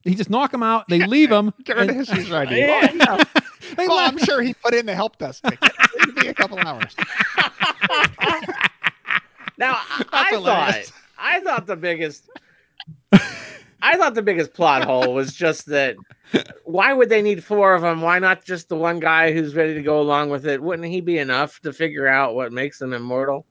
He 0.05 0.15
just 0.15 0.29
knock 0.29 0.53
him 0.53 0.63
out. 0.63 0.87
They 0.87 1.05
leave 1.05 1.29
him. 1.31 1.53
Get 1.65 1.75
rid 1.77 1.89
of 1.89 1.95
his 1.97 2.07
shoes 2.07 2.31
right 2.31 2.49
Yeah. 2.51 2.91
now. 2.95 3.17
Oh, 3.67 3.73
they 3.77 3.87
Well, 3.87 3.97
left- 3.97 4.13
I'm 4.13 4.17
sure 4.19 4.41
he 4.43 4.53
put 4.53 4.75
in 4.75 4.85
the 4.85 4.93
help 4.93 5.17
desk 5.17 5.43
ticket. 5.43 5.71
It'll 5.99 6.13
be 6.13 6.27
a 6.27 6.33
couple 6.35 6.59
hours. 6.59 6.95
Now 9.57 9.73
I, 9.89 10.03
I 10.11 10.31
thought. 10.39 10.91
I 11.17 11.39
thought 11.39 11.65
the 11.65 11.75
biggest 11.75 12.29
I 13.81 13.97
thought 13.97 14.13
the 14.13 14.21
biggest 14.21 14.53
plot 14.53 14.83
hole 14.83 15.13
was 15.13 15.33
just 15.33 15.65
that 15.67 15.95
why 16.63 16.93
would 16.93 17.09
they 17.09 17.21
need 17.21 17.43
four 17.43 17.73
of 17.73 17.81
them? 17.81 18.01
Why 18.01 18.19
not 18.19 18.43
just 18.45 18.69
the 18.69 18.75
one 18.75 18.99
guy 18.99 19.31
who's 19.33 19.55
ready 19.55 19.73
to 19.73 19.81
go 19.81 19.99
along 20.01 20.29
with 20.29 20.45
it? 20.45 20.61
Wouldn't 20.61 20.87
he 20.87 21.01
be 21.01 21.17
enough 21.17 21.59
to 21.61 21.71
figure 21.73 22.07
out 22.07 22.35
what 22.35 22.51
makes 22.51 22.77
them 22.79 22.93
immortal? 22.93 23.45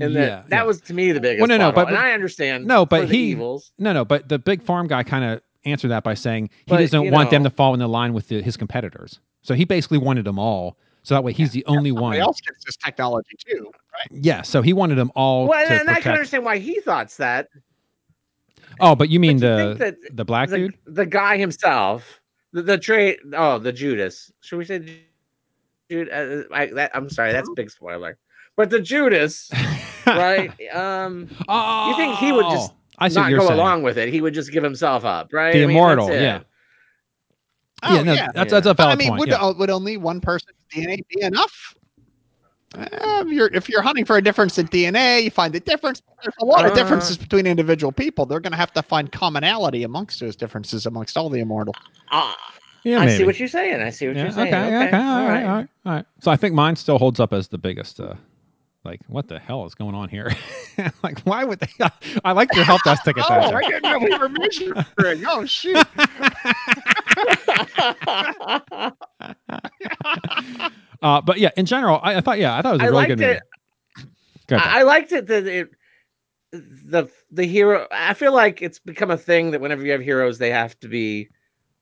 And 0.00 0.14
that 0.16 0.20
Yeah, 0.20 0.42
that 0.48 0.56
yeah. 0.56 0.62
was 0.62 0.80
to 0.82 0.94
me 0.94 1.12
the 1.12 1.20
biggest. 1.20 1.40
Well, 1.40 1.48
no, 1.48 1.58
no, 1.58 1.72
plot 1.72 1.86
but- 1.86 1.94
and 1.94 1.98
I 1.98 2.12
understand. 2.12 2.66
No, 2.66 2.86
but 2.86 3.02
for 3.02 3.06
the 3.08 3.16
he- 3.16 3.24
evils. 3.32 3.72
no, 3.78 3.92
no. 3.92 4.04
But 4.04 4.28
the 4.28 4.38
big 4.38 4.62
farm 4.62 4.86
guy 4.86 5.02
kind 5.02 5.24
of 5.24 5.42
answered 5.64 5.88
that 5.88 6.02
by 6.04 6.14
saying 6.14 6.50
he 6.66 6.70
But, 6.70 6.78
doesn't 6.78 7.04
you 7.04 7.12
want 7.12 7.30
them 7.30 7.44
to 7.44 7.50
fall 7.50 7.74
in 7.74 7.80
the 7.80 7.88
line 7.88 8.12
with 8.12 8.28
the, 8.28 8.42
his 8.42 8.56
competitors. 8.56 9.20
So 9.42 9.54
he 9.54 9.64
basically 9.64 9.98
wanted 9.98 10.24
them 10.24 10.38
all. 10.38 10.76
So 11.04 11.14
that 11.14 11.24
way 11.24 11.32
he's 11.32 11.50
the 11.50 11.64
only 11.66 11.90
one. 11.90 12.14
Else 12.16 12.40
gets 12.40 12.64
this 12.64 12.76
technology 12.76 13.36
too, 13.36 13.70
right? 13.92 14.06
Yeah. 14.22 14.42
So 14.42 14.62
he 14.62 14.72
wanted 14.72 14.94
them 14.96 15.10
all 15.16 15.48
Well, 15.48 15.66
and 15.70 15.90
I 15.90 16.00
can 16.00 16.12
understand 16.12 16.44
why 16.44 16.58
he 16.58 16.80
thought 16.80 17.10
that. 17.18 17.48
Oh, 18.80 18.94
but 18.94 19.08
you 19.10 19.18
mean 19.20 19.38
But 19.40 19.46
you 19.46 19.74
the 19.74 19.74
that 19.78 20.16
the 20.16 20.24
black 20.24 20.48
the, 20.48 20.56
dude? 20.58 20.78
the 20.86 21.04
guy 21.06 21.36
himself, 21.38 22.20
the, 22.52 22.62
the 22.62 22.78
trade. 22.78 23.18
Oh, 23.34 23.58
the 23.58 23.72
Judas. 23.72 24.32
Should 24.42 24.58
we 24.58 24.64
say 24.64 25.02
Jude? 25.90 26.08
Uh, 26.10 26.44
I, 26.54 26.66
that, 26.66 26.92
I'm 26.94 27.10
sorry, 27.10 27.32
that's 27.32 27.48
a 27.48 27.54
big 27.54 27.70
spoiler. 27.70 28.16
But 28.56 28.70
the 28.70 28.80
Judas, 28.80 29.50
right? 30.06 30.50
Um, 30.72 31.28
Oh, 31.48 31.90
You 31.90 31.96
think 31.96 32.16
he 32.18 32.32
would 32.32 32.46
just 32.50 32.72
I 32.98 33.08
see 33.08 33.16
not 33.16 33.30
go 33.30 33.46
saying. 33.46 33.52
along 33.52 33.82
with 33.82 33.98
it. 33.98 34.08
He 34.10 34.20
would 34.20 34.34
just 34.34 34.52
give 34.52 34.62
himself 34.62 35.04
up, 35.04 35.32
right? 35.32 35.52
The 35.52 35.62
I 35.62 35.66
mean, 35.66 35.76
immortal, 35.76 36.06
that's 36.08 36.20
yeah. 36.20 36.40
Oh, 37.84 37.96
yeah, 37.96 38.02
no, 38.02 38.12
yeah. 38.12 38.28
that's 38.34 38.50
that's 38.52 38.66
a 38.66 38.74
valid 38.74 38.92
I 38.92 38.96
mean, 38.96 39.08
point. 39.08 39.20
would, 39.20 39.28
yeah. 39.30 39.36
uh, 39.42 39.52
would 39.54 39.70
only 39.70 39.96
one 39.96 40.20
person's 40.20 40.56
DNA 40.72 41.00
be 41.08 41.22
enough? 41.22 41.74
Uh, 42.78 43.24
if 43.26 43.28
you're 43.28 43.48
if 43.52 43.68
you're 43.68 43.82
hunting 43.82 44.04
for 44.04 44.16
a 44.16 44.22
difference 44.22 44.56
in 44.58 44.66
DNA, 44.68 45.24
you 45.24 45.30
find 45.30 45.52
the 45.52 45.60
difference. 45.60 46.00
There's 46.22 46.34
a 46.40 46.44
lot 46.44 46.64
of 46.64 46.72
Uh. 46.72 46.74
differences 46.76 47.16
between 47.18 47.46
individual 47.46 47.92
people. 47.92 48.24
They're 48.24 48.40
going 48.40 48.52
to 48.52 48.56
have 48.58 48.72
to 48.74 48.82
find 48.82 49.10
commonality 49.10 49.82
amongst 49.82 50.20
those 50.20 50.36
differences 50.36 50.86
amongst 50.86 51.16
all 51.16 51.28
the 51.28 51.40
immortal. 51.40 51.74
Ah, 52.12 52.36
yeah, 52.84 53.00
I 53.00 53.08
see 53.08 53.24
what 53.24 53.38
you're 53.38 53.48
saying. 53.48 53.82
I 53.82 53.90
see 53.90 54.06
what 54.06 54.16
Yeah, 54.16 54.22
you're 54.22 54.32
saying. 54.32 54.54
okay, 54.54 54.66
Okay, 54.76 54.86
okay, 54.88 54.96
all 54.96 55.02
all 55.02 55.20
right, 55.22 55.28
right. 55.32 55.44
all 55.44 55.54
right, 55.56 55.68
all 55.86 55.92
right. 55.92 56.06
So 56.20 56.30
I 56.30 56.36
think 56.36 56.54
mine 56.54 56.76
still 56.76 56.98
holds 56.98 57.20
up 57.20 57.32
as 57.32 57.48
the 57.48 57.58
biggest. 57.58 58.00
Uh, 58.00 58.14
like, 58.84 59.00
what 59.06 59.28
the 59.28 59.38
hell 59.38 59.64
is 59.66 59.74
going 59.74 59.94
on 59.94 60.08
here? 60.08 60.34
like, 61.02 61.20
why 61.20 61.44
would 61.44 61.60
they? 61.60 61.68
I 62.24 62.32
like 62.32 62.54
your 62.54 62.64
help 62.64 62.82
desk 62.82 63.04
ticket. 63.04 63.24
Oh, 63.30 63.34
I 63.34 63.62
didn't 63.62 63.82
know 63.82 63.98
we 63.98 64.16
were 64.16 64.28
measuring. 64.28 65.24
Oh 65.26 65.46
shoot! 65.46 65.86
Uh, 71.02 71.20
but 71.20 71.38
yeah, 71.38 71.50
in 71.56 71.66
general, 71.66 71.98
I, 72.02 72.16
I 72.16 72.20
thought 72.20 72.38
yeah, 72.38 72.56
I 72.56 72.62
thought 72.62 72.74
it 72.74 72.78
was 72.78 72.80
a 72.80 72.84
I 72.84 72.86
really 72.86 72.96
liked 72.96 73.08
good 73.08 73.18
movie. 73.18 73.32
it. 73.32 73.42
Go 74.46 74.56
ahead, 74.56 74.68
I, 74.68 74.80
I 74.80 74.82
liked 74.82 75.12
it 75.12 75.26
that 75.26 75.46
it 75.46 75.70
the 76.52 77.10
the 77.30 77.44
hero. 77.44 77.88
I 77.90 78.14
feel 78.14 78.32
like 78.32 78.62
it's 78.62 78.78
become 78.78 79.10
a 79.10 79.16
thing 79.16 79.50
that 79.50 79.60
whenever 79.60 79.84
you 79.84 79.92
have 79.92 80.00
heroes, 80.00 80.38
they 80.38 80.50
have 80.50 80.78
to 80.80 80.88
be 80.88 81.28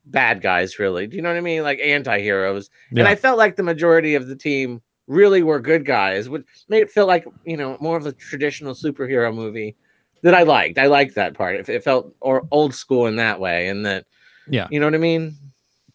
bad 0.07 0.41
guys. 0.41 0.79
Really, 0.79 1.07
do 1.07 1.17
you 1.17 1.23
know 1.23 1.29
what 1.29 1.37
I 1.37 1.43
mean? 1.43 1.63
Like 1.63 1.81
anti-heroes. 1.81 2.71
Yeah. 2.91 3.01
And 3.01 3.09
I 3.09 3.15
felt 3.15 3.37
like 3.37 3.57
the 3.57 3.63
majority 3.63 4.15
of 4.15 4.27
the 4.27 4.37
team 4.37 4.81
really 5.11 5.43
were 5.43 5.59
good 5.61 5.85
guys, 5.85 6.29
which 6.29 6.47
made 6.69 6.83
it 6.83 6.91
feel 6.91 7.07
like 7.07 7.27
you 7.45 7.57
know 7.57 7.77
more 7.81 7.97
of 7.97 8.07
a 8.07 8.13
traditional 8.13 8.75
superhero 8.75 9.35
movie 9.35 9.77
that 10.23 10.35
I 10.35 10.45
liked. 10.45 10.79
I 10.79 10.87
liked 10.87 11.17
that 11.17 11.35
part. 11.35 11.57
It, 11.57 11.69
it 11.69 11.83
felt 11.85 12.15
or 12.21 12.47
old 12.53 12.75
school 12.75 13.07
in 13.07 13.17
that 13.17 13.41
way, 13.41 13.69
and 13.69 13.85
that 13.85 14.07
Yeah. 14.49 14.69
you 14.71 14.79
know 14.81 14.87
what 14.87 14.95
I 14.95 14.99
mean. 14.99 15.35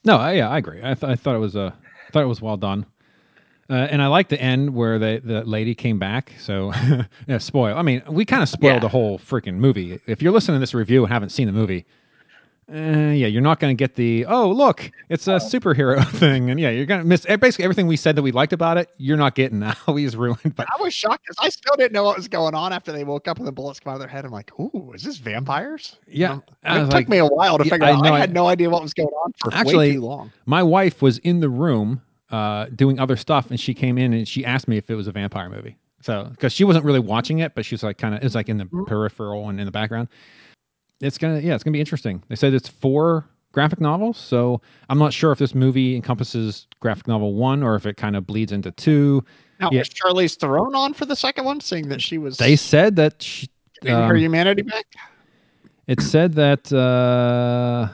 No, 0.04 0.18
I, 0.18 0.34
yeah, 0.34 0.50
I 0.50 0.58
agree. 0.60 0.82
I, 0.84 0.94
th- 0.94 1.04
I 1.12 1.16
thought 1.16 1.36
it 1.36 1.40
was 1.40 1.56
uh, 1.56 1.72
I 2.08 2.12
thought 2.12 2.24
it 2.24 2.28
was 2.28 2.42
well 2.42 2.58
done. 2.58 2.86
Uh, 3.68 3.74
and 3.90 4.00
I 4.00 4.06
like 4.08 4.30
the 4.30 4.40
end 4.40 4.76
where 4.76 5.00
they, 5.00 5.18
the 5.18 5.44
lady 5.44 5.74
came 5.74 5.98
back. 5.98 6.34
So, 6.40 6.72
yeah, 7.28 7.40
spoil. 7.40 7.76
I 7.76 7.82
mean, 7.82 8.04
we 8.08 8.24
kind 8.24 8.44
of 8.44 8.50
spoiled 8.50 8.76
Yeah. 8.76 8.80
the 8.80 8.90
whole 8.90 9.18
freaking 9.18 9.56
movie. 9.56 10.00
If 10.06 10.22
you're 10.22 10.32
listening 10.34 10.58
to 10.58 10.60
this 10.60 10.76
review 10.76 11.04
and 11.04 11.12
haven't 11.12 11.30
seen 11.30 11.48
the 11.48 11.52
movie, 11.52 11.84
uh, 12.72 12.76
yeah, 12.78 13.28
you're 13.28 13.42
not 13.44 13.60
going 13.60 13.76
to 13.76 13.80
get 13.80 13.96
the 13.96 14.26
oh 14.26 14.50
look, 14.50 14.90
it's 15.10 15.28
a 15.28 15.36
superhero 15.36 16.04
thing, 16.18 16.50
and 16.50 16.60
yeah, 16.60 16.72
you're 16.72 16.88
going 16.88 17.02
to 17.02 17.06
miss 17.06 17.26
eh, 17.30 17.36
basically 17.36 17.64
everything 17.64 17.86
we 17.86 17.96
said 17.96 18.16
that 18.16 18.24
we 18.24 18.32
liked 18.32 18.54
about 18.54 18.78
it. 18.78 18.90
You're 18.98 19.18
not 19.18 19.36
getting 19.36 19.60
now. 19.60 19.76
we 19.88 20.04
just 20.04 20.18
ruined. 20.18 20.56
But 20.56 20.68
I 20.76 20.82
was 20.82 20.94
shocked 20.94 21.24
because 21.26 21.38
I 21.40 21.50
still 21.50 21.76
didn't 21.78 21.94
know 21.94 22.04
what 22.04 22.18
was 22.18 22.28
going 22.28 22.56
on 22.56 22.74
after 22.74 22.92
they 22.92 23.04
woke 23.04 23.28
up 23.28 23.38
and 23.38 23.46
the 23.48 23.52
bullets 23.52 23.80
come 23.80 23.92
out 23.92 23.96
of 23.96 24.00
their 24.00 24.10
head. 24.10 24.26
I'm 24.26 24.32
like, 24.32 24.58
"Ooh, 24.60 24.92
is 24.96 25.04
this 25.04 25.18
vampires?" 25.18 25.98
yeah, 26.08 26.40
I 26.64 26.78
it 26.82 26.86
took 26.86 26.94
like, 26.94 27.10
me 27.10 27.20
a 27.20 27.26
while 27.26 27.58
to 27.60 27.66
Yeah, 27.66 27.70
figure 27.72 27.86
I 27.86 27.92
out. 27.92 28.04
know, 28.04 28.14
I 28.14 28.18
I- 28.18 28.20
had 28.20 28.34
no 28.34 28.48
idea 28.48 28.70
what 28.70 28.82
was 28.82 28.94
going 28.94 29.10
on 29.10 29.32
for 29.40 29.54
Actually, 29.54 29.90
way 29.90 29.94
too 29.94 30.02
long. 30.02 30.32
my 30.48 30.64
wife 30.64 31.02
was 31.04 31.20
in 31.20 31.40
the 31.42 31.50
room 31.50 32.02
uh, 32.32 32.66
doing 32.76 33.00
other 33.00 33.16
stuff, 33.16 33.52
and 33.52 33.60
she 33.60 33.76
came 33.76 34.00
in 34.00 34.12
and 34.14 34.28
she 34.28 34.44
asked 34.44 34.68
me 34.68 34.78
if 34.78 34.90
it 34.90 34.96
was 34.96 35.08
a 35.08 35.12
vampire 35.12 35.50
movie. 35.50 35.78
So, 36.02 36.28
because 36.32 36.52
she 36.54 36.64
wasn't 36.64 36.86
really 36.86 37.00
watching 37.00 37.40
it, 37.40 37.54
but 37.56 37.64
she 37.66 37.74
was 37.76 37.82
like 37.84 37.98
kind 38.00 38.14
of, 38.16 38.22
it 38.22 38.24
was 38.24 38.36
like 38.36 38.50
in 38.50 38.58
the 38.58 38.66
peripheral 38.88 39.50
and 39.50 39.60
in 39.60 39.66
the 39.66 39.72
background. 39.72 40.08
It's 41.02 41.18
gonna, 41.18 41.40
yeah, 41.40 41.56
it's 41.56 41.64
gonna 41.64 41.74
be 41.74 41.80
interesting. 41.80 42.24
They 42.30 42.36
said 42.36 42.54
it's 42.54 42.70
four 42.70 43.26
graphic 43.52 43.80
novels, 43.80 44.18
so 44.18 44.62
I'm 44.90 44.98
not 44.98 45.14
sure 45.14 45.32
if 45.32 45.40
this 45.40 45.56
movie 45.56 45.96
encompasses 45.96 46.68
graphic 46.80 47.08
novel 47.08 47.34
one 47.34 47.64
or 47.64 47.76
if 47.76 47.86
it 47.86 47.98
kind 47.98 48.16
of 48.16 48.28
bleeds 48.28 48.52
into 48.52 48.72
two. 48.72 49.24
Now, 49.60 49.70
yeah. 49.72 49.80
was 49.80 49.90
Charlize 49.90 50.38
Theron 50.38 50.76
on 50.76 50.94
for 50.94 51.06
the 51.06 51.16
second 51.16 51.46
one, 51.46 51.62
saying 51.62 51.90
that 51.90 52.02
she 52.02 52.18
was 52.18 52.38
They 52.38 52.56
said 52.56 52.96
that 52.98 53.22
she, 53.22 53.50
getting 53.82 53.98
her 53.98 54.16
um, 54.16 54.22
humanity 54.22 54.62
back? 54.62 54.86
it 55.88 56.02
said 56.02 56.34
that 56.34 56.72
uh, 56.74 57.90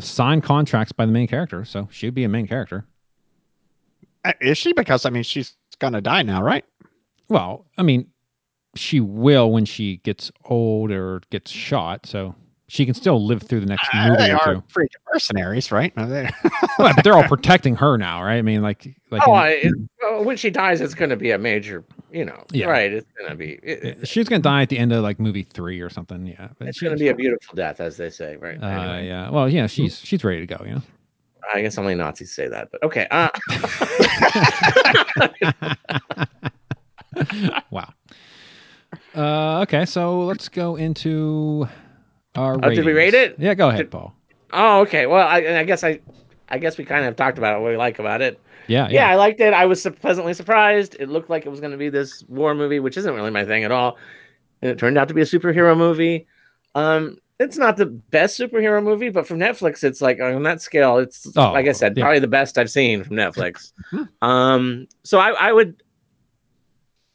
signed 0.00 0.42
contracts 0.42 0.92
by 0.92 1.06
the 1.06 1.12
main 1.12 1.26
character, 1.26 1.64
so 1.64 1.88
she'd 1.90 2.14
be 2.14 2.24
a 2.24 2.28
main 2.28 2.46
character. 2.46 2.84
Uh, 4.24 4.32
Is 4.40 4.58
she? 4.58 4.72
Because 4.72 5.06
I 5.06 5.10
mean, 5.10 5.22
she's 5.22 5.56
gonna 5.78 6.00
die 6.00 6.22
now, 6.22 6.42
right? 6.42 6.64
Well, 7.28 7.66
I 7.76 7.82
mean, 7.82 8.08
she 8.76 9.00
will 9.00 9.50
when 9.50 9.64
she 9.64 9.96
gets 9.98 10.30
old 10.44 10.90
or 10.90 11.20
gets 11.30 11.50
shot, 11.50 12.06
so 12.06 12.34
she 12.68 12.84
can 12.84 12.94
still 12.94 13.24
live 13.24 13.42
through 13.42 13.60
the 13.60 13.66
next 13.66 13.88
Uh, 13.92 14.08
movie 14.08 14.22
they 14.24 14.32
or 14.32 14.36
are 14.36 14.54
freaking 14.72 14.88
mercenaries, 15.12 15.70
right? 15.72 15.92
They? 15.96 16.28
Well, 16.78 16.92
but 16.94 17.04
they're 17.04 17.14
all 17.14 17.26
protecting 17.26 17.74
her 17.76 17.96
now, 17.96 18.22
right? 18.22 18.36
I 18.36 18.42
mean, 18.42 18.60
like, 18.60 18.86
like 19.10 19.22
Oh, 19.26 19.32
in- 19.34 19.38
I, 19.38 19.48
it, 20.18 20.24
when 20.24 20.36
she 20.36 20.50
dies, 20.50 20.80
it's 20.82 20.92
going 20.94 21.08
to 21.10 21.16
be 21.16 21.30
a 21.30 21.38
major, 21.38 21.84
you 22.12 22.24
know, 22.24 22.44
Yeah. 22.52 22.66
right? 22.66 22.92
It's 22.92 23.10
going 23.18 23.30
to 23.30 23.36
be, 23.36 23.52
it, 23.62 24.06
she's 24.06 24.28
gonna 24.28 24.42
die 24.42 24.60
at 24.62 24.68
the 24.68 24.78
end 24.78 24.92
of 24.92 25.02
like 25.02 25.18
movie 25.18 25.42
three 25.44 25.80
or 25.80 25.88
something. 25.88 26.26
Yeah, 26.26 26.48
but 26.58 26.68
it's 26.68 26.80
going 26.80 26.92
to 26.94 26.98
be 26.98 27.08
a 27.08 27.14
beautiful 27.14 27.54
death, 27.56 27.80
as 27.80 27.96
they 27.96 28.10
say, 28.10 28.36
right? 28.36 28.62
Uh, 28.62 28.66
Anyway, 28.66 29.06
yeah. 29.08 29.30
Well, 29.30 29.48
yeah, 29.48 29.66
she's 29.68 29.98
she's 30.00 30.22
ready 30.24 30.44
to 30.44 30.46
go. 30.46 30.62
You 30.64 30.74
know. 30.76 30.82
I 31.54 31.62
guess 31.62 31.78
only 31.78 31.94
Nazis 31.94 32.34
say 32.34 32.48
that, 32.48 32.70
but 32.72 32.82
okay. 32.82 33.06
Uh, 33.10 33.30
Okay, 39.14 39.84
so 39.86 40.24
let's 40.24 40.48
go 40.48 40.76
into 40.76 41.68
our. 42.34 42.54
Oh, 42.62 42.70
did 42.70 42.84
we 42.84 42.92
rate 42.92 43.14
it? 43.14 43.36
Yeah, 43.38 43.54
go 43.54 43.68
ahead, 43.68 43.78
Did- 43.78 43.90
Paul. 43.90 44.14
Oh, 44.52 44.80
okay. 44.82 45.06
Well, 45.06 45.26
I, 45.26 45.38
I 45.38 45.64
guess 45.64 45.82
I, 45.82 46.00
I 46.48 46.58
guess 46.58 46.78
we 46.78 46.84
kind 46.84 47.04
of 47.04 47.16
talked 47.16 47.36
about 47.36 47.60
what 47.60 47.70
we 47.70 47.76
like 47.76 47.98
about 47.98 48.22
it. 48.22 48.40
Yeah, 48.68 48.88
Yeah, 48.88 49.08
I 49.08 49.14
liked 49.16 49.40
it. 49.40 49.52
I 49.52 49.66
was 49.66 49.86
pleasantly 50.00 50.34
surprised. 50.34 50.96
It 50.98 51.08
looked 51.08 51.28
like 51.30 51.46
it 51.46 51.48
was 51.50 51.60
going 51.60 51.72
to 51.72 51.76
be 51.76 51.88
this 51.88 52.24
war 52.28 52.54
movie, 52.54 52.78
which 52.80 52.96
isn't 52.96 53.12
really 53.14 53.30
my 53.30 53.44
thing 53.44 53.64
at 53.64 53.70
all. 53.72 53.96
And 54.62 54.70
it 54.70 54.78
turned 54.78 54.98
out 54.98 55.08
to 55.08 55.14
be 55.14 55.20
a 55.20 55.24
superhero 55.24 55.76
movie. 55.76 56.26
Um, 56.74 57.18
it's 57.38 57.58
not 57.58 57.76
the 57.76 57.86
best 57.86 58.38
superhero 58.40 58.82
movie, 58.82 59.08
but 59.10 59.26
from 59.26 59.38
Netflix, 59.38 59.84
it's 59.84 60.00
like 60.00 60.20
on 60.20 60.42
that 60.44 60.62
scale, 60.62 60.98
it's 60.98 61.26
Oh, 61.36 61.52
like 61.52 61.68
I 61.68 61.72
said, 61.72 61.96
yeah. 61.96 62.04
probably 62.04 62.20
the 62.20 62.26
best 62.28 62.56
I've 62.58 62.70
seen 62.70 63.04
from 63.04 63.16
Netflix. 63.16 63.72
um, 64.22 64.86
so 65.04 65.18
I, 65.18 65.30
I 65.32 65.52
would 65.52 65.82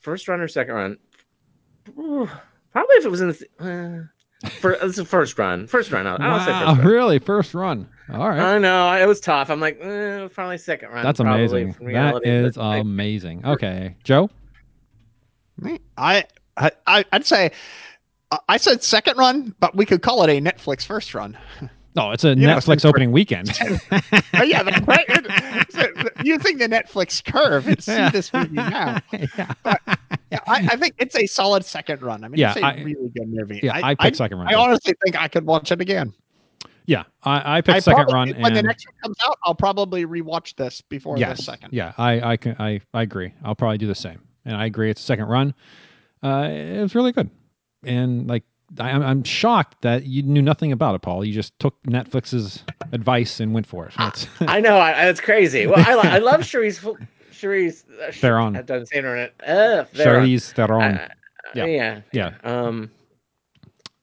first 0.01 0.27
run 0.27 0.41
or 0.41 0.47
second 0.47 0.73
run. 0.75 0.97
Ooh, 2.01 2.29
Probably 2.71 2.95
if 2.95 3.05
it 3.05 3.11
was 3.11 3.21
in 3.21 3.27
the 3.29 3.33
th- 3.33 3.51
uh, 3.59 4.49
for 4.59 4.71
it's 4.71 4.97
a 4.97 5.05
first 5.05 5.37
run. 5.37 5.67
First 5.67 5.91
run. 5.91 6.07
I'll, 6.07 6.17
I'll 6.21 6.39
say 6.39 6.45
first 6.51 6.65
run. 6.79 6.85
really? 6.87 7.19
First 7.19 7.53
run. 7.53 7.87
All 8.11 8.29
right. 8.29 8.39
I 8.39 8.57
know 8.57 8.93
it 8.95 9.05
was 9.07 9.19
tough. 9.19 9.49
I'm 9.49 9.59
like, 9.59 9.79
eh, 9.81 10.27
probably 10.33 10.57
second 10.57 10.89
run. 10.89 11.03
That's 11.03 11.19
amazing. 11.19 11.73
from 11.73 11.85
That 11.85 11.91
reality, 11.91 12.29
is 12.29 12.55
but, 12.55 12.61
like, 12.65 12.81
amazing. 12.81 13.45
Okay, 13.45 13.95
Joe. 14.03 14.29
I, 15.97 16.25
I 16.57 16.71
I- 16.87 17.05
I'd 17.11 17.25
say 17.25 17.51
I- 18.31 18.39
I 18.49 18.57
said 18.57 18.83
second 18.83 19.17
run, 19.17 19.53
but 19.59 19.75
we 19.75 19.85
could 19.85 20.01
call 20.01 20.23
it 20.23 20.29
a 20.29 20.41
Netflix 20.41 20.85
first 20.85 21.13
run. 21.13 21.37
Oh, 21.97 22.11
it's 22.11 22.23
a 22.23 22.29
Yeah, 22.29 22.55
Netflix 22.55 22.63
since 22.63 22.83
we're- 22.85 22.89
opening 22.89 23.11
weekend. 23.11 23.51
Oh, 24.33 24.43
yeah, 24.43 24.63
that's 24.63 24.85
You 26.23 26.37
think 26.39 26.59
the 26.59 26.67
Netflix 26.67 27.23
curve? 27.23 27.67
and 27.67 27.83
See 27.83 28.09
this 28.09 28.31
movie 28.33 28.55
now. 28.55 28.99
yeah. 29.11 29.53
Yeah, 30.31 30.39
I, 30.47 30.67
I 30.71 30.75
think 30.77 30.95
it's 30.97 31.15
a 31.15 31.25
solid 31.25 31.65
second 31.65 32.01
run. 32.01 32.23
I 32.23 32.27
mean, 32.29 32.39
Yeah, 32.39 32.51
it's 32.51 32.61
a 32.61 32.65
I- 32.65 32.75
really 32.81 33.09
good 33.15 33.27
movie. 33.27 33.59
Yeah, 33.61 33.79
I 33.83 33.95
picked 33.95 34.17
second 34.17 34.37
run, 34.39 34.47
I 34.47 34.53
honestly 34.53 34.93
think 35.03 35.19
I 35.19 35.27
could 35.27 35.45
watch 35.45 35.71
it 35.71 35.81
again. 35.81 36.13
Yeah, 36.85 37.03
I, 37.23 37.57
I 37.57 37.61
picked 37.61 37.75
I 37.75 37.79
second 37.79 38.05
probably- 38.07 38.33
run. 38.33 38.41
when 38.41 38.53
the 38.53 38.63
next 38.63 38.85
one 38.87 38.95
comes 39.03 39.17
out, 39.25 39.37
I'll 39.43 39.55
probably 39.55 40.05
rewatch 40.05 40.55
this 40.55 40.81
before 40.81 41.17
yes, 41.17 41.37
the 41.37 41.43
second. 41.43 41.69
Yeah, 41.73 41.93
I 41.97 42.31
I 42.31 42.37
can 42.37 42.55
I 42.59 42.79
I 42.93 43.01
agree. 43.03 43.33
I'll 43.43 43.55
probably 43.55 43.77
do 43.77 43.87
the 43.87 43.95
same, 43.95 44.19
and 44.45 44.55
I 44.55 44.65
agree. 44.65 44.89
It's 44.89 45.01
a 45.01 45.05
second 45.05 45.25
run. 45.27 45.53
Uh, 46.23 46.47
it 46.49 46.81
was 46.81 46.95
really 46.95 47.11
good, 47.11 47.29
and 47.83 48.27
like 48.27 48.43
I, 48.79 48.89
I'm 48.91 49.03
I'm 49.03 49.23
shocked 49.23 49.81
that 49.81 50.05
you 50.05 50.23
knew 50.23 50.41
nothing 50.41 50.71
about 50.71 50.95
it, 50.95 51.01
Paul. 51.01 51.25
You 51.25 51.33
just 51.33 51.57
took 51.59 51.81
Netflix's 51.83 52.63
advice 52.91 53.39
and 53.39 53.53
went 53.53 53.67
for 53.67 53.87
it. 53.87 53.93
That's 53.97 54.27
I 54.41 54.59
know. 54.61 54.77
I, 54.77 55.07
it's 55.09 55.19
crazy. 55.21 55.67
Well, 55.67 55.79
I, 55.79 56.15
I 56.15 56.17
love 56.19 56.41
Charisse. 56.41 56.79
Fl- 56.79 57.01
Charisse. 57.31 57.83
Uh, 58.01 58.11
Theron. 58.13 58.55
I've 58.55 58.65
done 58.65 58.85
saying 58.85 59.03
her 59.03 59.15
name. 59.15 59.29
Uh, 59.45 59.83
Theron. 59.93 60.39
Theron. 60.39 60.95
Uh, 60.97 61.07
Yeah. 61.55 61.65
yeah. 61.65 62.01
yeah, 62.13 62.31
Um, 62.43 62.91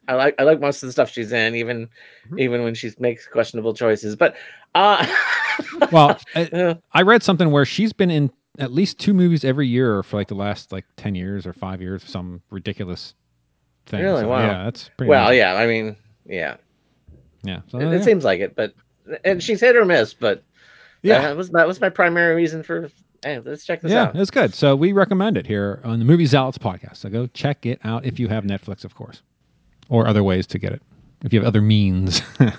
I 0.06 0.14
like 0.14 0.34
I 0.38 0.42
like 0.42 0.60
most 0.60 0.82
of 0.82 0.88
the 0.88 0.92
stuff 0.92 1.10
she's 1.10 1.32
in, 1.32 1.54
even 1.54 1.86
Mm-hmm. 2.26 2.38
even 2.40 2.62
when 2.62 2.74
she 2.74 2.92
makes 2.98 3.26
questionable 3.26 3.72
choices. 3.72 4.14
But 4.16 4.36
uh, 4.74 5.06
well, 5.92 6.18
I, 6.34 6.44
uh, 6.46 6.74
I 6.92 7.00
read 7.02 7.22
something 7.22 7.50
where 7.50 7.64
she's 7.64 7.92
been 7.94 8.10
in 8.10 8.30
at 8.58 8.70
least 8.72 8.98
two 8.98 9.14
movies 9.14 9.44
every 9.46 9.66
year 9.66 10.02
for 10.02 10.18
like 10.18 10.28
the 10.28 10.34
last 10.34 10.70
like 10.72 10.84
ten 10.96 11.14
years 11.14 11.46
or 11.46 11.54
five 11.54 11.80
years, 11.80 12.02
some 12.04 12.42
ridiculous 12.50 13.14
thing. 13.88 14.02
Really? 14.02 14.22
So, 14.22 14.28
Wow. 14.28 14.40
Yeah, 14.40 14.64
that's 14.64 14.90
pretty. 14.96 15.08
well, 15.10 15.26
amazing. 15.26 15.38
yeah. 15.38 15.54
I 15.54 15.66
mean, 15.66 15.96
yeah. 16.26 16.56
yeah. 17.42 17.60
So, 17.68 17.78
It, 17.78 17.84
yeah. 17.84 17.92
it 17.92 18.04
seems 18.04 18.24
like 18.24 18.40
it, 18.40 18.54
but 18.56 18.74
and 19.24 19.42
she's 19.42 19.60
hit 19.60 19.76
or 19.76 19.84
miss. 19.84 20.14
But 20.14 20.42
Yeah. 21.02 21.20
that 21.22 21.36
was 21.36 21.50
that 21.50 21.66
was 21.66 21.80
my 21.80 21.88
primary 21.88 22.34
reason 22.34 22.62
for. 22.62 22.90
Hey, 23.24 23.40
let's 23.40 23.64
check 23.64 23.80
this 23.80 23.90
yeah, 23.90 24.04
out. 24.04 24.16
it's 24.16 24.30
good. 24.30 24.54
So 24.54 24.76
we 24.76 24.92
recommend 24.92 25.36
it 25.36 25.44
here 25.44 25.80
on 25.82 25.98
the 25.98 26.04
Movie 26.04 26.26
Zealots 26.26 26.56
podcast. 26.56 26.98
So 26.98 27.08
go 27.08 27.26
check 27.26 27.66
it 27.66 27.80
out 27.82 28.04
if 28.04 28.20
you 28.20 28.28
have 28.28 28.44
Netflix, 28.44 28.84
of 28.84 28.94
course, 28.94 29.22
or 29.88 30.06
other 30.06 30.22
ways 30.22 30.46
to 30.48 30.58
get 30.60 30.72
it 30.72 30.80
if 31.24 31.32
you 31.32 31.40
have 31.40 31.46
other 31.46 31.62
means. 31.62 32.22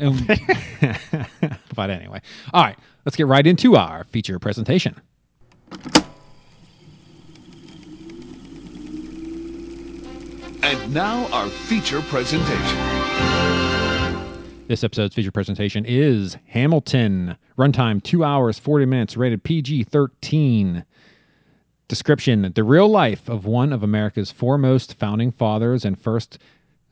Um, 0.00 0.16
but 1.74 1.90
anyway, 1.90 2.20
all 2.54 2.62
right, 2.62 2.78
let's 3.04 3.16
get 3.16 3.26
right 3.26 3.44
into 3.44 3.74
our 3.74 4.04
feature 4.04 4.38
presentation. 4.38 4.94
And 10.62 10.92
now 10.92 11.26
our 11.32 11.48
feature 11.48 12.02
presentation. 12.02 12.78
This 14.66 14.84
episode's 14.84 15.14
feature 15.14 15.30
presentation 15.30 15.84
is 15.86 16.36
Hamilton. 16.46 17.36
Runtime 17.56 18.02
two 18.02 18.24
hours, 18.24 18.58
40 18.58 18.84
minutes, 18.86 19.16
rated 19.16 19.42
PG 19.42 19.84
13. 19.84 20.84
Description 21.88 22.52
The 22.54 22.64
real 22.64 22.88
life 22.88 23.28
of 23.28 23.46
one 23.46 23.72
of 23.72 23.82
America's 23.82 24.30
foremost 24.30 24.94
founding 24.94 25.30
fathers 25.30 25.84
and 25.84 25.98
first 25.98 26.38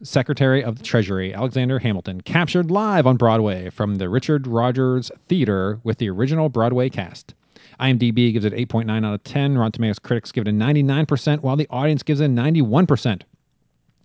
Secretary 0.03 0.63
of 0.63 0.79
the 0.79 0.85
Treasury, 0.85 1.35
Alexander 1.35 1.79
Hamilton, 1.79 2.21
captured 2.21 2.71
live 2.71 3.07
on 3.07 3.17
Broadway 3.17 3.71
from 3.71 3.97
the 3.97 4.09
Richard 4.09 4.47
Rodgers 4.47 5.11
Theater 5.29 5.81
with 5.85 5.99
the 5.99 6.09
original 6.09 6.49
Broadway 6.49 6.89
cast. 6.89 7.35
IMDb 7.81 8.33
gives 8.33 8.45
it 8.45 8.53
8.9 8.55 9.05
out 9.05 9.15
of 9.15 9.25
10. 9.25 9.59
Rotten 9.59 9.73
Tomatoes 9.73 9.99
critics 9.99 10.33
give 10.33 10.47
it 10.47 10.51
a 10.51 10.53
99%, 10.53 11.41
while 11.41 11.57
the 11.57 11.67
audience 11.69 12.03
gives 12.03 12.21
it 12.21 12.27
a 12.27 12.29
91%. 12.29 13.23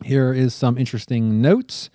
Here 0.03 0.33
is 0.33 0.55
some 0.55 0.79
interesting 0.79 1.41
notes. 1.41 1.91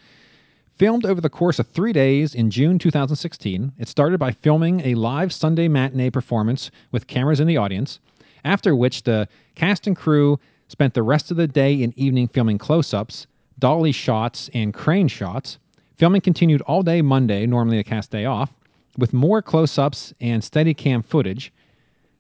Filmed 0.77 1.05
over 1.05 1.21
the 1.21 1.29
course 1.29 1.59
of 1.59 1.67
three 1.67 1.93
days 1.93 2.35
in 2.35 2.51
June 2.51 2.79
2016, 2.79 3.73
it 3.79 3.89
started 3.89 4.19
by 4.19 4.31
filming 4.31 4.81
a 4.81 4.95
live 4.95 5.33
Sunday 5.33 5.67
matinee 5.67 6.11
performance 6.11 6.71
with 6.93 7.09
cameras 7.09 7.41
in 7.41 7.49
the 7.49 7.57
audience, 7.57 7.99
after 8.45 8.77
which 8.77 9.03
the 9.03 9.27
cast 9.57 9.89
and 9.89 9.97
crew 9.97 10.39
spent 10.69 10.95
the 10.95 11.03
rest 11.03 11.31
of 11.33 11.37
the 11.37 11.49
day 11.49 11.83
and 11.83 11.97
evening 11.99 12.29
filming 12.29 12.59
close 12.59 12.95
ups, 12.95 13.27
dolly 13.59 13.91
shots, 13.93 14.49
and 14.55 14.73
crane 14.73 15.09
shots. 15.09 15.59
Filming 15.97 16.21
continued 16.21 16.63
all 16.63 16.83
day 16.83 17.03
Monday, 17.03 17.45
normally 17.45 17.79
a 17.79 17.85
cast 17.85 18.13
day 18.13 18.25
off, 18.25 18.53
with 18.97 19.13
more 19.13 19.43
close 19.43 19.79
ups 19.79 20.15
and 20.21 20.43
Steadicam 20.43 21.05
footage. 21.05 21.53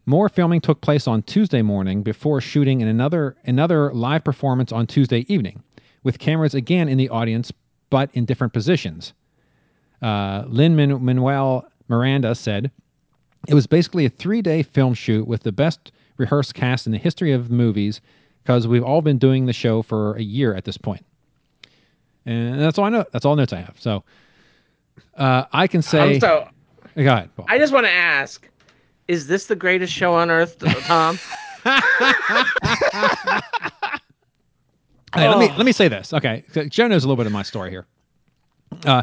More 0.05 0.29
filming 0.29 0.61
took 0.61 0.81
place 0.81 1.07
on 1.07 1.23
Tuesday 1.23 1.63
morning 1.63 2.03
before 2.03 2.41
shooting 2.41 2.81
in 2.81 2.89
another 2.89 3.37
another 3.45 3.93
live 3.93 4.25
performance 4.25 4.73
on 4.73 4.87
Tuesday 4.87 5.27
evening, 5.29 5.63
with 6.07 6.21
cameras 6.21 6.55
again 6.55 6.89
in 6.89 6.97
the 6.97 7.09
audience 7.09 7.53
but 7.91 8.09
in 8.15 8.25
different 8.25 8.53
positions. 8.53 9.13
Uh, 10.01 10.45
Lin-Manuel 10.47 11.67
Miranda 11.89 12.33
said, 12.35 12.71
"It 13.49 13.55
was 13.55 13.67
basically 13.67 14.07
a 14.07 14.09
three-day 14.09 14.63
film 14.63 14.95
shoot 14.95 15.27
with 15.27 15.43
the 15.43 15.51
best 15.51 15.91
rehearsed 16.17 16.55
cast 16.55 16.87
in 16.87 16.93
the 16.93 16.99
history 16.99 17.33
of 17.33 17.51
movies, 17.51 18.01
because 18.43 18.69
we've 18.69 18.85
all 18.85 19.03
been 19.03 19.19
doing 19.19 19.47
the 19.47 19.53
show 19.53 19.83
for 19.83 20.15
a 20.15 20.23
year 20.23 20.55
at 20.55 20.65
this 20.65 20.79
point." 20.79 21.05
And 22.25 22.61
that's 22.61 22.79
all 22.79 22.85
I 22.85 22.91
know. 22.91 23.05
That's 23.13 23.25
all 23.25 23.35
notes 23.35 23.53
I 23.53 23.61
have. 23.61 23.75
So 23.79 24.05
uh, 25.17 25.45
I 25.53 25.67
can 25.67 25.83
say, 25.83 26.15
Um, 26.15 26.21
so 26.21 26.49
go 26.97 27.13
ahead. 27.13 27.31
Paul. 27.37 27.47
I 27.49 27.59
just 27.59 27.73
want 27.73 27.87
to 27.87 27.93
ask: 27.93 28.49
Is 29.09 29.27
this 29.27 29.47
the 29.47 29.57
greatest 29.57 29.93
show 29.93 30.15
on 30.15 30.31
earth, 30.31 30.57
Tom? 30.87 31.19
Hey, 35.17 35.29
let 35.29 35.39
me 35.39 35.49
Oh. 35.51 35.57
let 35.57 35.67
me 35.67 35.73
say 35.73 35.89
this. 35.89 36.13
Okay, 36.13 36.45
Joe 36.69 36.89
knows 36.89 37.05
a 37.05 37.09
little 37.09 37.17
bit 37.17 37.27
of 37.27 37.33
my 37.33 37.43
story 37.43 37.71
here. 37.71 37.87
Uh, 38.85 39.03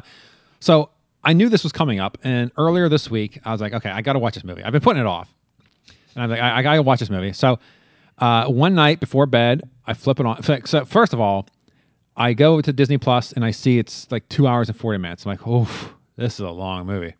so 0.60 0.90
I 1.24 1.34
knew 1.34 1.50
this 1.50 1.64
was 1.64 1.72
coming 1.72 2.00
up, 2.00 2.18
and 2.24 2.52
earlier 2.58 2.90
this 2.90 3.10
week 3.10 3.40
I 3.46 3.52
was 3.52 3.62
like, 3.62 3.74
okay, 3.74 3.90
I 3.90 4.02
got 4.02 4.14
to 4.14 4.20
watch 4.20 4.36
this 4.36 4.44
movie. 4.44 4.64
I've 4.64 4.72
been 4.74 4.82
putting 4.82 5.02
it 5.02 5.06
off, 5.08 5.34
and 6.16 6.24
I'm 6.24 6.30
like, 6.30 6.40
I, 6.40 6.60
I 6.60 6.62
got 6.64 6.76
to 6.76 6.82
watch 6.82 7.00
this 7.00 7.10
movie. 7.10 7.34
So 7.34 7.60
uh, 8.20 8.46
one 8.48 8.76
night 8.76 9.00
before 9.00 9.26
bed, 9.26 9.70
I 9.88 9.94
flip 9.94 10.20
it 10.20 10.26
on. 10.26 10.44
So, 10.44 10.60
so 10.66 10.86
first 10.86 11.14
of 11.14 11.20
all, 11.20 11.48
I 12.16 12.34
go 12.34 12.62
to 12.62 12.72
Disney 12.72 12.98
Plus 13.00 13.32
and 13.32 13.44
I 13.44 13.52
see 13.52 13.80
it's 13.80 14.12
like 14.12 14.28
two 14.30 14.46
hours 14.48 14.70
and 14.70 14.78
forty 14.78 15.00
minutes. 15.00 15.26
I'm 15.26 15.32
like, 15.32 15.48
oh, 15.48 15.68
this 16.16 16.34
is 16.36 16.40
a 16.42 16.50
long 16.50 16.86
movie. 16.86 17.16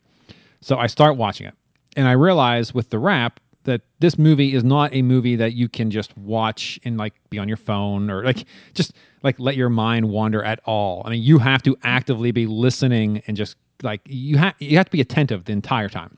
So 0.62 0.78
I 0.78 0.88
start 0.88 1.18
watching 1.18 1.48
it, 1.48 1.54
and 1.98 2.08
I 2.08 2.12
realize 2.14 2.74
with 2.74 2.90
the 2.90 3.00
wrap 3.00 3.40
that 3.64 3.82
this 4.00 4.18
movie 4.18 4.54
is 4.54 4.64
not 4.64 4.94
a 4.94 5.02
movie 5.02 5.36
that 5.36 5.54
you 5.54 5.70
can 5.70 5.90
just 5.90 6.16
watch 6.18 6.80
and 6.84 6.98
like 6.98 7.14
be 7.30 7.40
on 7.40 7.48
your 7.48 7.58
phone 7.58 8.10
or 8.10 8.24
like 8.24 8.46
just 8.74 8.94
like 9.24 9.40
let 9.40 9.56
your 9.56 9.70
mind 9.70 10.10
wander 10.10 10.44
at 10.44 10.60
all. 10.66 11.02
I 11.06 11.10
mean, 11.10 11.24
you 11.24 11.40
have 11.40 11.64
to 11.64 11.78
actively 11.84 12.32
be 12.32 12.46
listening 12.46 13.22
and 13.28 13.38
just 13.38 13.56
like 13.82 14.02
you 14.06 14.38
have 14.38 14.56
you 14.60 14.78
have 14.78 14.86
to 14.86 14.92
be 14.92 15.02
attentive 15.02 15.46
the 15.46 15.54
entire 15.54 15.90
time. 15.90 16.18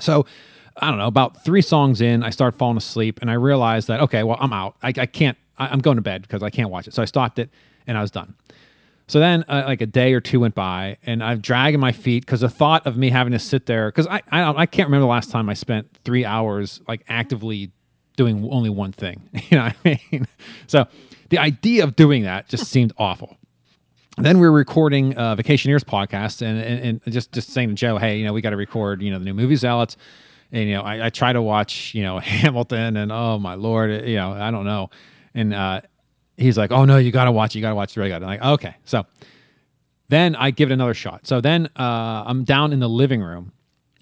So 0.00 0.26
I 0.78 0.88
don't 0.88 0.98
know. 0.98 1.06
About 1.06 1.44
three 1.44 1.62
songs 1.62 2.00
in, 2.00 2.22
I 2.22 2.30
start 2.30 2.56
falling 2.56 2.76
asleep, 2.76 3.20
and 3.20 3.30
I 3.30 3.34
realized 3.34 3.88
that 3.88 4.00
okay, 4.00 4.22
well, 4.22 4.38
I'm 4.40 4.52
out. 4.52 4.76
I, 4.82 4.88
I 4.88 5.06
can't. 5.06 5.38
I, 5.58 5.68
I'm 5.68 5.78
going 5.78 5.96
to 5.96 6.02
bed 6.02 6.22
because 6.22 6.42
I 6.42 6.50
can't 6.50 6.70
watch 6.70 6.88
it. 6.88 6.94
So 6.94 7.02
I 7.02 7.04
stopped 7.04 7.38
it, 7.38 7.50
and 7.86 7.96
I 7.96 8.00
was 8.00 8.10
done. 8.10 8.34
So 9.06 9.20
then, 9.20 9.44
uh, 9.48 9.64
like 9.66 9.82
a 9.82 9.86
day 9.86 10.14
or 10.14 10.20
two 10.20 10.40
went 10.40 10.54
by, 10.54 10.96
and 11.04 11.22
I'm 11.22 11.40
dragging 11.40 11.80
my 11.80 11.92
feet 11.92 12.24
because 12.24 12.40
the 12.40 12.48
thought 12.48 12.86
of 12.86 12.96
me 12.96 13.10
having 13.10 13.32
to 13.32 13.38
sit 13.38 13.66
there 13.66 13.88
because 13.88 14.06
I 14.06 14.22
I, 14.30 14.62
I 14.62 14.66
can't 14.66 14.88
remember 14.88 15.02
the 15.02 15.10
last 15.10 15.30
time 15.30 15.48
I 15.48 15.54
spent 15.54 15.88
three 16.04 16.24
hours 16.24 16.80
like 16.88 17.04
actively 17.08 17.70
doing 18.16 18.48
only 18.50 18.70
one 18.70 18.92
thing. 18.92 19.22
You 19.50 19.58
know 19.58 19.64
what 19.64 19.76
I 19.84 20.00
mean? 20.10 20.26
So 20.66 20.86
the 21.28 21.38
idea 21.38 21.84
of 21.84 21.96
doing 21.96 22.22
that 22.22 22.48
just 22.48 22.66
seemed 22.66 22.92
awful. 22.96 23.36
Then 24.16 24.38
we 24.38 24.46
were 24.46 24.52
recording 24.52 25.16
uh, 25.16 25.36
Vacationeers 25.36 25.84
podcast, 25.84 26.40
and, 26.40 26.58
and 26.60 27.00
and 27.04 27.12
just 27.12 27.32
just 27.32 27.50
saying 27.50 27.68
to 27.68 27.74
Joe, 27.74 27.98
hey, 27.98 28.16
you 28.16 28.24
know, 28.24 28.32
we 28.32 28.40
got 28.40 28.50
to 28.50 28.56
record, 28.56 29.02
you 29.02 29.10
know, 29.10 29.18
the 29.18 29.24
new 29.24 29.34
movie 29.34 29.56
zealots. 29.56 29.96
And 30.52 30.68
you 30.68 30.76
know, 30.76 30.82
I, 30.82 31.06
I 31.06 31.10
try 31.10 31.32
to 31.32 31.42
watch, 31.42 31.94
you 31.94 32.02
know, 32.02 32.18
Hamilton, 32.20 32.96
and 32.96 33.12
oh 33.12 33.38
my 33.38 33.54
lord, 33.54 34.06
you 34.08 34.16
know, 34.16 34.32
I 34.32 34.50
don't 34.50 34.64
know. 34.64 34.90
And 35.34 35.52
uh, 35.52 35.80
he's 36.36 36.56
like, 36.58 36.70
"Oh 36.72 36.84
no, 36.84 36.96
you 36.98 37.12
gotta 37.12 37.32
watch. 37.32 37.54
it, 37.54 37.58
You 37.58 37.62
gotta 37.62 37.74
watch. 37.74 37.90
It's 37.90 37.96
really 37.96 38.10
good." 38.10 38.22
I'm 38.22 38.28
like, 38.28 38.42
"Okay." 38.42 38.74
So 38.84 39.04
then 40.08 40.36
I 40.36 40.50
give 40.50 40.70
it 40.70 40.74
another 40.74 40.94
shot. 40.94 41.26
So 41.26 41.40
then 41.40 41.66
uh, 41.76 42.24
I'm 42.26 42.44
down 42.44 42.72
in 42.72 42.80
the 42.80 42.88
living 42.88 43.22
room. 43.22 43.52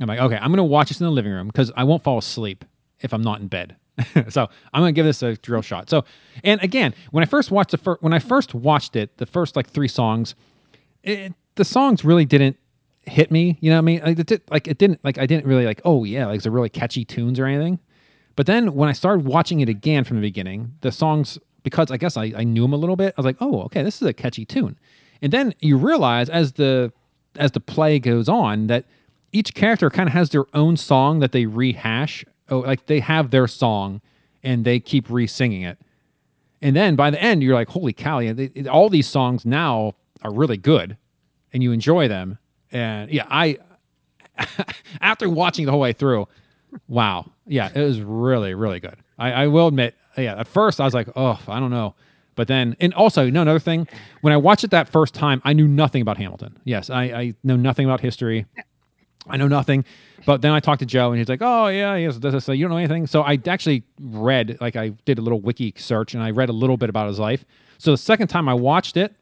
I'm 0.01 0.09
like, 0.09 0.21
"Okay, 0.21 0.37
I'm 0.37 0.51
gonna 0.51 0.65
watch 0.65 0.89
this 0.89 1.01
in 1.01 1.07
the 1.07 1.13
living 1.13 1.33
room 1.33 1.47
because 1.47 1.71
I 1.77 1.85
won't 1.85 2.03
fall 2.03 2.19
asleep 2.19 2.65
if 3.01 3.13
I'm 3.15 3.23
not 3.23 3.41
in 3.41 3.49
bed." 3.49 3.77
so 4.31 4.49
I'm 4.73 4.81
gonna 4.81 4.93
give 4.93 5.05
this 5.07 5.23
a 5.23 5.37
drill 5.37 5.63
shot. 5.63 5.91
So, 5.91 6.05
and 6.45 6.63
again, 6.63 6.95
when 7.11 7.23
I 7.23 7.27
first 7.27 7.51
watched 7.51 7.73
the 7.73 7.79
fir- 7.79 7.99
when 8.01 8.13
I 8.13 8.19
first 8.19 8.55
watched 8.55 8.97
it, 8.97 9.17
the 9.19 9.27
first 9.27 9.55
like 9.55 9.69
three 9.69 9.89
songs, 9.89 10.35
it, 11.03 11.33
the 11.55 11.65
songs 11.65 12.05
really 12.05 12.25
didn't 12.25 12.57
hit 13.03 13.31
me. 13.31 13.59
You 13.61 13.71
know 13.71 13.77
what 13.77 13.83
I 13.83 13.83
mean? 13.83 14.01
Like 14.05 14.19
it, 14.19 14.27
did, 14.27 14.43
like 14.51 14.67
it 14.67 14.79
didn't 14.79 15.05
like 15.05 15.19
I 15.19 15.27
didn't 15.27 15.47
really 15.47 15.67
like. 15.67 15.81
Oh 15.85 16.05
yeah, 16.05 16.27
like 16.27 16.43
they're 16.43 16.53
really 16.53 16.71
catchy 16.71 17.05
tunes 17.05 17.39
or 17.39 17.47
anything. 17.47 17.79
But 18.35 18.47
then 18.47 18.75
when 18.75 18.89
I 18.89 18.93
started 18.93 19.27
watching 19.27 19.61
it 19.61 19.69
again 19.69 20.05
from 20.05 20.17
the 20.17 20.23
beginning, 20.23 20.75
the 20.81 20.91
songs 20.91 21.39
because 21.63 21.91
I 21.91 21.97
guess 21.97 22.17
I, 22.17 22.33
I 22.37 22.45
knew 22.45 22.65
him 22.65 22.73
a 22.73 22.77
little 22.77 22.97
bit. 22.97 23.15
I 23.17 23.21
was 23.21 23.27
like, 23.27 23.37
oh 23.41 23.63
okay, 23.63 23.83
this 23.83 24.01
is 24.01 24.09
a 24.09 24.13
catchy 24.13 24.45
tune. 24.45 24.79
And 25.21 25.33
then 25.33 25.55
you 25.61 25.77
realize 25.77 26.29
as 26.29 26.53
the 26.53 26.93
as 27.37 27.53
the 27.53 27.61
play 27.61 27.99
goes 27.99 28.29
on 28.29 28.67
that 28.67 28.85
each 29.33 29.55
character 29.55 29.89
kind 29.91 30.09
of 30.09 30.13
has 30.13 30.31
their 30.31 30.45
own 30.55 30.77
song 30.77 31.21
that 31.21 31.33
they 31.33 31.47
rehash. 31.47 32.25
Oh, 32.51 32.61
like 32.61 32.87
they 32.87 33.01
have 33.01 33.31
their 33.31 33.47
song 33.47 34.01
and 34.43 34.65
they 34.65 34.81
keep 34.81 35.09
re-singing 35.09 35.63
it. 35.63 35.79
And 36.61 36.77
then 36.77 36.97
by 36.97 37.11
the 37.11 37.21
end, 37.21 37.43
you're 37.43 37.55
like, 37.55 37.69
holy 37.69 37.93
cow! 37.93 38.21
Yeah, 38.21 38.33
they, 38.35 38.69
all 38.69 38.89
these 38.89 39.09
songs 39.09 39.45
now 39.45 39.95
are 40.23 40.33
really 40.33 40.57
good, 40.57 40.97
and 41.53 41.63
you 41.63 41.73
enjoy 41.73 42.07
them. 42.07 42.39
And 42.71 43.11
yeah, 43.11 43.27
I 43.29 43.59
after 45.01 45.29
watching 45.29 45.67
the 45.67 45.73
whole 45.73 45.81
way 45.81 45.93
through, 45.93 46.29
wow, 46.87 47.31
yeah, 47.47 47.71
it 47.75 47.81
was 47.81 48.01
really 48.01 48.55
really 48.55 48.79
good. 48.79 48.97
I, 49.19 49.33
I 49.33 49.47
will 49.49 49.67
admit, 49.67 49.97
yeah, 50.17 50.39
at 50.39 50.47
first 50.49 50.81
I 50.81 50.85
was 50.85 50.95
like, 50.95 51.09
oh, 51.17 51.39
I 51.49 51.61
don't 51.61 51.71
know. 51.71 51.95
But 52.35 52.49
then, 52.49 52.77
and 52.81 52.95
also, 52.95 53.29
no, 53.29 53.43
another 53.43 53.59
thing, 53.59 53.87
when 54.23 54.33
I 54.33 54.37
watched 54.39 54.65
it 54.65 54.71
that 54.71 54.89
first 54.89 55.13
time, 55.15 55.43
I 55.45 55.53
knew 55.53 55.69
nothing 55.69 56.01
about 56.01 56.17
Hamilton. 56.17 56.59
Yes, 56.65 56.89
I, 56.89 57.03
I 57.03 57.35
know 57.45 57.57
nothing 57.57 57.85
about 57.85 58.01
history. 58.01 58.47
I 59.29 59.37
know 59.37 59.49
nothing. 59.49 59.85
But 60.25 60.41
then 60.41 60.53
I 60.53 60.61
talked 60.61 60.81
to 60.81 60.87
Joe, 60.87 61.11
and 61.11 61.19
he's 61.19 61.29
like, 61.29 61.43
"Oh 61.43 61.69
yeah, 61.69 61.97
yes, 61.97 62.17
this, 62.19 62.33
this, 62.33 62.49
you 62.49 62.65
don't 62.65 62.71
know 62.71 62.77
anything." 62.79 63.07
So 63.07 63.23
I 63.23 63.39
actually 63.47 63.83
read, 64.01 64.57
like, 64.61 64.77
I 64.77 64.91
did 65.05 65.19
a 65.19 65.21
little 65.21 65.41
wiki 65.41 65.75
search, 65.77 66.15
and 66.15 66.23
I 66.23 66.31
read 66.31 66.49
a 66.49 66.53
little 66.53 66.77
bit 66.77 66.89
about 66.89 67.09
his 67.09 67.19
life. 67.19 67.45
So 67.79 67.91
the 67.91 67.99
second 67.99 68.29
time 68.29 68.49
I 68.49 68.55
watched 68.55 68.97
it, 68.97 69.15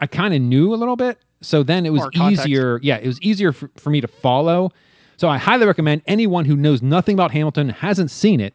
I 0.00 0.06
kind 0.06 0.34
of 0.34 0.40
knew 0.40 0.72
a 0.72 0.76
little 0.76 0.96
bit. 0.96 1.18
So 1.40 1.62
then 1.62 1.84
it 1.84 1.90
was 1.90 2.06
easier. 2.14 2.78
Yeah, 2.82 2.98
it 2.98 3.06
was 3.06 3.20
easier 3.22 3.52
for, 3.52 3.70
for 3.76 3.90
me 3.90 4.00
to 4.00 4.08
follow. 4.08 4.70
So 5.16 5.28
I 5.28 5.38
highly 5.38 5.66
recommend 5.66 6.02
anyone 6.06 6.44
who 6.44 6.56
knows 6.56 6.82
nothing 6.82 7.14
about 7.14 7.30
Hamilton, 7.32 7.68
hasn't 7.68 8.10
seen 8.10 8.40
it, 8.40 8.54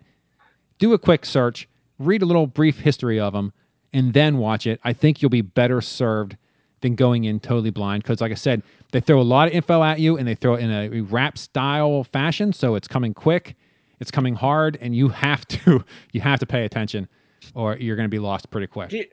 do 0.80 0.94
a 0.94 0.98
quick 0.98 1.26
search, 1.26 1.68
read 2.00 2.22
a 2.22 2.26
little 2.26 2.48
brief 2.48 2.80
history 2.80 3.20
of 3.20 3.34
them, 3.34 3.54
and 3.94 4.14
then 4.14 4.38
watch 4.38 4.68
it. 4.68 4.80
I 4.84 4.94
think 4.94 5.22
you'll 5.22 5.30
be 5.30 5.42
better 5.42 5.82
served 5.82 6.38
than 6.82 6.96
going 6.96 7.24
in 7.24 7.40
totally 7.40 7.72
blind 7.72 8.04
because, 8.04 8.22
like 8.22 8.32
I 8.32 8.36
said, 8.36 8.62
they 8.92 9.00
throw 9.00 9.20
a 9.20 9.24
lot 9.24 9.48
of 9.48 9.54
info 9.54 9.84
at 9.84 10.00
you 10.00 10.18
and 10.18 10.28
they 10.28 10.36
throw 10.36 10.56
it 10.56 10.62
in 10.62 10.72
a 10.72 11.02
rap 11.02 11.38
style 11.38 12.04
fashion, 12.04 12.54
so 12.54 12.76
it's 12.76 12.88
coming 12.88 13.14
quick, 13.14 13.56
it's 14.00 14.12
coming 14.12 14.36
hard, 14.36 14.78
and 14.80 14.96
you 14.96 15.10
have 15.10 15.48
to 15.48 15.84
you 16.12 16.22
have 16.22 16.40
to 16.40 16.46
pay 16.46 16.66
attention, 16.66 17.08
or 17.56 17.78
you're 17.78 17.96
going 17.96 18.06
to 18.10 18.16
be 18.16 18.20
lost 18.20 18.50
pretty 18.52 18.68
quick. 18.68 18.92
You- 18.92 19.06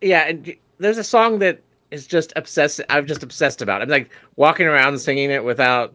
yeah, 0.00 0.28
and 0.28 0.54
there's 0.78 0.98
a 0.98 1.04
song 1.04 1.38
that 1.38 1.60
is 1.90 2.06
just 2.06 2.32
obsessed. 2.36 2.80
I'm 2.90 3.06
just 3.06 3.22
obsessed 3.22 3.62
about. 3.62 3.80
I'm 3.80 3.88
like 3.88 4.10
walking 4.36 4.66
around 4.66 4.98
singing 4.98 5.30
it 5.30 5.44
without. 5.44 5.94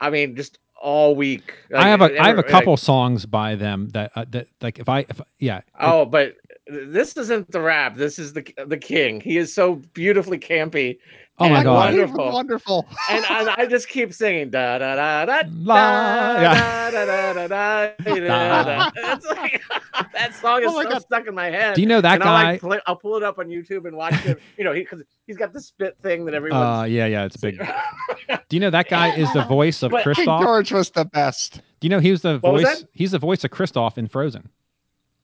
I 0.00 0.10
mean, 0.10 0.36
just 0.36 0.58
all 0.82 1.14
week. 1.14 1.54
I 1.74 1.88
have 1.88 2.00
Like, 2.00 2.12
a 2.12 2.20
I 2.20 2.26
have 2.28 2.38
a 2.38 2.42
couple 2.42 2.72
like- 2.74 2.80
songs 2.80 3.24
by 3.24 3.54
them 3.54 3.88
that 3.90 4.12
uh, 4.16 4.24
that 4.30 4.48
like 4.60 4.78
if 4.78 4.88
I 4.88 5.00
if 5.08 5.20
yeah 5.38 5.62
oh, 5.80 6.04
but 6.04 6.36
this 6.66 7.16
isn't 7.16 7.50
the 7.50 7.60
rap. 7.60 7.96
This 7.96 8.18
is 8.18 8.32
the 8.32 8.44
the 8.66 8.76
king. 8.76 9.20
He 9.20 9.38
is 9.38 9.52
so 9.54 9.76
beautifully 9.94 10.38
campy. 10.38 10.98
Oh 11.42 11.48
my 11.48 11.62
God. 11.62 11.94
wonderful. 11.94 12.32
Wonderful. 12.32 12.88
and, 13.10 13.24
and 13.30 13.48
I 13.50 13.66
just 13.66 13.88
keep 13.88 14.12
singing 14.14 14.50
da 14.50 14.78
da 14.78 14.94
da 14.96 15.24
da 15.26 15.42
La- 15.58 16.34
da 16.34 16.40
yeah. 16.42 16.90
da 16.90 17.04
da 17.04 17.32
da 17.32 17.48
da 17.48 17.92
da 18.04 18.14
da 18.14 18.62
da. 18.64 18.90
It's 19.14 19.26
like 19.26 19.62
that 20.14 20.34
song 20.34 20.62
is 20.62 20.68
Oh 20.70 20.82
so 20.82 20.88
God. 20.88 21.02
stuck 21.02 21.26
in 21.26 21.34
my 21.34 21.50
head. 21.50 21.74
Do 21.74 21.80
you 21.80 21.86
know 21.86 22.00
that 22.00 22.14
and 22.14 22.22
I'll, 22.22 22.42
guy? 22.42 22.50
like, 22.52 22.60
play, 22.60 22.80
I'll 22.86 22.96
pull 22.96 23.16
it 23.16 23.22
up 23.22 23.38
on 23.38 23.46
YouTube 23.48 23.86
and 23.86 23.96
watch 23.96 24.14
him. 24.14 24.36
You 24.56 24.64
know, 24.64 24.72
because 24.72 25.00
he, 25.26 25.32
has 25.32 25.36
got 25.36 25.52
the 25.52 25.60
spit 25.60 25.96
thing 26.02 26.24
that 26.26 26.34
Uh, 26.34 26.36
everyone's. 26.36 26.90
yeah, 26.92 27.06
yeah, 27.06 27.24
it's 27.24 27.36
big. 27.36 27.58
Do 28.28 28.56
you 28.56 28.60
know 28.60 28.70
that 28.70 28.88
guy 28.88 29.14
is 29.14 29.32
the 29.32 29.44
voice 29.44 29.82
of 29.82 29.90
But- 29.90 30.04
Kristoff? 30.04 30.42
George 30.42 30.72
was 30.72 30.90
the 30.90 31.04
best. 31.04 31.54
Do 31.80 31.86
you 31.86 31.88
know 31.90 31.98
he 32.00 32.10
was 32.10 32.22
the 32.22 32.38
What 32.38 32.52
voice? 32.62 32.80
that? 32.80 32.88
He's 32.92 33.10
the 33.12 33.18
voice 33.18 33.42
of 33.44 33.50
Kristoff 33.50 33.98
in 33.98 34.08
Frozen. 34.08 34.48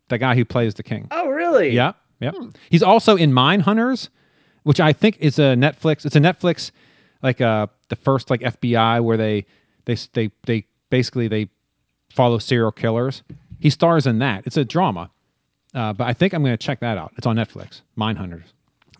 The 0.08 0.18
guy 0.18 0.34
who 0.34 0.44
plays 0.44 0.74
the 0.74 0.82
king. 0.82 1.06
oh, 1.10 1.28
really? 1.28 1.70
Yeah, 1.70 1.92
yep. 2.20 2.34
Hmm. 2.34 2.48
He's 2.70 2.82
also 2.82 3.14
in 3.16 3.30
Mindhunters, 3.32 4.08
which 4.68 4.80
I 4.80 4.92
think 4.92 5.16
is 5.18 5.38
a 5.38 5.56
Netflix. 5.56 6.04
It's 6.04 6.14
a 6.14 6.20
Netflix, 6.20 6.72
like 7.22 7.40
uh 7.40 7.68
the 7.88 7.96
first 7.96 8.28
like 8.28 8.42
FBI 8.42 9.02
where 9.02 9.16
they 9.16 9.46
they 9.86 9.96
they 10.12 10.30
they 10.44 10.66
basically 10.90 11.26
they 11.26 11.48
follow 12.10 12.36
serial 12.36 12.70
killers. 12.70 13.22
He 13.60 13.70
stars 13.70 14.06
in 14.06 14.18
that. 14.18 14.46
It's 14.46 14.58
a 14.58 14.66
drama, 14.66 15.10
uh, 15.74 15.94
but 15.94 16.06
I 16.06 16.12
think 16.12 16.34
I'm 16.34 16.42
going 16.42 16.52
to 16.52 16.66
check 16.66 16.80
that 16.80 16.98
out. 16.98 17.14
It's 17.16 17.26
on 17.26 17.36
Netflix. 17.36 17.80
Mindhunters. 17.96 18.44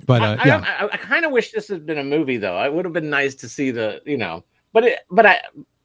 But 0.07 0.23
uh, 0.23 0.37
I, 0.41 0.47
yeah, 0.47 0.77
I, 0.81 0.85
I, 0.87 0.97
kind 0.97 1.27
of 1.27 1.33
wish 1.33 1.53
this 1.53 1.69
had 1.69 1.85
been 1.85 1.99
a 1.99 2.05
movie, 2.05 2.39
though. 2.39 2.62
It 2.64 2.73
would 2.73 2.87
have 2.87 2.95
been 2.95 3.11
nice 3.11 3.35
to 3.37 3.49
see 3.49 3.71
the, 3.71 4.01
you 4.07 4.16
know, 4.16 4.45
but 4.73 4.85
it, 4.85 5.01
but 5.11 5.27
I, 5.27 5.41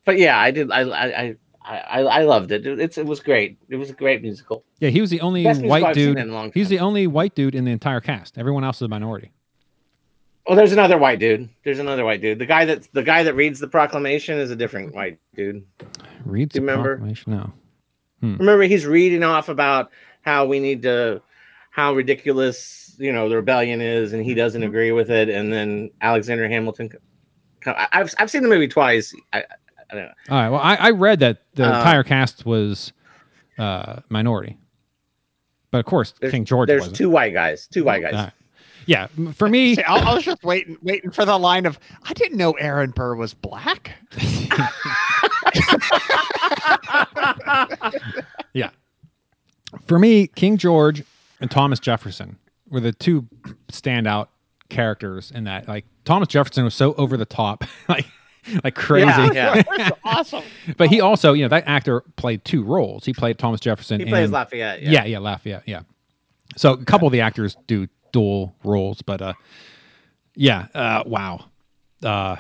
but 0.06 0.18
yeah, 0.18 0.40
I 0.40 0.52
did. 0.52 0.72
I, 0.72 0.82
I, 0.82 1.06
I, 1.06 1.36
I, 1.66 2.02
I 2.02 2.24
loved 2.24 2.52
it. 2.52 2.66
It's, 2.66 2.98
it 2.98 3.06
was 3.06 3.20
great. 3.20 3.58
It 3.70 3.76
was 3.76 3.90
a 3.90 3.94
great 3.94 4.22
musical. 4.22 4.64
yeah, 4.80 4.90
he 4.90 5.02
was 5.02 5.10
the 5.10 5.22
only 5.22 5.44
Best 5.44 5.62
white 5.62 5.94
dude. 5.94 6.18
in 6.18 6.30
a 6.30 6.34
long 6.34 6.52
He's 6.54 6.70
the 6.70 6.80
only 6.80 7.08
white 7.08 7.36
dude 7.36 7.56
in 7.56 7.66
the 7.66 7.72
entire 7.72 8.00
cast. 8.02 8.38
Everyone 8.38 8.64
else 8.64 8.78
is 8.78 8.84
a 8.84 8.88
minority. 8.88 9.32
Oh, 10.46 10.56
there's 10.56 10.74
another 10.74 10.98
white 10.98 11.20
dude. 11.20 11.48
There's 11.64 11.80
another 11.80 12.04
white 12.04 12.22
dude. 12.22 12.38
The 12.40 12.46
guy 12.46 12.66
that 12.66 12.88
the 12.94 13.04
guy 13.04 13.24
that 13.24 13.34
reads 13.34 13.60
the 13.60 13.68
proclamation 13.68 14.38
is 14.40 14.52
a 14.52 14.56
different 14.56 14.94
white 14.94 15.20
dude. 15.36 15.64
Reads 16.26 16.54
Do 16.54 16.60
you 16.60 16.66
the 16.66 16.72
remember? 16.72 16.96
proclamation? 16.98 17.32
No. 17.34 17.54
Remember, 18.22 18.64
he's 18.64 18.86
reading 18.86 19.24
off 19.24 19.50
about 19.50 19.92
how 20.22 20.46
we 20.46 20.60
need 20.60 20.82
to, 20.84 21.22
how 21.72 21.94
ridiculous 21.94 22.96
you 22.98 23.12
know 23.12 23.28
the 23.30 23.36
rebellion 23.38 23.82
is, 23.82 24.14
and 24.14 24.24
he 24.24 24.34
doesn't 24.34 24.62
Mm-hmm. 24.62 24.70
agree 24.70 24.92
with 24.92 25.10
it. 25.12 25.30
And 25.30 25.52
then 25.52 25.92
Alexander 26.02 26.48
Hamilton. 26.48 26.90
I've 27.66 28.14
I've 28.18 28.30
seen 28.30 28.44
the 28.44 28.50
movie 28.50 28.68
twice. 28.68 29.14
I, 29.32 29.40
I 29.40 29.96
don't 29.96 30.04
know. 30.06 30.12
All 30.30 30.38
right. 30.42 30.50
Well, 30.50 30.60
I, 30.62 30.76
I 30.76 30.90
read 30.92 31.20
that 31.22 31.42
the 31.56 31.64
Uh, 31.66 31.78
entire 31.78 32.04
cast 32.04 32.46
was 32.46 32.92
uh, 33.58 34.02
minority, 34.10 34.58
but 35.72 35.78
of 35.80 35.86
course 35.86 36.14
King 36.30 36.44
George 36.46 36.68
There's 36.68 36.82
wasn't. 36.82 36.98
two 36.98 37.10
white 37.10 37.34
guys. 37.34 37.68
Two 37.68 37.84
white 37.86 38.02
guys. 38.02 38.32
All 38.90 38.96
right. 38.96 39.10
Yeah, 39.16 39.34
for 39.34 39.50
me, 39.50 39.78
I, 39.84 39.98
I 39.98 40.14
was 40.14 40.24
just 40.24 40.44
waiting, 40.44 40.78
waiting 40.82 41.12
for 41.12 41.26
the 41.26 41.38
line 41.38 41.66
of, 41.66 41.80
"I 42.04 42.14
didn't 42.14 42.38
know 42.38 42.52
Aaron 42.54 42.92
Burr 42.92 43.16
was 43.16 43.34
black." 43.34 43.92
yeah, 48.54 48.70
for 49.88 50.00
me, 50.00 50.28
King 50.28 50.58
George 50.58 51.04
and 51.40 51.50
Thomas 51.50 51.80
Jefferson 51.80 52.38
were 52.70 52.80
the 52.80 52.94
two 52.94 53.28
standout 53.72 54.28
characters 54.70 55.32
in 55.32 55.44
that. 55.46 55.68
Like 55.68 55.86
Thomas 56.06 56.28
Jefferson 56.28 56.64
was 56.64 56.76
so 56.76 56.94
over 56.96 57.18
the 57.18 57.26
top, 57.26 57.64
like 57.90 58.06
like 58.64 58.76
crazy. 58.76 59.06
Yeah, 59.08 59.64
yeah. 59.78 59.90
Awesome. 60.04 60.44
But 60.78 60.90
he 60.90 61.02
also, 61.02 61.34
you 61.34 61.44
know, 61.44 61.50
that 61.50 61.64
actor 61.68 62.02
played 62.18 62.44
two 62.46 62.64
roles. 62.64 63.06
He 63.06 63.14
played 63.14 63.38
Thomas 63.40 63.60
Jefferson. 63.60 64.00
He 64.00 64.06
plays 64.06 64.32
Lafayette. 64.32 64.82
Yeah. 64.82 64.92
Yeah. 64.92 65.06
yeah, 65.06 65.20
Lafayette. 65.20 65.64
Yeah. 65.66 65.82
So 66.56 66.74
a 66.74 66.86
couple 66.86 67.08
of 67.08 67.12
the 67.12 67.22
actors 67.22 67.58
do 67.68 67.88
dual 68.14 68.56
roles, 68.64 69.02
but 69.02 69.22
uh, 69.22 69.34
yeah. 70.36 70.68
Uh, 70.74 71.04
wow. 71.06 71.46
Uh, 72.02 72.38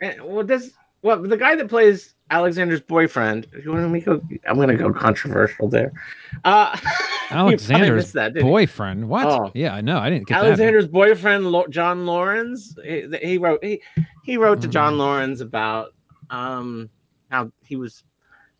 And, 0.00 0.22
well, 0.24 0.44
this 0.44 0.70
well 1.02 1.20
the 1.22 1.36
guy 1.36 1.54
that 1.56 1.68
plays 1.68 2.14
Alexander's 2.30 2.80
boyfriend. 2.80 3.46
You 3.62 3.72
want 3.72 3.90
me 3.90 4.00
to 4.00 4.18
go? 4.18 4.28
I'm 4.46 4.56
going 4.56 4.68
to 4.68 4.76
go 4.76 4.92
controversial 4.92 5.68
there. 5.68 5.92
Uh, 6.44 6.76
Alexander's 7.30 8.12
that, 8.12 8.34
you? 8.34 8.42
boyfriend. 8.42 9.08
What? 9.08 9.26
Oh. 9.26 9.50
Yeah, 9.54 9.74
I 9.74 9.80
know. 9.80 9.98
I 9.98 10.08
didn't 10.10 10.26
get 10.28 10.34
that. 10.40 10.46
Alexander's 10.46 10.86
boyfriend, 10.88 11.50
Lo- 11.50 11.66
John 11.68 12.06
Laurens. 12.06 12.78
He, 12.84 13.06
he 13.22 13.38
wrote 13.38 13.62
he, 13.62 13.82
he 14.24 14.36
wrote 14.38 14.60
to 14.62 14.68
Mm. 14.68 14.72
John 14.72 14.98
Laurens 14.98 15.40
about 15.40 15.94
um 16.30 16.88
how 17.30 17.50
he 17.64 17.76
was 17.76 18.04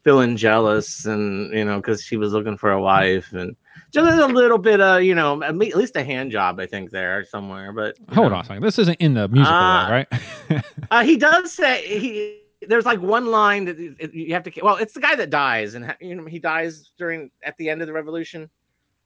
feeling 0.05 0.37
jealous 0.37 1.05
and 1.07 1.53
you 1.53 1.65
know 1.65 1.77
because 1.77 2.03
she 2.03 2.17
was 2.17 2.33
looking 2.33 2.57
for 2.57 2.73
a 2.73 2.81
wife 2.81 3.33
and 3.33 3.55
just 3.93 4.19
a 4.19 4.27
little 4.27 4.59
bit 4.59 4.81
of 4.81 5.03
you 5.03 5.15
know 5.15 5.43
at 5.43 5.57
least 5.57 5.97
a 5.97 6.05
hand 6.05 6.31
job 6.31 6.59
I 6.61 6.67
think 6.67 6.91
there 6.91 7.25
somewhere. 7.25 7.73
But 7.73 7.97
Hold 8.15 8.31
know. 8.31 8.37
on 8.37 8.43
a 8.43 8.45
second. 8.47 8.63
This 8.63 8.79
isn't 8.79 9.01
in 9.01 9.15
the 9.15 9.29
musical, 9.29 9.53
though, 9.59 9.91
right? 9.91 10.07
Uh, 10.91 11.05
he 11.05 11.17
does 11.17 11.53
say 11.53 11.87
he. 11.99 12.41
There's 12.67 12.87
like 12.87 13.01
one 13.01 13.27
line 13.27 13.67
that 13.67 13.79
you- 13.79 13.95
you 14.13 14.33
have 14.35 14.43
to. 14.45 14.53
Well, 14.63 14.77
it's 14.77 14.93
the 14.95 15.01
guy 15.01 15.15
that 15.17 15.31
dies, 15.31 15.75
and 15.75 15.95
you 16.01 16.15
know 16.15 16.25
he 16.25 16.39
dies 16.39 16.91
during 16.99 17.31
at 17.45 17.57
the 17.57 17.69
end 17.71 17.81
of 17.83 17.87
the 17.87 17.93
revolution. 17.93 18.49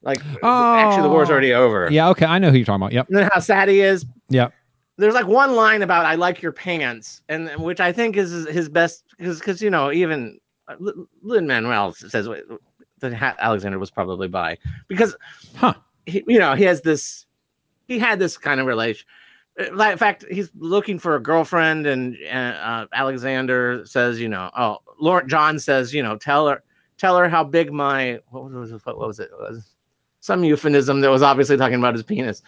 Like 0.03 0.19
actually, 0.43 1.03
the 1.03 1.09
war's 1.09 1.29
Oh. 1.29 1.33
already 1.33 1.53
over. 1.53 1.89
yeah. 1.91 2.09
Okay. 2.11 2.25
I 2.27 2.39
know 2.39 2.51
who 2.51 2.57
you're 2.57 2.65
talking 2.67 2.83
about. 2.83 2.93
Yep. 2.93 3.09
And 3.09 3.17
then 3.19 3.31
how 3.33 3.41
sad 3.41 3.69
he 3.69 3.81
is. 3.81 4.05
Yep. 4.31 4.53
There's 4.97 5.15
like 5.15 5.27
one 5.27 5.55
line 5.55 5.83
about 5.83 6.07
"I 6.07 6.15
like 6.17 6.41
your 6.43 6.53
pants," 6.53 7.23
and 7.29 7.51
which 7.63 7.81
I 7.81 7.93
think 7.93 8.17
is 8.17 8.31
his- 8.49 8.69
best 8.69 9.05
because 9.19 9.61
you 9.63 9.71
know 9.71 9.93
even 9.93 10.39
Lin 11.23 11.47
Manuel 11.47 11.93
says 11.93 12.29
that 13.03 13.13
Ha- 13.15 13.37
Alexander 13.39 13.79
was 13.79 13.91
probably 13.91 14.29
by 14.29 14.57
because 14.89 15.15
Huh. 15.55 15.75
he, 16.07 16.25
you 16.27 16.39
know, 16.39 16.55
he 16.55 16.65
has 16.65 16.81
this, 16.81 17.27
he 17.87 17.99
had 17.99 18.19
this 18.19 18.39
kind 18.39 18.59
of 18.61 18.67
relation. 18.67 19.07
uh, 19.61 19.65
in 19.91 19.99
fact, 19.99 20.25
he's 20.31 20.51
looking 20.57 20.99
for 20.99 21.15
a 21.17 21.21
girlfriend, 21.21 21.87
and 21.87 22.17
uh, 22.33 22.87
Alexander 22.95 23.83
says, 23.85 24.19
you 24.19 24.29
know, 24.29 24.51
oh, 24.57 24.79
Lord 24.99 25.29
John 25.29 25.59
says, 25.59 25.93
you 25.93 26.03
know, 26.03 26.17
tell 26.17 26.49
her, 26.49 26.63
tell 26.97 27.17
her 27.19 27.29
how 27.29 27.45
big 27.45 27.71
my 27.73 28.19
what 28.31 28.51
was 28.51 28.73
it? 28.73 28.81
What 28.85 28.99
was 28.99 29.21
it? 29.21 29.31
It 29.31 29.39
was 29.39 29.69
some 30.21 30.43
euphemism 30.45 31.01
that 31.03 31.11
was 31.11 31.23
obviously 31.23 31.57
talking 31.57 31.79
about 31.79 31.95
his 31.95 32.03
penis. 32.03 32.43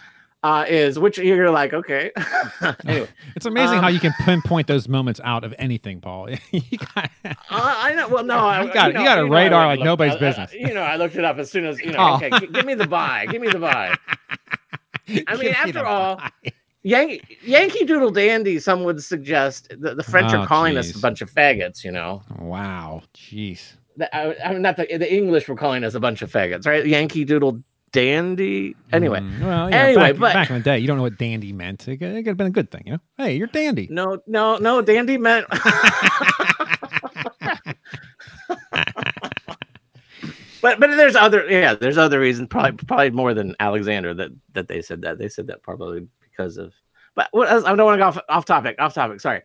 Uh, 0.44 0.66
is 0.68 0.98
which 0.98 1.16
you're 1.16 1.48
like, 1.50 1.72
okay. 1.72 2.10
anyway, 2.86 3.08
It's 3.34 3.46
amazing 3.46 3.78
how 3.78 3.88
Um, 3.88 3.94
you 3.94 3.98
can 3.98 4.12
pinpoint 4.20 4.66
those 4.66 4.88
moments 4.88 5.18
out 5.24 5.42
of 5.42 5.54
anything, 5.58 6.02
Paul. 6.02 6.28
You 6.52 6.60
got- 6.94 7.10
Uh, 7.24 7.30
I 7.50 7.94
know. 7.94 8.08
Well, 8.08 8.24
no, 8.24 8.36
I, 8.36 8.62
You 8.64 8.72
got- 8.74 8.88
you 8.88 8.92
know- 8.92 9.04
got 9.04 9.18
a 9.18 9.22
know, 9.22 9.28
radar 9.28 9.66
went 9.68 9.68
like 9.70 9.78
looked- 9.78 9.84
nobody's 9.86 10.12
I- 10.12 10.16
I- 10.16 10.20
business. 10.20 10.52
you 10.52 10.74
know, 10.74 10.82
I 10.82 10.96
looked 10.96 11.16
it 11.16 11.24
up 11.24 11.38
as 11.38 11.50
soon 11.50 11.64
as 11.64 11.80
you 11.80 11.92
know. 11.92 11.98
Oh. 11.98 12.14
Okay, 12.16 12.28
g- 12.40 12.48
give 12.52 12.66
me 12.66 12.74
the 12.74 12.86
buy. 12.86 13.24
Give 13.30 13.40
me 13.40 13.48
the 13.48 13.58
buy. 13.58 13.96
I 15.26 15.36
mean, 15.36 15.54
after 15.54 15.84
all, 15.84 16.16
buy. 16.16 16.30
Yankee, 16.82 17.84
Doodle 17.86 18.10
Dandy. 18.10 18.58
Some 18.58 18.84
would 18.84 19.02
suggest 19.02 19.68
the, 19.80 19.94
the 19.94 20.02
French 20.02 20.34
Oh, 20.34 20.40
are 20.40 20.46
calling 20.46 20.76
us 20.76 20.94
a 20.94 20.98
bunch 20.98 21.22
of 21.22 21.32
faggots. 21.32 21.82
You 21.84 21.92
know, 21.92 22.22
Wow, 22.38 23.00
jeez. 23.14 23.72
The- 23.96 24.14
I, 24.14 24.36
I 24.44 24.52
mean, 24.52 24.60
not 24.60 24.76
the 24.76 24.84
the 24.98 25.10
English 25.10 25.48
were 25.48 25.56
calling 25.56 25.84
us 25.84 25.94
a 25.94 26.00
bunch 26.00 26.20
of 26.20 26.30
faggots, 26.30 26.66
right? 26.66 26.84
Yankee 26.86 27.24
Doodle 27.24 27.62
Dandy. 27.94 28.74
Anyway, 28.92 29.20
Mm, 29.20 29.40
well, 29.40 29.70
yeah, 29.70 29.76
Anyway, 29.84 30.10
back, 30.12 30.20
but- 30.20 30.32
back 30.34 30.50
in 30.50 30.56
the 30.56 30.62
day, 30.62 30.78
you 30.80 30.86
don't 30.88 30.96
know 30.96 31.04
what 31.04 31.16
dandy 31.16 31.52
meant. 31.52 31.86
It 31.88 31.96
could, 31.98 32.08
it 32.12 32.22
could 32.24 32.30
have 32.30 32.36
been 32.36 32.48
a 32.48 32.50
good 32.50 32.70
thing, 32.70 32.82
you 32.86 32.92
know. 32.94 32.98
Hey, 33.16 33.36
you're 33.36 33.46
dandy. 33.46 33.86
no, 33.90 34.20
no, 34.26 34.56
no. 34.58 34.82
Dandy 34.82 35.16
meant. 35.16 35.46
But 40.62 40.80
but 40.80 40.96
there's 40.96 41.14
other 41.14 41.44
yeah 41.50 41.74
there's 41.74 41.98
other 41.98 42.18
reasons 42.18 42.48
probably 42.48 42.72
probably 42.86 43.10
more 43.10 43.34
than 43.34 43.54
Alexander 43.60 44.14
that 44.14 44.30
that 44.54 44.66
they 44.66 44.80
said 44.80 45.02
that 45.02 45.18
they 45.18 45.28
said 45.28 45.46
that 45.48 45.62
probably 45.62 46.06
because 46.22 46.56
of 46.56 46.72
but 47.14 47.28
what 47.32 47.50
else? 47.50 47.64
I 47.64 47.76
don't 47.76 47.84
want 47.84 47.96
to 47.96 48.02
go 48.02 48.06
off, 48.06 48.18
off 48.30 48.44
topic 48.46 48.76
off 48.78 48.94
topic 48.94 49.20
sorry 49.20 49.42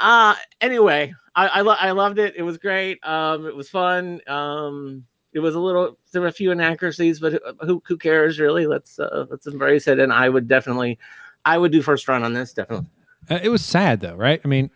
uh 0.00 0.34
anyway 0.62 1.12
I 1.34 1.48
I, 1.48 1.60
lo- 1.60 1.76
I 1.78 1.90
loved 1.90 2.18
it 2.18 2.34
it 2.34 2.42
was 2.42 2.56
great 2.56 2.98
um 3.06 3.46
it 3.46 3.54
was 3.54 3.68
fun 3.68 4.22
um 4.26 5.04
it 5.38 5.42
was 5.42 5.54
a 5.54 5.60
little 5.60 5.96
there 6.12 6.20
were 6.20 6.28
a 6.28 6.32
few 6.32 6.50
inaccuracies 6.50 7.20
but 7.20 7.40
who 7.60 7.80
who 7.86 7.96
cares 7.96 8.40
really 8.40 8.66
let's 8.66 8.98
uh, 8.98 9.24
let's 9.30 9.46
embrace 9.46 9.86
it 9.86 9.98
and 10.00 10.12
I 10.12 10.28
would 10.28 10.48
definitely 10.48 10.98
I 11.44 11.56
would 11.56 11.70
do 11.70 11.80
first 11.80 12.08
run 12.08 12.24
on 12.24 12.32
this 12.34 12.52
definitely 12.52 12.86
Uh, 13.30 13.38
it 13.42 13.50
was 13.50 13.64
sad 13.64 14.00
though, 14.00 14.14
right? 14.14 14.40
I 14.44 14.48
mean, 14.48 14.70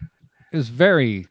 it 0.52 0.56
was 0.56 0.68
very 0.68 1.26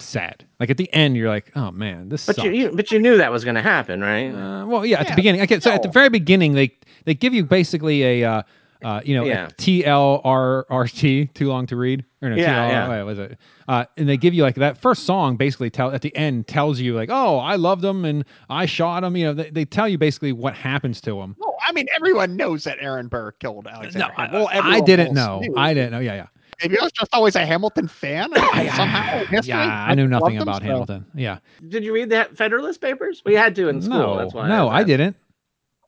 sad. 0.00 0.44
Like 0.58 0.70
at 0.70 0.76
the 0.76 0.92
end, 0.92 1.16
you're 1.16 1.28
like, 1.28 1.52
oh 1.56 1.70
man, 1.70 2.08
this. 2.08 2.26
but 2.26 2.36
sucks. 2.36 2.46
you, 2.46 2.52
you 2.52 2.70
but 2.72 2.90
you 2.90 2.98
knew 2.98 3.16
that 3.16 3.30
was 3.30 3.44
going 3.44 3.54
to 3.54 3.62
happen 3.62 4.00
right 4.00 4.30
Uh, 4.30 4.66
well, 4.66 4.84
yeah, 4.84 5.00
at 5.00 5.08
the 5.08 5.14
beginning. 5.14 5.40
Okay, 5.42 5.60
so 5.60 5.70
at 5.70 5.82
the 5.82 5.88
very 5.88 6.08
beginning, 6.08 6.54
they 6.54 6.72
they 7.04 7.14
give 7.14 7.32
you 7.34 7.44
basically 7.44 8.02
a, 8.02 8.24
uh, 8.24 8.42
uh, 8.82 9.00
you 9.04 9.14
know, 9.16 9.24
Yeah. 9.24 9.48
TLRRT, 9.58 11.34
too 11.34 11.48
long 11.48 11.66
to 11.66 11.76
read, 11.76 12.04
or 12.22 12.30
no, 12.30 12.36
Yeah, 12.36 12.46
TLR, 12.68 12.70
yeah. 12.70 12.88
wait, 12.88 13.02
was 13.02 13.18
it? 13.18 13.38
Uh, 13.66 13.84
and 13.96 14.08
they 14.08 14.16
give 14.16 14.34
you 14.34 14.42
like 14.42 14.54
that 14.56 14.78
first 14.78 15.04
song. 15.04 15.36
Basically, 15.36 15.70
tell 15.70 15.90
at 15.92 16.02
the 16.02 16.14
end 16.16 16.46
tells 16.46 16.80
you 16.80 16.94
like, 16.94 17.08
oh, 17.10 17.38
I 17.38 17.56
loved 17.56 17.82
them 17.82 18.04
and 18.04 18.24
I 18.48 18.66
shot 18.66 19.00
them. 19.02 19.16
You 19.16 19.26
know, 19.26 19.34
they, 19.34 19.50
they 19.50 19.64
tell 19.64 19.88
you 19.88 19.98
basically 19.98 20.32
what 20.32 20.54
happens 20.54 21.00
to 21.02 21.14
them. 21.18 21.36
No, 21.40 21.54
I 21.66 21.72
mean 21.72 21.86
everyone 21.94 22.36
knows 22.36 22.64
that 22.64 22.78
Aaron 22.80 23.08
Burr 23.08 23.32
killed 23.32 23.66
Alexander. 23.66 24.08
No, 24.08 24.14
Hamilton. 24.14 24.40
Well, 24.64 24.72
I 24.74 24.80
didn't 24.80 25.14
know. 25.14 25.40
knew. 25.40 25.54
I 25.56 25.74
didn't 25.74 25.92
know. 25.92 26.00
Yeah, 26.00 26.14
yeah. 26.14 26.26
Maybe 26.62 26.76
I 26.78 26.82
was 26.82 26.92
just 26.92 27.14
always 27.14 27.36
a 27.36 27.46
Hamilton 27.46 27.86
fan. 27.86 28.30
somehow, 28.34 29.20
in 29.20 29.26
history, 29.28 29.50
Yeah, 29.50 29.84
I 29.88 29.94
knew 29.94 30.08
nothing 30.08 30.22
loved 30.24 30.34
him, 30.36 30.42
about 30.42 30.56
so- 30.62 30.64
Hamilton. 30.66 31.06
Yeah, 31.14 31.38
did 31.68 31.84
you 31.84 31.92
read 31.92 32.10
the 32.10 32.28
Federalist 32.34 32.80
Papers 32.80 33.22
we 33.24 33.34
had 33.34 33.54
to 33.56 33.68
in 33.68 33.80
school 33.82 33.98
no, 33.98 34.16
that's 34.18 34.34
why 34.34 34.48
no, 34.48 34.68
I 34.68 34.78
asked. 34.80 34.86
didn't. 34.88 35.16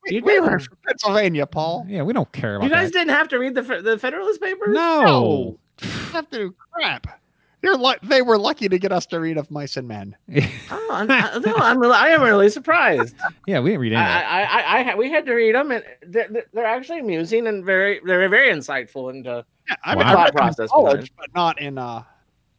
We, 0.04 0.16
You 0.16 0.22
we 0.24 0.32
did. 0.32 0.42
were 0.42 0.58
from 0.58 0.78
Pennsylvania, 0.86 1.46
Paul. 1.46 1.84
Yeah, 1.88 2.02
we 2.02 2.12
don't 2.12 2.30
care 2.32 2.56
about 2.56 2.64
You 2.64 2.70
guys 2.70 2.90
that. 2.90 2.98
didn't 2.98 3.14
have 3.14 3.28
to 3.28 3.38
read 3.38 3.54
the 3.54 3.62
the 3.62 3.98
Federalist 3.98 4.40
Papers. 4.40 4.74
No. 4.74 5.58
You 5.82 5.88
have 6.12 6.28
to 6.30 6.38
do 6.38 6.54
crap. 6.72 7.18
You're 7.62 7.76
lu- 7.76 7.92
they 8.02 8.22
were 8.22 8.38
lucky 8.38 8.70
to 8.70 8.78
get 8.78 8.90
us 8.92 9.04
to 9.06 9.20
read 9.20 9.36
of 9.36 9.50
mice 9.50 9.76
and 9.76 9.86
men. 9.86 10.16
Oh, 10.72 10.88
I'm, 10.92 11.10
I, 11.10 11.38
no, 11.44 11.54
I'm 11.56 11.78
really, 11.78 11.94
I 11.94 12.08
am 12.08 12.22
really 12.22 12.48
surprised. 12.48 13.14
yeah, 13.46 13.60
we 13.60 13.70
didn't 13.70 13.80
read 13.82 13.92
any. 13.92 14.02
I, 14.02 14.22
I, 14.22 14.42
I, 14.42 14.78
I, 14.78 14.82
had- 14.82 14.96
we 14.98 15.10
had 15.10 15.26
to 15.26 15.34
read 15.34 15.54
them, 15.54 15.70
and 15.72 15.84
they're, 16.06 16.26
they're- 16.28 16.46
they're 16.52 16.64
actually 16.64 17.00
amusing 17.00 17.46
and 17.46 17.64
very, 17.64 18.00
they're 18.04 18.28
very 18.28 18.50
insightful. 18.52 19.10
into 19.12 19.44
Yeah, 19.68 19.76
I, 19.84 19.94
Wow. 19.94 19.98
mean, 20.02 20.08
I 20.08 20.12
Thought 20.12 20.16
read 20.16 20.26
them 20.26 20.36
in 20.36 20.38
process 20.54 20.70
college, 20.70 21.12
but 21.18 21.26
not 21.34 21.60
in 21.60 21.76
uh 21.78 22.02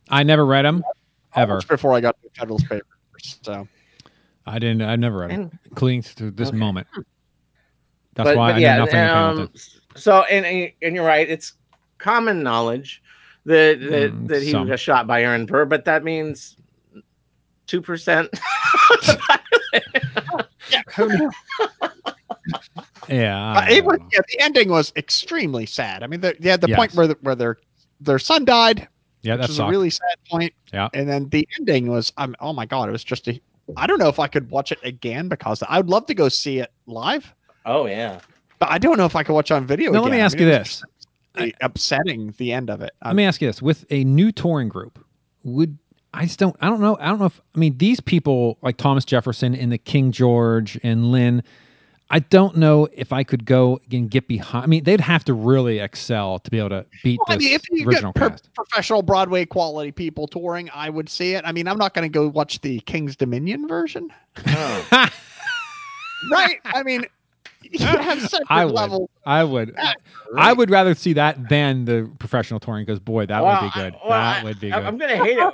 I 0.10 0.24
never 0.24 0.46
read 0.46 0.66
them 0.66 0.84
ever. 1.36 1.62
before 1.68 1.94
I 1.94 2.00
got 2.02 2.22
to 2.22 2.30
Federalist 2.38 2.68
Papers. 2.70 3.40
So 3.42 3.68
I 4.46 4.60
didn't. 4.60 4.82
I 4.84 4.96
never 4.98 5.20
read 5.20 5.32
them, 5.32 5.42
And- 5.42 5.60
including 5.66 6.04
to 6.04 6.32
this 6.32 6.50
Okay. 6.50 6.58
moment. 6.58 6.88
That's 8.16 8.32
but, 8.32 8.38
why 8.38 8.52
but 8.52 8.56
I 8.56 8.60
yeah, 8.60 8.78
know 8.78 8.86
nothing 8.86 9.04
of 9.04 9.10
um, 9.10 9.14
Hamilton. 9.14 9.50
so 9.96 10.22
and 10.24 10.46
and 10.46 10.72
and 10.82 10.96
you're 10.96 11.06
right. 11.06 11.30
It's 11.30 11.54
common 11.98 12.44
knowledge 12.44 13.02
that 13.46 13.80
that, 13.90 14.12
Mm, 14.12 14.28
that 14.28 14.44
he 14.44 14.52
some. 14.52 14.68
was 14.68 14.80
shot 14.80 15.08
by 15.08 15.24
Aaron 15.24 15.46
Burr, 15.46 15.66
but 15.66 15.86
that 15.86 16.04
means 16.04 16.58
two 17.68 17.82
percent. 17.82 18.30
yeah, 20.70 20.82
who 20.96 21.10
knew? 21.10 21.32
Yeah, 23.08 23.58
Uh, 23.58 23.66
it 23.70 23.84
was, 23.86 23.98
yeah, 24.12 24.20
the 24.30 24.40
ending 24.40 24.70
was 24.70 24.92
extremely 24.96 25.66
sad. 25.66 26.04
I 26.04 26.08
mean, 26.08 26.22
the, 26.22 26.36
yeah, 26.40 26.58
the 26.58 26.68
point 26.70 26.94
where 26.94 27.08
the, 27.08 27.18
where 27.22 27.36
their 27.36 27.58
their 28.00 28.20
son 28.20 28.46
died, 28.46 28.88
yeah, 29.22 29.36
that's 29.38 29.58
a 29.60 29.66
really 29.66 29.90
sad 29.90 30.18
point. 30.30 30.54
Yeah. 30.74 30.90
and 30.94 31.08
then 31.08 31.30
the 31.30 31.48
ending 31.60 31.88
was, 31.90 32.12
um, 32.18 32.36
oh 32.40 32.54
my 32.54 32.66
god, 32.66 32.90
it 32.90 32.92
was 32.92 33.04
just 33.04 33.28
a. 33.28 33.40
I 33.78 33.88
don't 33.88 34.00
know 34.00 34.10
if 34.10 34.20
I 34.20 34.28
could 34.28 34.50
watch 34.50 34.72
it 34.72 34.80
again 34.84 35.28
because 35.30 35.64
I 35.68 35.78
would 35.78 35.90
love 35.90 36.06
to 36.08 36.14
go 36.14 36.30
see 36.30 36.60
it 36.60 36.72
live, 36.88 37.34
oh 37.66 37.86
yeah. 37.86 38.20
but 38.60 38.70
I 38.70 38.78
don't 38.78 38.98
know 38.98 39.06
if 39.06 39.16
I 39.16 39.24
could 39.24 39.34
watch 39.34 39.52
on 39.52 39.66
video. 39.66 39.92
Now 39.92 40.02
let 40.02 40.12
me 40.12 40.18
again. 40.18 40.22
I 40.22 40.26
ask 40.26 40.38
mean, 40.38 40.48
you 40.48 40.54
this. 40.54 40.84
upsetting 41.62 42.34
the 42.38 42.52
end 42.52 42.70
of 42.70 42.82
it. 42.82 42.92
Let 43.06 43.16
me 43.16 43.24
ask 43.26 43.42
you 43.42 43.48
this: 43.48 43.62
with 43.62 43.86
a 43.90 44.04
new 44.04 44.32
touring 44.32 44.70
group, 44.70 45.04
would 45.44 45.78
I 46.14 46.24
just 46.26 46.40
don't? 46.40 46.56
I 46.62 46.68
don't 46.70 46.82
know. 46.82 46.98
I 47.00 47.08
don't 47.08 47.20
know 47.20 47.26
if 47.26 47.40
I 47.56 47.60
mean 47.60 47.78
these 47.78 48.00
people 48.00 48.58
like 48.62 48.78
Thomas 48.78 49.06
Jefferson 49.06 49.56
and 49.56 49.72
the 49.72 49.78
King 49.78 50.12
George 50.12 50.80
and 50.84 51.12
Lin. 51.12 51.44
I 52.14 52.20
don't 52.20 52.58
know 52.58 52.90
if 52.94 53.14
I 53.14 53.24
could 53.24 53.46
go 53.46 53.80
and 53.90 54.12
get 54.12 54.28
behind. 54.28 54.66
I 54.66 54.68
mean, 54.68 54.84
they'd 54.84 55.00
have 55.00 55.24
to 55.24 55.34
really 55.34 55.80
excel 55.80 56.40
to 56.40 56.52
be 56.52 56.60
able 56.60 56.68
to 56.72 56.86
beat 57.06 57.18
Well, 57.20 57.26
I 57.30 57.38
this 57.38 57.46
mean, 57.46 57.54
if 57.56 57.62
you 57.72 57.88
original 57.88 58.12
get 58.12 58.20
pro- 58.20 58.30
cast. 58.32 58.54
professional 58.54 59.02
Broadway 59.02 59.46
quality 59.46 59.94
people 59.94 60.28
touring, 60.28 60.70
I 60.74 60.90
would 60.90 61.08
see 61.08 61.36
it. 61.36 61.44
I 61.46 61.54
mean, 61.54 61.70
I'm 61.70 61.78
not 61.78 61.94
going 61.94 62.04
to 62.04 62.14
go 62.14 62.28
watch 62.28 62.60
the 62.60 62.82
King's 62.82 63.16
Dominion 63.16 63.66
version, 63.66 64.10
Oh. 64.46 64.86
right? 66.32 66.58
I 66.66 66.84
mean, 66.84 67.06
you 67.06 67.06
have 67.06 67.06
such 67.06 67.21
I 68.50 68.64
a 68.64 68.66
would. 68.66 68.76
level. 68.76 69.10
I 69.26 69.44
would. 69.44 69.76
I 70.38 70.54
would 70.54 70.70
rather 70.70 70.94
see 70.96 71.14
that 71.14 71.50
than 71.50 71.86
the 71.86 72.10
professional 72.20 72.60
touring 72.60 72.86
because 72.86 73.00
boy, 73.00 73.26
that 73.28 73.44
Well, 73.44 73.62
would 73.62 73.74
be 73.74 73.80
good. 73.80 73.94
I- 73.96 74.08
well, 74.08 74.20
that 74.20 74.42
I- 74.42 74.44
would 74.44 74.60
be 74.60 74.70
good. 74.72 74.84
I'm 74.84 74.98
gonna 74.98 75.18
hate 75.24 75.38
it. 75.38 75.54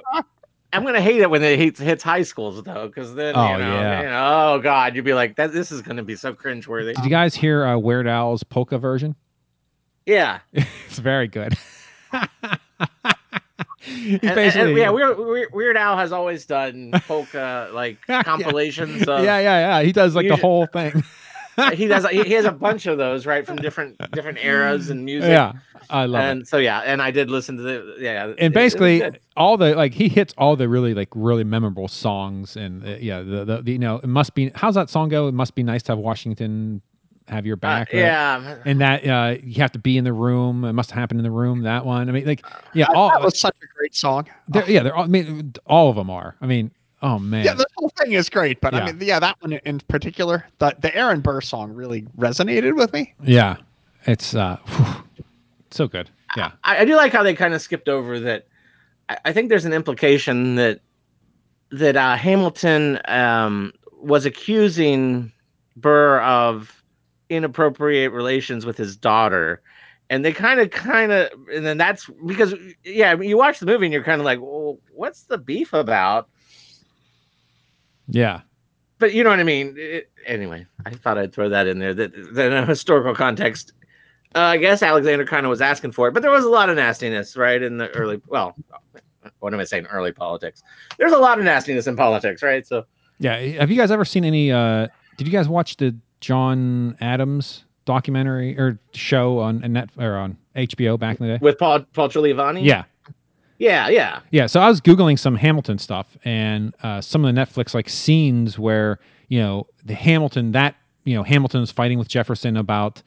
I'm 0.73 0.83
gonna 0.83 1.01
hate 1.01 1.21
it 1.21 1.29
when 1.29 1.41
it 1.43 1.57
hits, 1.57 1.79
hits 1.79 2.03
high 2.03 2.23
schools 2.23 2.61
though, 2.63 2.87
because 2.87 3.15
then 3.15 3.35
Oh, 3.37 3.51
you 3.53 3.57
know, 3.59 3.73
yeah. 3.73 4.01
you 4.01 4.07
know, 4.07 4.53
oh 4.55 4.59
god, 4.61 4.95
you'd 4.95 5.05
be 5.05 5.13
like, 5.13 5.35
that. 5.37 5.53
This 5.53 5.71
is 5.71 5.81
gonna 5.81 6.03
be 6.03 6.15
so 6.15 6.33
cringeworthy. 6.33 6.93
Did 6.95 7.03
you 7.05 7.09
guys 7.09 7.33
hear 7.35 7.65
uh, 7.65 7.77
Weird 7.77 8.07
Al's 8.07 8.43
polka 8.43 8.77
version? 8.77 9.15
Yeah, 10.05 10.39
It's 10.53 10.99
very 10.99 11.27
good. 11.27 11.53
He's 13.79 14.19
And- 14.21 14.37
and- 14.37 14.77
yeah. 14.77 14.89
Weird, 14.89 15.17
Weird, 15.17 15.49
Weird 15.53 15.77
Al 15.77 15.97
has 15.97 16.11
always 16.11 16.45
done 16.45 16.91
polka 17.07 17.69
like 17.73 17.97
Yeah. 18.09 18.23
compilations. 18.23 19.03
Of, 19.07 19.23
yeah, 19.23 19.39
yeah, 19.39 19.79
yeah. 19.79 19.83
He 19.85 19.91
does 19.93 20.15
like 20.15 20.27
the 20.27 20.35
whole 20.35 20.65
thing. 20.67 21.03
He 21.73 21.87
does. 21.87 22.07
He 22.09 22.23
he 22.23 22.33
has 22.33 22.45
a 22.45 22.51
bunch 22.51 22.85
of 22.85 22.97
those 22.97 23.25
right 23.25 23.45
from 23.45 23.55
different 23.57 23.97
different 24.11 24.37
eras 24.43 24.89
and 24.89 25.03
music. 25.03 25.29
yeah, 25.31 25.53
I 25.89 26.05
love 26.05 26.21
it. 26.23 26.25
and 26.29 26.47
so 26.47 26.57
yeah, 26.57 26.79
and 26.81 27.01
I 27.01 27.09
did 27.11 27.31
listen 27.31 27.57
to 27.57 27.63
the 27.63 27.95
yeah. 27.99 28.25
it- 28.27 28.29
it 28.31 28.35
And 28.39 28.53
basically, 28.53 28.99
good. 28.99 29.19
all 29.35 29.57
the 29.57 29.75
like 29.75 29.93
he 29.93 30.07
hits 30.07 30.33
all 30.37 30.55
the 30.55 30.69
really 30.69 30.93
like 30.93 31.09
really 31.15 31.43
memorable 31.43 31.87
songs, 31.87 32.55
and 32.57 32.85
uh, 32.85 32.97
yeah, 32.99 33.19
the, 33.21 33.43
the 33.43 33.61
the 33.63 33.71
you 33.71 33.79
know 33.79 33.95
it 33.97 34.07
must 34.07 34.35
be 34.35 34.51
how's 34.55 34.75
that 34.75 34.89
song 34.89 35.09
go? 35.09 35.27
It 35.27 35.33
must 35.33 35.55
be 35.55 35.63
nice 35.63 35.81
to 35.83 35.93
have 35.93 35.99
Washington 35.99 36.81
have 37.27 37.45
your 37.45 37.55
Uh, 37.57 37.59
back. 37.59 37.91
right? 37.91 37.99
yeah, 37.99 38.55
and 38.63 38.79
that 38.79 39.05
uh, 39.05 39.35
you 39.43 39.61
have 39.61 39.71
to 39.73 39.79
be 39.79 39.97
in 39.97 40.03
the 40.03 40.13
room. 40.13 40.63
It 40.63 40.73
must 40.73 40.91
happen 40.91 41.17
in 41.17 41.23
the 41.23 41.31
room. 41.31 41.63
That 41.63 41.85
one. 41.85 42.07
I 42.07 42.11
mean, 42.11 42.25
like 42.25 42.45
yeah, 42.73 42.85
That- 42.87 42.95
all 42.95 43.09
that 43.09 43.21
was 43.21 43.37
such 43.39 43.55
a 43.63 43.67
great 43.77 43.95
song. 43.95 44.27
they're, 44.47 44.69
yeah, 44.69 44.83
they're 44.83 44.95
all. 44.95 45.03
I 45.05 45.07
mean, 45.07 45.53
all 45.65 45.89
of 45.89 45.95
them 45.95 46.09
are. 46.09 46.35
I 46.39 46.45
mean, 46.45 46.71
oh 47.01 47.19
man, 47.19 47.45
Yeah, 47.45 47.53
the 47.53 47.65
whole 47.75 47.89
thing 47.89 48.13
is 48.13 48.29
great, 48.29 48.61
but 48.61 48.73
Yeah. 48.73 48.79
I 48.79 48.91
mean, 48.91 48.97
yeah, 49.01 49.19
that 49.19 49.37
one 49.41 49.53
in 49.53 49.79
particular, 49.87 50.45
the 50.59 50.75
the 50.79 50.95
Aaron 50.95 51.21
Burr 51.21 51.41
song 51.41 51.73
really 51.73 52.01
resonated 52.17 52.75
with 52.75 52.93
me. 52.93 53.13
yeah, 53.23 53.57
it's 54.05 54.35
uh, 54.35 54.57
whew, 54.65 55.25
so 55.71 55.87
good. 55.87 56.09
Yeah, 56.35 56.51
I, 56.63 56.79
I 56.79 56.85
do 56.85 56.95
like 56.95 57.11
how 57.13 57.23
they 57.23 57.33
kind 57.33 57.53
of 57.53 57.61
skipped 57.61 57.89
over 57.89 58.19
that. 58.19 58.47
I, 59.09 59.17
I 59.25 59.33
think 59.33 59.49
there's 59.49 59.65
an 59.65 59.73
implication 59.73 60.55
that 60.55 60.81
that 61.71 61.95
uh, 61.95 62.15
Hamilton 62.15 62.99
um, 63.05 63.73
was 64.01 64.25
accusing 64.25 65.31
Burr 65.75 66.19
of 66.21 66.83
inappropriate 67.29 68.11
relations 68.13 68.65
with 68.65 68.77
his 68.77 68.95
daughter, 68.95 69.61
and 70.09 70.23
they 70.23 70.31
kind 70.31 70.59
of, 70.61 70.69
kind 70.71 71.11
of, 71.11 71.29
and 71.53 71.65
then 71.65 71.77
that's 71.77 72.09
because, 72.25 72.53
yeah, 72.85 73.19
you 73.19 73.37
watch 73.37 73.59
the 73.59 73.65
movie 73.65 73.85
and 73.85 73.93
you're 73.93 74.03
kind 74.03 74.21
of 74.21 74.25
like, 74.25 74.39
well, 74.39 74.77
what's 74.93 75.23
the 75.23 75.37
beef 75.37 75.73
about? 75.73 76.29
Yeah. 78.07 78.41
but 78.99 79.13
you 79.13 79.23
know 79.23 79.29
what 79.29 79.39
I 79.39 79.43
mean. 79.43 79.75
It, 79.77 80.09
anyway, 80.25 80.65
I 80.85 80.91
thought 80.91 81.17
I'd 81.17 81.33
throw 81.33 81.49
that 81.49 81.67
in 81.67 81.79
there. 81.79 81.93
That, 81.93 82.11
that 82.35 82.51
in 82.51 82.53
a 82.53 82.65
historical 82.65 83.13
context, 83.15 83.73
uh, 84.35 84.39
I 84.39 84.57
guess 84.57 84.81
Alexander 84.81 85.25
kind 85.25 85.45
of 85.45 85.49
was 85.49 85.61
asking 85.61 85.91
for 85.93 86.07
it, 86.07 86.13
but 86.13 86.21
there 86.21 86.31
was 86.31 86.45
a 86.45 86.49
lot 86.49 86.69
of 86.69 86.75
nastiness, 86.75 87.35
right, 87.37 87.61
in 87.61 87.77
the 87.77 87.89
early. 87.89 88.21
Well, 88.27 88.55
what 89.39 89.53
am 89.53 89.59
I 89.59 89.63
saying? 89.65 89.85
Early 89.87 90.11
politics. 90.11 90.63
There's 90.97 91.11
a 91.11 91.17
lot 91.17 91.37
of 91.39 91.45
nastiness 91.45 91.87
in 91.87 91.95
politics, 91.95 92.41
right? 92.41 92.65
So 92.65 92.85
Yeah. 93.19 93.37
Have 93.59 93.71
you 93.71 93.77
guys 93.77 93.91
ever 93.91 94.05
seen 94.05 94.25
any? 94.25 94.51
Uh, 94.51 94.87
did 95.17 95.27
you 95.27 95.33
guys 95.33 95.47
watch 95.49 95.77
the 95.77 95.95
John 96.21 96.97
Adams 97.01 97.63
documentary 97.85 98.57
or 98.59 98.79
show 98.93 99.39
on 99.39 99.63
on 99.63 99.73
net 99.73 99.89
or 99.97 100.15
on 100.15 100.37
HBO 100.55 100.99
back 100.99 101.19
in 101.19 101.27
the 101.27 101.33
day? 101.33 101.39
with 101.41 101.57
Paul 101.57 101.81
Paul 101.93 102.09
Giuliani, 102.09 102.63
Yeah. 102.63 102.83
Yeah, 103.57 103.89
yeah. 103.89 104.21
Yeah, 104.31 104.45
so 104.47 104.59
I 104.59 104.69
was 104.69 104.81
googling 104.81 105.17
some 105.17 105.35
Hamilton 105.35 105.77
stuff 105.77 106.17
and 106.23 106.73
uh, 106.83 107.01
some 107.01 107.25
of 107.25 107.33
the 107.33 107.39
Netflix 107.41 107.73
like 107.73 107.89
scenes 107.89 108.59
where 108.59 108.99
you 109.29 109.39
know 109.39 109.67
the 109.85 109.95
Hamilton 109.95 110.51
that 110.53 110.75
you 111.03 111.15
know 111.15 111.23
Hamilton's 111.23 111.71
fighting 111.71 111.97
with 111.97 112.07
Jefferson 112.07 112.57
about 112.57 113.01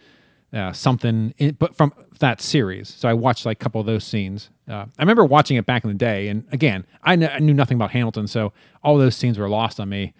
uh, 0.53 0.72
something, 0.72 1.32
in, 1.38 1.53
but 1.53 1.76
from 1.76 1.92
that 2.18 2.40
series. 2.40 2.88
So 2.88 3.09
I 3.09 3.14
watched 3.14 3.46
like 3.46 3.61
a 3.61 3.62
couple 3.62 3.80
of 3.80 3.86
those 3.86 4.05
scenes. 4.05 4.51
Uh, 4.68 4.86
I 4.98 5.03
remember 5.03 5.24
watching 5.24 5.57
it 5.57 5.66
back 5.66 5.84
in 5.84 5.90
the 5.90 5.94
day, 5.96 6.28
and 6.28 6.44
again, 6.53 6.84
I, 7.05 7.16
kn- 7.16 7.30
I 7.32 7.38
knew 7.38 7.55
nothing 7.55 7.76
about 7.76 7.90
Hamilton, 7.92 8.26
so 8.26 8.53
all 8.82 8.98
those 8.98 9.16
scenes 9.16 9.38
were 9.38 9.48
lost 9.48 9.80
on 9.80 9.88
me. 9.88 10.12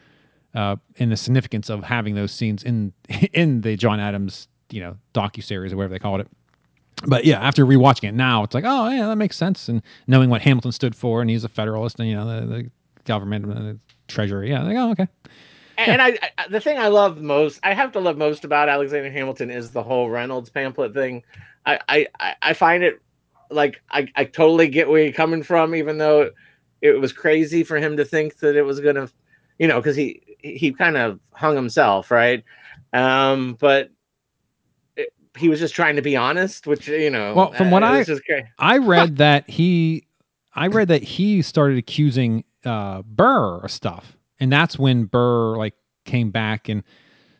Uh, 0.53 0.74
in 0.97 1.09
the 1.09 1.16
significance 1.16 1.70
of 1.70 1.85
having 1.85 2.16
those 2.16 2.33
scenes 2.33 2.64
in 2.64 2.93
in 3.33 3.61
the 3.61 3.76
John 3.76 4.01
Adams 4.01 4.49
you 4.72 4.81
know 4.81 4.97
docu 5.14 5.43
series 5.43 5.72
or 5.72 5.76
whatever 5.76 5.93
they 5.93 5.99
called 5.99 6.20
it 6.20 6.28
but 7.07 7.25
yeah, 7.25 7.41
after 7.41 7.65
rewatching 7.65 8.09
it 8.09 8.15
now, 8.15 8.43
it's 8.45 8.55
like, 8.55 8.65
oh 8.67 8.89
yeah, 8.91 9.07
that 9.09 9.17
makes 9.17 9.37
sense. 9.37 9.69
And 9.69 9.83
knowing 10.07 10.31
what 10.31 10.43
Hamilton 10.43 10.73
stood 10.73 10.95
for, 10.95 11.21
and 11.21 11.31
he's 11.31 11.45
a 11.45 11.49
Federalist, 11.49 11.99
and 12.01 12.09
you 12.09 12.15
know 12.15 12.41
the, 12.41 12.47
the 12.47 12.71
government, 13.05 13.47
and 13.47 13.55
the 13.57 13.79
Treasury, 14.09 14.51
yeah, 14.51 14.63
like, 14.63 14.77
oh 14.77 14.91
okay, 14.93 15.09
And 15.79 16.03
I, 16.03 16.19
I, 16.39 16.49
the 16.49 16.61
thing 16.61 16.79
I 16.79 16.89
love 16.89 17.21
most, 17.23 17.61
I 17.63 17.73
have 17.75 17.93
to 17.93 18.01
love 18.01 18.19
most 18.19 18.45
about 18.45 18.69
Alexander 18.69 19.11
Hamilton 19.11 19.51
is 19.51 19.71
the 19.71 19.83
whole 19.83 20.11
Reynolds 20.11 20.51
pamphlet 20.51 20.93
thing. 20.95 21.23
I, 21.67 21.79
I, 21.89 22.07
I- 22.43 22.53
find 22.55 22.83
it 22.83 23.01
like 23.51 23.83
I, 23.91 24.09
I 24.17 24.25
totally 24.25 24.69
get 24.69 24.89
where 24.89 25.03
you're 25.03 25.13
coming 25.13 25.43
from, 25.43 25.75
even 25.75 25.99
though 25.99 26.31
it 26.83 27.01
was 27.01 27.13
crazy 27.13 27.65
for 27.65 27.79
him 27.79 27.97
to 27.97 28.05
think 28.05 28.39
that 28.39 28.57
it 28.57 28.63
was 28.63 28.81
gonna, 28.81 29.09
you 29.59 29.69
know, 29.69 29.81
because 29.81 29.97
he 29.97 30.23
he 30.41 30.73
kind 30.73 30.97
of 30.97 31.21
hung 31.33 31.57
himself, 31.57 32.11
right? 32.11 32.45
Um, 32.93 33.57
but 33.61 33.91
it, 33.91 33.91
he 35.41 35.49
was 35.49 35.59
just 35.59 35.74
trying 35.74 35.97
to 35.97 36.03
be 36.03 36.16
honest, 36.16 36.66
which 36.66 36.86
you 36.88 37.11
know, 37.11 37.34
Well, 37.34 37.53
from 37.53 37.70
what 37.70 37.82
uh, 37.82 37.86
I- 37.86 37.99
it's 38.01 38.09
just 38.09 38.24
great. 38.26 38.45
I 38.59 38.78
read 38.95 39.16
that 39.16 39.49
he, 39.49 40.07
I 40.55 40.66
read 40.68 40.88
that 40.88 41.03
he 41.03 41.43
started 41.43 41.78
accusing 41.78 42.45
uh, 42.64 43.03
Burr 43.03 43.59
of 43.61 43.70
stuff, 43.70 44.16
and 44.38 44.53
that's 44.53 44.78
when 44.78 45.05
Burr 45.05 45.57
like 45.57 45.74
came 46.05 46.30
back 46.30 46.68
and 46.68 46.82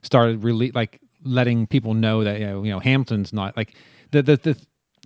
started 0.03 0.43
really 0.43 0.71
like 0.73 1.01
letting 1.25 1.67
people 1.67 1.93
know 1.95 2.25
that 2.25 2.41
you 2.41 2.47
know, 2.47 2.63
you 2.65 2.71
know 2.71 2.81
Hamilton's 2.81 3.33
not 3.33 3.57
like 3.57 3.75
the 4.11 4.23
the 4.23 4.37
the. 4.37 4.57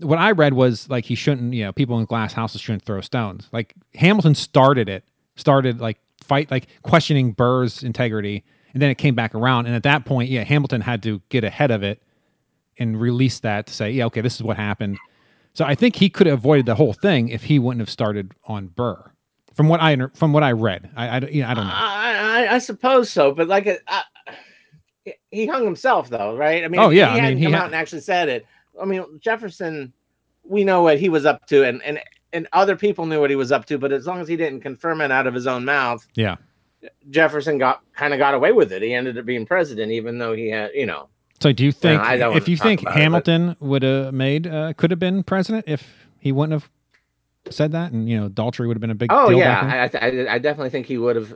What 0.03 0.18
I 0.18 0.32
read 0.32 0.55
was 0.55 0.88
like 0.90 1.05
he 1.05 1.14
shouldn't, 1.14 1.55
you 1.55 1.62
know, 1.62 1.72
people 1.72 2.01
in 2.01 2.05
glass 2.05 2.32
houses 2.32 2.61
shouldn't 2.61 2.84
throw 2.84 3.01
stones. 3.01 3.49
Like 3.53 3.74
Hamilton 3.95 4.34
started 4.34 4.88
it, 4.88 5.05
started 5.36 5.80
like 5.80 5.99
fight, 6.20 6.51
like 6.51 6.66
questioning 6.82 7.30
Burr's 7.30 7.84
integrity, 7.84 8.42
and 8.72 8.82
then 8.82 8.90
it 8.90 8.99
came 8.99 9.14
back 9.14 9.36
around. 9.36 9.66
And 9.66 9.74
at 9.76 9.84
that 9.84 10.05
point, 10.05 10.30
yeah, 10.30 10.42
Hamilton 10.42 10.80
had 10.80 11.01
to 11.05 11.22
get 11.28 11.45
ahead 11.45 11.70
of 11.70 11.84
it 11.84 12.03
and 12.79 13.01
release 13.01 13.41
that 13.41 13.66
to 13.66 13.72
say, 13.72 13.91
yeah, 13.91 14.07
okay, 14.07 14.20
this 14.20 14.35
is 14.35 14.43
what 14.43 14.57
happened. 14.57 14.99
So 15.53 15.64
I 15.64 15.75
think 15.75 15.95
he 15.97 16.09
could 16.09 16.27
have 16.27 16.39
avoided 16.41 16.66
the 16.66 16.75
whole 16.75 16.93
thing 16.93 17.29
if 17.29 17.45
he 17.45 17.59
wouldn't 17.59 17.81
have 17.81 17.91
started 17.91 18.35
on 18.47 18.66
Burr. 18.68 19.11
From 19.55 19.68
what 19.68 19.81
I 19.81 19.97
from 20.14 20.33
what 20.33 20.43
I 20.43 20.51
read, 20.51 20.91
I 20.97 21.09
I, 21.09 21.18
you 21.27 21.43
know, 21.43 21.49
I 21.49 21.55
don't 21.55 21.66
know. 21.66 21.72
I, 21.72 22.45
I, 22.49 22.55
I 22.57 22.59
suppose 22.59 23.09
so, 23.09 23.31
but 23.33 23.47
like 23.47 23.68
uh, 23.87 24.03
he 25.31 25.47
hung 25.47 25.64
himself 25.64 26.11
though, 26.11 26.37
right? 26.37 26.64
I 26.64 26.68
mean, 26.68 26.81
Oh, 26.81 26.91
yeah, 26.91 27.07
he 27.07 27.11
I 27.11 27.14
mean, 27.14 27.22
hadn't 27.25 27.39
he 27.39 27.45
come 27.45 27.53
ha- 27.53 27.59
out 27.61 27.66
and 27.66 27.75
actually 27.75 28.01
said 28.01 28.29
it. 28.29 28.47
I 28.81 28.85
mean, 28.85 29.05
Jefferson, 29.20 29.93
we 30.43 30.64
know 30.64 30.83
what 30.83 30.99
he 30.99 31.09
was 31.09 31.25
up 31.25 31.47
to, 31.47 31.64
and 31.64 31.81
and 31.85 32.01
and 32.33 32.49
other 32.53 32.75
people 32.75 33.07
knew 33.07 33.20
what 33.20 33.31
he 33.31 33.37
was 33.37 33.53
up 33.53 33.64
to, 33.66 33.79
but 33.79 33.93
as 33.93 34.07
long 34.09 34.20
as 34.20 34.27
he 34.27 34.37
didn't 34.37 34.61
confirm 34.61 35.01
it 35.01 35.12
out 35.12 35.29
of 35.29 35.35
his 35.35 35.47
own 35.47 35.64
mouth, 35.64 36.05
Yeah. 36.16 36.35
Jefferson 37.11 37.57
got 37.59 37.83
kind 37.95 38.12
of 38.12 38.18
got 38.18 38.35
away 38.35 38.51
with 38.53 38.72
it. 38.72 38.83
He 38.83 38.93
ended 38.93 39.16
up 39.16 39.25
being 39.25 39.47
president, 39.47 39.93
even 39.93 40.18
though 40.18 40.33
he 40.35 40.51
had, 40.51 40.72
you 40.75 40.85
know, 40.85 41.09
So 41.41 41.53
do 41.53 41.64
you 41.64 41.72
think 41.72 42.03
if 42.07 42.49
you 42.49 42.57
think 42.57 42.82
about 42.82 42.97
it, 42.97 43.01
Hamilton 43.01 43.57
would 43.61 43.82
have 43.82 44.14
made 44.14 44.47
uh, 44.47 44.72
could 44.74 44.91
have 44.91 45.01
been 45.01 45.22
president 45.22 45.64
if 45.68 46.09
he 46.20 46.32
wouldn't 46.32 46.53
have 46.53 46.70
said 47.51 47.72
that 47.72 47.93
and 47.93 48.09
you 48.09 48.18
know 48.18 48.26
adultery 48.26 48.66
would 48.66 48.76
have 48.76 48.80
been 48.80 48.91
a 48.91 48.95
big 48.95 49.11
Oh 49.12 49.28
deal 49.28 49.39
yeah. 49.39 49.89
I, 49.93 49.99
I, 49.99 50.35
I 50.35 50.39
definitely 50.39 50.70
think 50.70 50.87
he 50.87 50.97
would 50.99 51.16
have. 51.16 51.35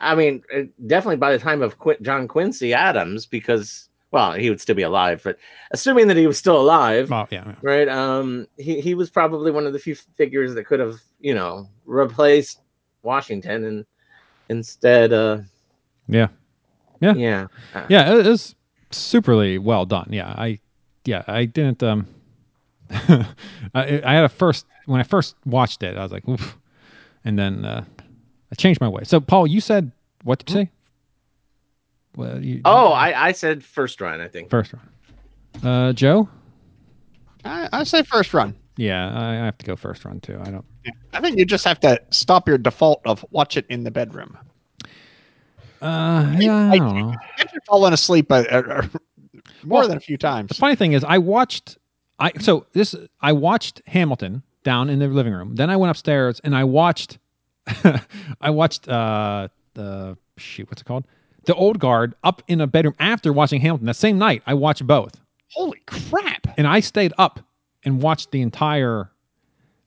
I 0.00 0.14
mean, 0.14 0.42
uh, 0.54 0.62
definitely 0.86 1.16
by 1.16 1.32
the 1.32 1.38
time 1.38 1.62
of 1.62 1.78
Qu- 1.78 1.96
John 2.02 2.28
Quincy 2.28 2.72
Adams, 2.74 3.26
because 3.26 3.88
well, 4.10 4.32
he 4.32 4.48
would 4.48 4.60
still 4.60 4.76
be 4.76 4.82
alive, 4.82 5.20
but 5.24 5.36
assuming 5.72 6.08
that 6.08 6.16
he 6.16 6.26
was 6.26 6.38
still 6.38 6.58
alive, 6.58 7.10
Well, 7.10 7.28
yeah, 7.30 7.44
yeah. 7.46 7.54
right? 7.62 7.88
Um, 7.88 8.46
he 8.56 8.80
he 8.80 8.94
was 8.94 9.10
probably 9.10 9.50
one 9.50 9.66
of 9.66 9.72
the 9.72 9.78
few 9.78 9.94
figures 9.94 10.54
that 10.54 10.64
could 10.64 10.80
have, 10.80 11.00
you 11.20 11.34
know, 11.34 11.66
replaced 11.84 12.60
Washington, 13.02 13.64
and 13.64 13.86
instead, 14.48 15.12
uh, 15.12 15.38
Yeah. 16.06 16.28
Yeah. 17.00 17.14
yeah, 17.14 17.46
Yeah, 17.88 18.14
it 18.14 18.26
was 18.26 18.54
superly 18.90 19.58
well 19.58 19.84
done. 19.86 20.08
Yeah, 20.10 20.28
I 20.28 20.60
yeah, 21.04 21.22
I 21.26 21.44
didn't 21.44 21.82
um 21.82 22.06
I, 22.90 23.26
I 23.74 24.14
had 24.14 24.24
a 24.24 24.28
first 24.28 24.66
when 24.86 25.00
I 25.00 25.02
first 25.04 25.36
watched 25.44 25.82
it, 25.82 25.96
I 25.96 26.02
was 26.02 26.12
like, 26.12 26.26
oof. 26.28 26.56
And 27.24 27.38
then 27.38 27.64
uh 27.64 27.84
I 28.50 28.54
changed 28.54 28.80
my 28.80 28.88
way. 28.88 29.02
So 29.04 29.20
Paul, 29.20 29.46
you 29.46 29.60
said 29.60 29.92
what 30.24 30.38
did 30.38 30.50
you 30.50 30.54
say? 30.54 30.70
Well, 32.16 32.42
you, 32.42 32.62
Oh, 32.64 32.88
I 32.92 33.28
I 33.28 33.32
said 33.32 33.62
first 33.62 34.00
run, 34.00 34.20
I 34.20 34.28
think. 34.28 34.50
first 34.50 34.72
run. 34.72 35.68
Uh 35.72 35.92
Joe? 35.92 36.28
I, 37.44 37.68
I 37.72 37.84
say 37.84 38.02
first 38.02 38.34
run. 38.34 38.54
Yeah, 38.76 39.10
I, 39.12 39.30
I 39.32 39.44
have 39.44 39.58
to 39.58 39.66
go 39.66 39.76
first 39.76 40.04
run 40.04 40.20
too. 40.20 40.38
I 40.40 40.50
don't 40.50 40.64
I 41.12 41.20
think 41.20 41.38
you 41.38 41.44
just 41.44 41.64
have 41.64 41.80
to 41.80 42.00
stop 42.10 42.48
your 42.48 42.58
default 42.58 43.02
of 43.04 43.24
watch 43.30 43.56
it 43.56 43.66
in 43.68 43.84
the 43.84 43.90
bedroom. 43.90 44.38
Uh 45.82 46.34
yeah, 46.38 46.70
I 46.72 46.78
don't 46.78 46.94
know. 46.98 47.14
If 47.38 47.52
you're 47.52 47.62
falling 47.66 47.92
asleep 47.92 48.30
uh, 48.32 48.44
uh, 48.50 48.86
more 49.64 49.80
Well, 49.80 49.88
than 49.88 49.96
a 49.96 50.00
few 50.00 50.16
times. 50.16 50.48
The 50.48 50.54
funny 50.54 50.76
thing 50.76 50.92
is, 50.92 51.04
I 51.04 51.18
watched. 51.18 51.78
I 52.18 52.32
so 52.40 52.66
this 52.72 52.94
I 53.20 53.32
watched 53.32 53.82
Hamilton 53.86 54.42
down 54.64 54.90
in 54.90 54.98
the 54.98 55.08
living 55.08 55.32
room. 55.32 55.54
Then 55.54 55.70
I 55.70 55.76
went 55.76 55.90
upstairs 55.90 56.40
and 56.44 56.54
I 56.54 56.64
watched. 56.64 57.18
I 58.40 58.50
watched 58.50 58.88
uh 58.88 59.48
the 59.74 60.16
shoot 60.36 60.68
what's 60.70 60.80
it 60.82 60.84
called 60.84 61.04
the 61.44 61.54
Old 61.54 61.78
Guard 61.78 62.14
up 62.24 62.42
in 62.48 62.60
a 62.60 62.66
bedroom 62.66 62.94
after 62.98 63.32
watching 63.32 63.60
Hamilton. 63.60 63.86
That 63.86 63.94
same 63.96 64.18
night 64.18 64.42
I 64.46 64.54
watched 64.54 64.86
both, 64.86 65.20
Holy 65.52 65.80
crap! 65.86 66.46
and 66.56 66.66
I 66.66 66.80
stayed 66.80 67.12
up 67.18 67.40
and 67.84 68.02
watched 68.02 68.30
the 68.32 68.40
entire 68.42 69.10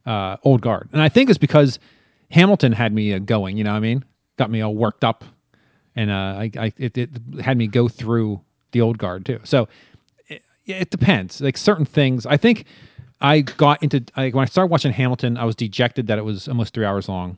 uh, 0.06 0.38
Old 0.44 0.62
Guard. 0.62 0.90
And 0.94 1.02
I 1.02 1.10
think 1.10 1.30
it's 1.30 1.38
because 1.38 1.78
Hamilton 2.30 2.72
had 2.72 2.94
me 2.94 3.14
uh, 3.14 3.20
going. 3.20 3.58
You 3.58 3.64
know 3.64 3.72
what 3.72 3.78
I 3.78 3.82
mean? 3.82 4.04
Got 4.38 4.50
me 4.50 4.62
all 4.62 4.74
worked 4.74 5.04
up, 5.04 5.24
and 5.96 6.10
uh, 6.12 6.14
I, 6.40 6.52
I 6.58 6.74
it, 6.78 6.98
it 6.98 7.10
had 7.42 7.58
me 7.58 7.68
go 7.68 7.88
through 7.88 8.42
the 8.72 8.82
Old 8.82 8.98
Guard 8.98 9.26
too. 9.26 9.40
So 9.44 9.68
it, 10.28 10.42
it 10.66 10.90
depends. 10.90 11.42
Like 11.42 11.58
certain 11.58 11.86
things, 11.86 12.26
I 12.26 12.38
think 12.38 12.66
I 13.20 13.42
got 13.42 13.82
into 13.84 14.04
like 14.18 14.34
when 14.34 14.44
I 14.44 14.46
started 14.46 14.72
watching 14.72 14.92
Hamilton, 14.92 15.38
I 15.38 15.46
was 15.46 15.56
dejected 15.56 16.08
that 16.08 16.18
it 16.18 16.26
was 16.26 16.48
almost 16.48 16.74
three 16.74 16.86
hours 16.86 17.08
long, 17.10 17.38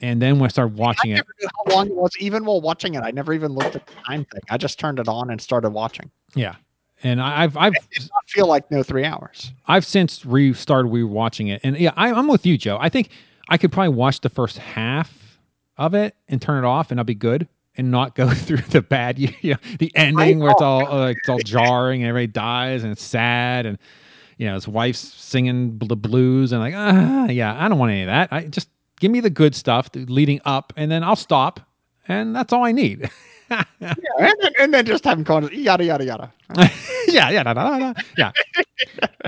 and 0.00 0.20
then 0.20 0.38
when 0.38 0.46
I 0.46 0.48
started 0.50 0.76
watching 0.76 1.14
I 1.14 1.18
it, 1.18 1.26
knew 1.40 1.48
how 1.66 1.74
long 1.76 1.86
it 1.88 1.94
was. 1.94 2.10
Even 2.18 2.44
while 2.44 2.60
watching 2.60 2.94
it, 2.94 3.00
I 3.02 3.10
never 3.10 3.32
even 3.32 3.52
looked 3.52 3.76
at 3.76 3.86
the 3.86 3.92
time 4.06 4.24
thing. 4.32 4.40
I 4.50 4.56
just 4.58 4.78
turned 4.78 4.98
it 4.98 5.08
on 5.08 5.30
and 5.30 5.40
started 5.40 5.70
watching. 5.70 6.10
yeah. 6.34 6.56
And 7.02 7.20
I- 7.20 7.42
I've 7.42 7.56
I've 7.56 7.74
It 7.74 7.82
did 7.92 8.02
not 8.04 8.22
feel 8.28 8.46
like 8.46 8.70
no 8.70 8.82
three 8.82 9.04
hours. 9.04 9.52
I've 9.66 9.84
since 9.84 10.24
restarted 10.24 10.90
rewatching 10.90 11.50
it, 11.52 11.60
and 11.62 11.76
yeah, 11.78 11.92
I, 11.96 12.10
I'm 12.10 12.28
with 12.28 12.46
you, 12.46 12.56
Joe. 12.56 12.78
I 12.80 12.88
think 12.88 13.10
I 13.50 13.58
could 13.58 13.70
probably 13.72 13.94
watch 13.94 14.20
the 14.20 14.30
first 14.30 14.56
half 14.56 15.38
of 15.76 15.92
it 15.94 16.14
and 16.28 16.40
turn 16.40 16.64
it 16.64 16.66
off, 16.66 16.90
and 16.90 16.98
I'll 16.98 17.04
be 17.04 17.14
good, 17.14 17.46
and 17.76 17.90
not 17.90 18.14
go 18.14 18.30
through 18.34 18.58
the 18.58 18.82
bad, 18.82 19.18
you 19.18 19.30
know, 19.42 19.56
the 19.78 19.92
ending 19.94 20.40
where 20.40 20.50
it's 20.50 20.62
all 20.62 20.86
uh, 20.86 21.08
it's 21.08 21.28
all 21.28 21.38
jarring 21.38 22.02
and 22.02 22.08
everybody 22.08 22.32
dies 22.32 22.82
and 22.82 22.92
it's 22.92 23.02
sad, 23.02 23.66
and 23.66 23.78
you 24.38 24.46
know 24.46 24.54
his 24.54 24.68
wife's 24.68 25.00
singing 25.00 25.78
the 25.78 25.96
blues, 25.96 26.52
and 26.52 26.60
like 26.60 26.74
ah, 26.76 27.26
yeah, 27.28 27.56
I 27.62 27.68
don't 27.68 27.78
want 27.78 27.92
any 27.92 28.02
of 28.02 28.08
that. 28.08 28.32
I 28.32 28.44
just 28.44 28.68
give 29.00 29.10
me 29.10 29.20
the 29.20 29.30
good 29.30 29.54
stuff 29.54 29.90
leading 29.94 30.40
up, 30.44 30.72
and 30.76 30.90
then 30.90 31.02
I'll 31.02 31.16
stop, 31.16 31.60
and 32.08 32.34
that's 32.34 32.52
all 32.52 32.64
I 32.64 32.72
need. 32.72 33.10
Yeah, 33.50 33.64
and, 34.18 34.34
then, 34.40 34.52
and 34.58 34.74
then 34.74 34.86
just 34.86 35.04
have 35.04 35.18
him 35.18 35.48
yada 35.52 35.84
yada 35.84 36.04
yada. 36.04 36.32
yeah, 37.08 37.30
yeah, 37.30 37.42
da, 37.42 37.52
da, 37.52 37.78
da. 37.78 37.92
yeah. 38.16 38.32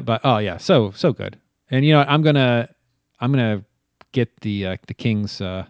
but 0.03 0.21
oh 0.25 0.39
yeah, 0.39 0.57
so 0.57 0.91
so 0.93 1.13
good. 1.13 1.39
And 1.71 1.85
you 1.85 1.93
know, 1.93 2.05
I'm 2.09 2.23
gonna 2.23 2.69
I'm 3.21 3.31
gonna 3.31 3.65
get 4.13 4.41
the 4.41 4.67
uh, 4.67 4.77
the 4.87 4.95
King's 4.95 5.41
uh, 5.41 5.67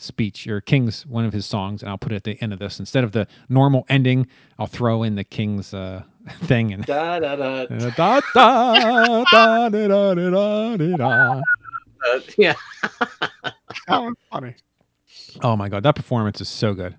speech 0.00 0.46
or 0.46 0.60
King's 0.60 1.06
one 1.06 1.24
of 1.24 1.32
his 1.32 1.46
songs, 1.46 1.82
and 1.82 1.90
I'll 1.90 1.98
put 1.98 2.12
it 2.12 2.16
at 2.16 2.24
the 2.24 2.40
end 2.42 2.52
of 2.52 2.58
this 2.58 2.78
instead 2.80 3.04
of 3.04 3.12
the 3.12 3.26
normal 3.48 3.84
ending. 3.88 4.26
I'll 4.58 4.66
throw 4.66 5.02
in 5.02 5.14
the 5.14 5.24
King's 5.24 5.72
uh, 5.74 6.02
thing 6.44 6.72
and. 6.72 6.84
Da, 6.86 7.18
da, 7.20 7.36
da. 7.36 7.66
Da, 7.66 7.90
da, 7.90 8.20
da, 8.34 9.24
da, 9.24 9.68
da, 9.68 10.14
da, 10.14 10.14
da, 10.14 10.76
da, 10.76 10.96
da. 10.96 11.40
Uh, 12.06 12.20
yeah, 12.38 12.54
That 13.88 13.98
was 13.98 14.14
funny. 14.30 14.54
Oh 15.42 15.54
my 15.56 15.68
god, 15.68 15.82
that 15.82 15.94
performance 15.96 16.40
is 16.40 16.48
so 16.48 16.72
good. 16.74 16.96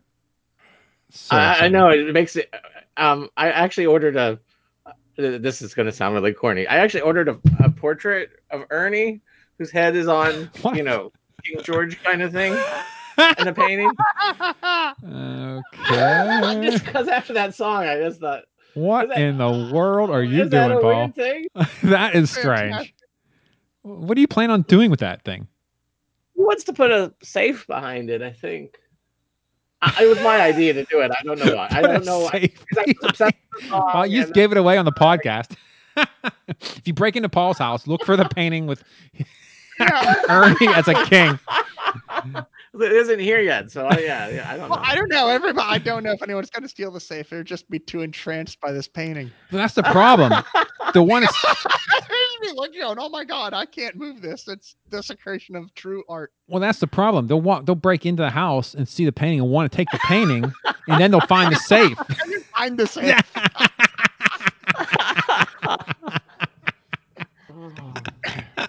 So 1.09 1.35
I, 1.35 1.39
I 1.39 1.51
exciting. 1.51 1.71
know 1.73 1.89
it 1.89 2.13
makes 2.13 2.35
it. 2.35 2.53
Um, 2.97 3.29
I 3.35 3.49
actually 3.49 3.87
ordered 3.87 4.15
a. 4.15 4.39
uh, 4.85 4.91
This 5.17 5.61
is 5.61 5.73
going 5.73 5.87
to 5.87 5.91
sound 5.91 6.13
really 6.15 6.33
corny. 6.33 6.67
I 6.67 6.77
actually 6.77 7.01
ordered 7.01 7.29
a, 7.29 7.39
a 7.63 7.69
portrait 7.69 8.29
of 8.51 8.63
Ernie, 8.69 9.21
whose 9.57 9.71
head 9.71 9.95
is 9.95 10.07
on, 10.07 10.49
What? 10.61 10.75
you 10.77 10.83
know, 10.83 11.11
King 11.43 11.61
George 11.63 12.01
kind 12.03 12.21
of 12.21 12.31
thing, 12.31 12.53
in 13.39 13.47
a 13.47 13.53
painting. 13.53 13.91
Okay. 15.03 16.61
just 16.71 16.85
because 16.85 17.07
after 17.07 17.33
that 17.33 17.55
song, 17.55 17.83
I 17.83 17.97
just 17.99 18.19
thought, 18.19 18.43
What 18.73 19.09
that- 19.09 19.17
in 19.19 19.37
the 19.37 19.69
world 19.73 20.09
are 20.09 20.23
you 20.23 20.43
is 20.43 20.49
that 20.51 20.67
doing, 20.67 20.77
a 20.77 20.81
Paul? 20.81 20.99
weird 20.99 21.15
thing? 21.15 21.47
that 21.89 22.15
is 22.15 22.29
strange. 22.31 22.93
What 23.83 24.15
do 24.15 24.21
you 24.21 24.27
plan 24.27 24.51
on 24.51 24.61
doing 24.63 24.91
with 24.91 24.99
that 24.99 25.23
thing? 25.23 25.47
He 26.35 26.41
wants 26.43 26.63
to 26.65 26.73
put 26.73 26.91
a 26.91 27.13
safe 27.23 27.65
behind 27.67 28.09
it. 28.09 28.21
I 28.21 28.31
think. 28.31 28.77
I, 29.83 30.03
it 30.03 30.07
was 30.07 30.21
my 30.21 30.39
idea 30.39 30.73
to 30.73 30.83
do 30.85 31.01
it. 31.01 31.11
I 31.11 31.23
don't 31.23 31.39
know 31.43 31.55
why. 31.55 31.67
I 31.71 31.81
Put 31.81 31.89
a 31.89 31.93
don't 31.93 32.05
know. 32.05 32.25
I, 32.27 32.31
safe 32.41 32.65
'cause 32.67 32.77
I 32.77 32.83
was 32.87 32.95
obsessed 33.09 33.33
with 33.51 33.63
the 33.63 33.67
song 33.69 33.91
Well, 33.93 34.05
you 34.05 34.21
just 34.21 34.33
gave 34.35 34.51
it 34.51 34.57
away 34.59 34.77
on 34.77 34.85
the 34.85 34.91
podcast. 34.91 35.55
if 36.47 36.81
you 36.85 36.93
break 36.93 37.15
into 37.15 37.29
Paul's 37.29 37.57
house, 37.57 37.87
look 37.87 38.05
for 38.05 38.15
the 38.15 38.25
painting 38.25 38.67
with 38.67 38.83
Ernie 40.29 40.67
as 40.73 40.87
a 40.87 41.05
king. 41.05 41.39
It 42.73 42.93
isn't 42.93 43.19
here 43.19 43.41
yet, 43.41 43.69
so 43.69 43.85
uh, 43.85 43.97
yeah, 43.99 44.29
yeah, 44.29 44.49
I 44.49 44.55
don't 44.55 44.69
know. 44.69 44.77
I 44.77 44.95
don't 44.95 45.09
know. 45.09 45.27
Everybody, 45.27 45.67
I 45.67 45.77
don't 45.77 46.03
know 46.03 46.13
if 46.13 46.23
anyone's 46.23 46.49
going 46.49 46.63
to 46.63 46.69
steal 46.69 46.89
the 46.89 47.01
safe. 47.01 47.29
They'll 47.29 47.43
just 47.43 47.69
be 47.69 47.79
too 47.79 48.01
entranced 48.01 48.61
by 48.61 48.71
this 48.71 48.87
painting. 48.87 49.29
But 49.51 49.57
that's 49.57 49.73
the 49.73 49.83
problem. 49.83 50.31
The 50.93 51.03
one 51.03 51.23
is 51.23 51.29
There's 51.41 52.37
me 52.41 52.51
looking 52.53 52.81
going, 52.81 52.97
oh 52.99 53.07
my 53.07 53.23
god, 53.23 53.53
I 53.53 53.65
can't 53.65 53.95
move 53.95 54.21
this. 54.21 54.45
It's 54.47 54.75
desecration 54.89 55.55
of 55.55 55.73
true 55.73 56.03
art. 56.09 56.33
well, 56.47 56.59
that's 56.59 56.79
the 56.79 56.87
problem. 56.87 57.27
They'll 57.27 57.39
want 57.39 57.65
they'll 57.65 57.75
break 57.75 58.05
into 58.05 58.23
the 58.23 58.29
house 58.29 58.73
and 58.73 58.85
see 58.87 59.05
the 59.05 59.11
painting 59.13 59.39
and 59.39 59.49
want 59.49 59.71
to 59.71 59.75
take 59.75 59.87
the 59.91 59.99
painting, 59.99 60.51
and 60.87 60.99
then 60.99 61.11
they'll 61.11 61.21
find 61.21 61.51
the 61.53 61.59
safe. 61.59 61.97
Find 62.57 62.77
the 62.77 62.87
safe. 62.87 63.21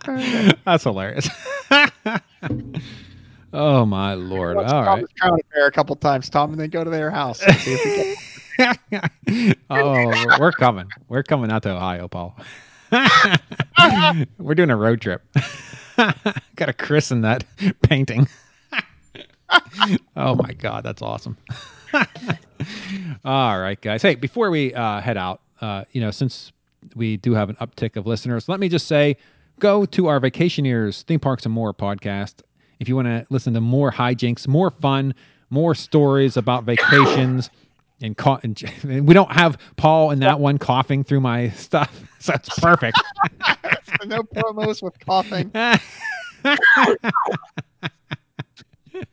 That's 0.64 0.84
hilarious. 0.84 1.28
oh 3.52 3.84
my 3.86 4.14
lord! 4.14 4.56
All 4.56 4.62
right. 4.64 4.84
Thomas 4.84 5.10
Crown 5.20 5.38
Affair 5.40 5.66
a 5.66 5.72
couple 5.72 5.96
times, 5.96 6.28
Tom, 6.30 6.52
and 6.52 6.60
then 6.60 6.70
go 6.70 6.84
to 6.84 6.90
their 6.90 7.10
house. 7.10 7.42
and 7.42 7.56
see 7.56 7.72
if 7.74 7.84
we 7.84 7.96
get- 7.96 9.56
oh, 9.70 10.38
we're 10.38 10.52
coming. 10.52 10.88
We're 11.08 11.22
coming 11.22 11.50
out 11.50 11.62
to 11.64 11.70
Ohio, 11.70 12.08
Paul. 12.08 12.36
we're 14.38 14.54
doing 14.54 14.70
a 14.70 14.76
road 14.76 15.00
trip. 15.00 15.22
Got 15.96 16.66
to 16.66 16.72
christen 16.72 17.22
that 17.22 17.44
painting. 17.82 18.28
oh 20.16 20.34
my 20.34 20.52
god, 20.52 20.84
that's 20.84 21.02
awesome. 21.02 21.36
All 23.24 23.58
right, 23.58 23.80
guys. 23.80 24.02
Hey, 24.02 24.14
before 24.14 24.50
we 24.50 24.74
uh, 24.74 25.00
head 25.00 25.16
out, 25.16 25.40
uh, 25.60 25.84
you 25.92 26.00
know, 26.00 26.10
since 26.10 26.52
we 26.94 27.16
do 27.16 27.34
have 27.34 27.48
an 27.50 27.56
uptick 27.56 27.96
of 27.96 28.06
listeners, 28.06 28.48
let 28.48 28.60
me 28.60 28.68
just 28.68 28.86
say, 28.86 29.16
go 29.62 29.84
to 29.86 30.08
our 30.08 30.20
Vacationeers 30.20 31.02
Theme 31.04 31.20
Parks 31.20 31.46
and 31.46 31.54
More 31.54 31.72
podcast 31.72 32.42
if 32.80 32.88
you 32.88 32.96
want 32.96 33.06
to 33.06 33.24
listen 33.30 33.54
to 33.54 33.60
more 33.60 33.92
hijinks, 33.92 34.48
more 34.48 34.70
fun, 34.72 35.14
more 35.50 35.72
stories 35.74 36.36
about 36.36 36.64
vacations. 36.64 37.48
And, 38.02 38.16
co- 38.16 38.40
and 38.42 38.60
we 39.06 39.14
don't 39.14 39.30
have 39.30 39.56
Paul 39.76 40.10
in 40.10 40.18
that 40.18 40.40
one 40.40 40.58
coughing 40.58 41.04
through 41.04 41.20
my 41.20 41.50
stuff, 41.66 42.02
so 42.18 42.32
it's 42.34 42.48
perfect. 42.58 43.00
no 44.06 44.24
promos 44.24 44.82
with 44.82 44.98
coughing. 45.06 45.52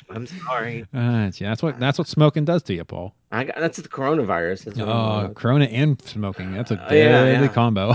I'm 0.09 0.25
sorry. 0.25 0.81
Uh, 0.91 1.29
yeah, 1.35 1.49
that's 1.49 1.61
what 1.61 1.79
that's 1.79 1.99
what 1.99 2.07
smoking 2.07 2.43
does 2.45 2.63
to 2.63 2.73
you, 2.73 2.83
Paul. 2.83 3.13
I 3.31 3.43
got 3.43 3.57
that's 3.57 3.77
the 3.77 3.87
coronavirus. 3.87 4.63
That's 4.65 4.79
Oh, 4.79 5.31
Corona 5.35 5.65
and 5.65 6.01
smoking. 6.01 6.51
That's 6.53 6.71
a 6.71 6.89
Uh, 6.89 6.93
yeah, 6.93 7.41
yeah. 7.41 7.47
combo. 7.49 7.93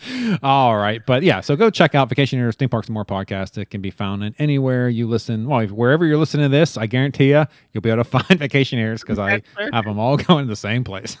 All 0.42 0.76
right. 0.76 1.04
But 1.06 1.22
yeah, 1.22 1.40
so 1.40 1.56
go 1.56 1.70
check 1.70 1.94
out 1.94 2.08
Vacationers, 2.08 2.54
Theme 2.54 2.68
Parks, 2.68 2.88
and 2.88 2.94
More 2.94 3.04
podcast. 3.04 3.58
It 3.58 3.70
can 3.70 3.80
be 3.80 3.90
found 3.90 4.22
in 4.22 4.34
anywhere 4.38 4.88
you 4.88 5.06
listen. 5.08 5.46
Well, 5.46 5.66
wherever 5.66 6.06
you're 6.06 6.16
listening 6.16 6.50
to 6.50 6.56
this, 6.56 6.76
I 6.76 6.86
guarantee 6.86 7.30
you, 7.30 7.44
you'll 7.72 7.82
be 7.82 7.90
able 7.90 8.04
to 8.04 8.10
find 8.18 8.40
Vacationers 8.40 9.00
because 9.00 9.18
I 9.18 9.42
have 9.72 9.84
them 9.84 9.98
all 9.98 10.16
going 10.16 10.46
to 10.46 10.48
the 10.48 10.56
same 10.56 10.84
place. 10.84 11.16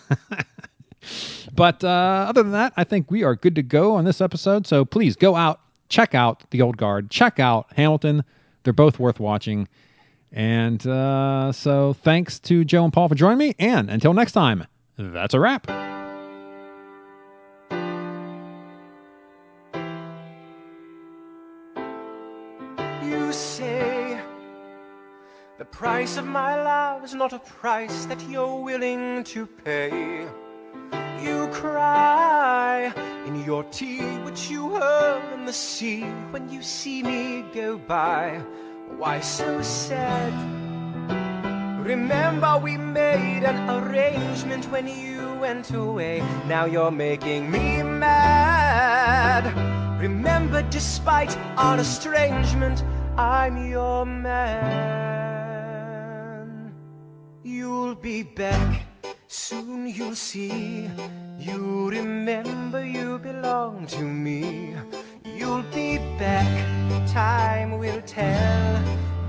but 1.54 1.82
uh, 1.82 2.26
other 2.28 2.42
than 2.42 2.52
that, 2.52 2.72
I 2.76 2.84
think 2.84 3.10
we 3.10 3.24
are 3.24 3.34
good 3.34 3.54
to 3.56 3.62
go 3.62 3.94
on 3.94 4.04
this 4.04 4.20
episode. 4.20 4.66
So 4.66 4.84
please 4.84 5.16
go 5.16 5.36
out, 5.36 5.60
check 5.88 6.14
out 6.14 6.48
The 6.50 6.62
Old 6.62 6.76
Guard, 6.76 7.10
check 7.10 7.40
out 7.40 7.66
Hamilton. 7.74 8.24
They're 8.64 8.72
both 8.72 8.98
worth 8.98 9.20
watching. 9.20 9.68
And 10.32 10.86
uh, 10.86 11.52
so 11.52 11.94
thanks 11.94 12.38
to 12.40 12.64
Joe 12.64 12.84
and 12.84 12.92
Paul 12.92 13.08
for 13.08 13.14
joining 13.14 13.38
me. 13.38 13.54
And 13.58 13.88
until 13.90 14.12
next 14.12 14.32
time, 14.32 14.66
that's 14.98 15.32
a 15.32 15.40
wrap. 15.40 15.87
Price 25.70 26.16
of 26.16 26.26
my 26.26 26.56
love 26.62 27.04
is 27.04 27.14
not 27.14 27.32
a 27.32 27.38
price 27.38 28.04
that 28.06 28.20
you're 28.28 28.60
willing 28.62 29.24
to 29.24 29.46
pay. 29.46 30.26
You 31.22 31.48
cry 31.52 32.92
in 33.26 33.44
your 33.44 33.64
tea, 33.64 34.02
which 34.24 34.50
you 34.50 34.70
hurl 34.70 35.22
in 35.34 35.44
the 35.46 35.52
sea 35.52 36.02
when 36.30 36.48
you 36.48 36.62
see 36.62 37.02
me 37.02 37.44
go 37.54 37.76
by. 37.76 38.40
Why 38.96 39.20
so 39.20 39.62
sad? 39.62 40.32
Remember, 41.84 42.58
we 42.62 42.76
made 42.76 43.44
an 43.44 43.70
arrangement 43.70 44.70
when 44.70 44.86
you 44.86 45.34
went 45.40 45.70
away. 45.72 46.22
Now 46.46 46.66
you're 46.66 46.90
making 46.90 47.50
me 47.50 47.82
mad. 47.82 49.44
Remember, 50.00 50.62
despite 50.70 51.36
our 51.56 51.78
estrangement, 51.78 52.84
I'm 53.16 53.66
your 53.66 54.06
man. 54.06 55.07
You'll 57.88 57.96
be 57.96 58.22
back, 58.22 58.82
soon 59.28 59.86
you'll 59.86 60.14
see. 60.14 60.90
You 61.38 61.88
remember 61.88 62.84
you 62.84 63.18
belong 63.18 63.86
to 63.86 64.02
me. 64.02 64.74
You'll 65.24 65.64
be 65.72 65.96
back, 66.18 67.08
time 67.08 67.78
will 67.78 68.02
tell. 68.02 68.82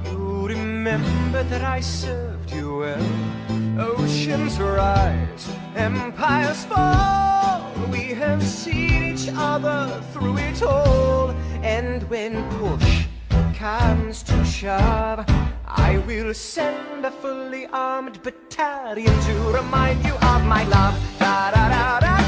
You 0.04 0.46
remember 0.46 1.44
that 1.44 1.62
I 1.62 1.80
served 1.80 2.52
you 2.52 2.80
well. 2.80 3.80
Oceans 3.80 4.60
rise, 4.60 5.50
empires 5.78 6.66
fall. 6.66 7.72
We 7.90 8.08
have 8.10 8.44
seen 8.44 9.14
each 9.14 9.30
other 9.36 10.04
through 10.12 10.38
it 10.38 10.62
all. 10.64 11.30
And 11.64 12.04
when 12.10 12.44
push 12.60 13.06
comes 13.56 14.22
to 14.24 14.44
shove, 14.44 15.26
I 15.70 16.00
will 16.00 16.34
send 16.34 17.06
a 17.06 17.12
fully 17.12 17.68
armed 17.68 18.24
battalion 18.24 19.14
to 19.22 19.34
remind 19.52 20.04
you 20.04 20.14
of 20.14 20.44
my 20.46 20.64
love. 20.64 21.00
Da 21.20 21.52
da 21.52 22.00
da 22.00 22.19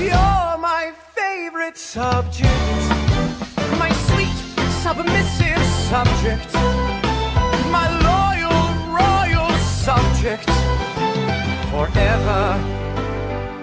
you're 0.00 0.56
my 0.58 0.92
favorite 1.14 1.76
subject. 1.76 2.48
My 3.78 3.92
sweet, 4.08 4.34
submissive 4.82 5.62
subject. 5.90 6.54
My 7.70 7.86
loyal, 8.08 8.62
royal 9.02 9.50
subject. 9.84 10.48
Forever 11.70 12.42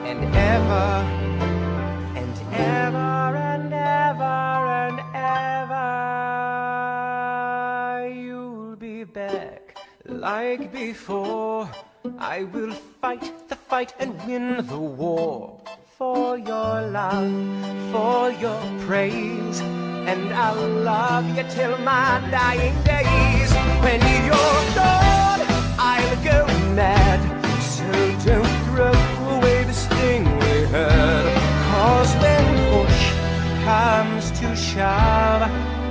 and 0.09 0.21
ever 0.35 0.87
and 2.15 2.35
ever 2.53 3.35
and 3.35 3.73
ever 3.73 4.57
and 4.85 4.99
ever. 5.15 5.83
You'll 8.13 8.75
be 8.75 9.03
back 9.03 9.77
like 10.05 10.71
before. 10.71 11.69
I 12.19 12.43
will 12.43 12.73
fight 13.01 13.49
the 13.49 13.55
fight 13.55 13.93
and 13.99 14.15
win 14.25 14.65
the 14.67 14.79
war 14.79 15.61
for 15.97 16.37
your 16.37 16.81
love, 16.91 17.33
for 17.91 18.29
your 18.29 18.61
praise, 18.85 19.59
and 19.61 20.31
I'll 20.31 20.69
love 20.93 21.25
you 21.35 21.43
till 21.49 21.75
my 21.79 22.21
dying 22.29 22.77
days. 22.83 23.51
When 23.81 23.99
you're 24.27 24.63
gone, 24.77 25.41
I'll 25.79 26.15
go 26.23 26.45
mad. 26.75 27.19
So 27.63 27.89
don't 28.29 28.57
throw 28.67 28.93
away 29.37 29.63
the 29.63 29.73
sting 29.73 30.23
we 30.25 30.53
had. 30.69 31.25
Cause 31.71 32.13
when 32.21 32.45
push 32.69 33.01
comes 33.65 34.29
to 34.39 34.55
shove, 34.55 35.41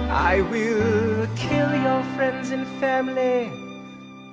I 0.09 0.41
will 0.53 1.27
kill 1.35 1.75
your 1.75 2.03
friends 2.15 2.51
and 2.51 2.65
family 2.79 3.51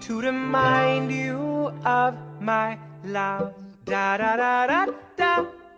to 0.02 0.22
remind 0.22 1.12
you 1.12 1.74
of 1.84 2.14
my 2.40 2.78
love. 3.04 3.56
Da 3.86 4.18
da 4.18 4.36
da 4.38 4.68
da 4.68 4.86
da. 5.18 5.63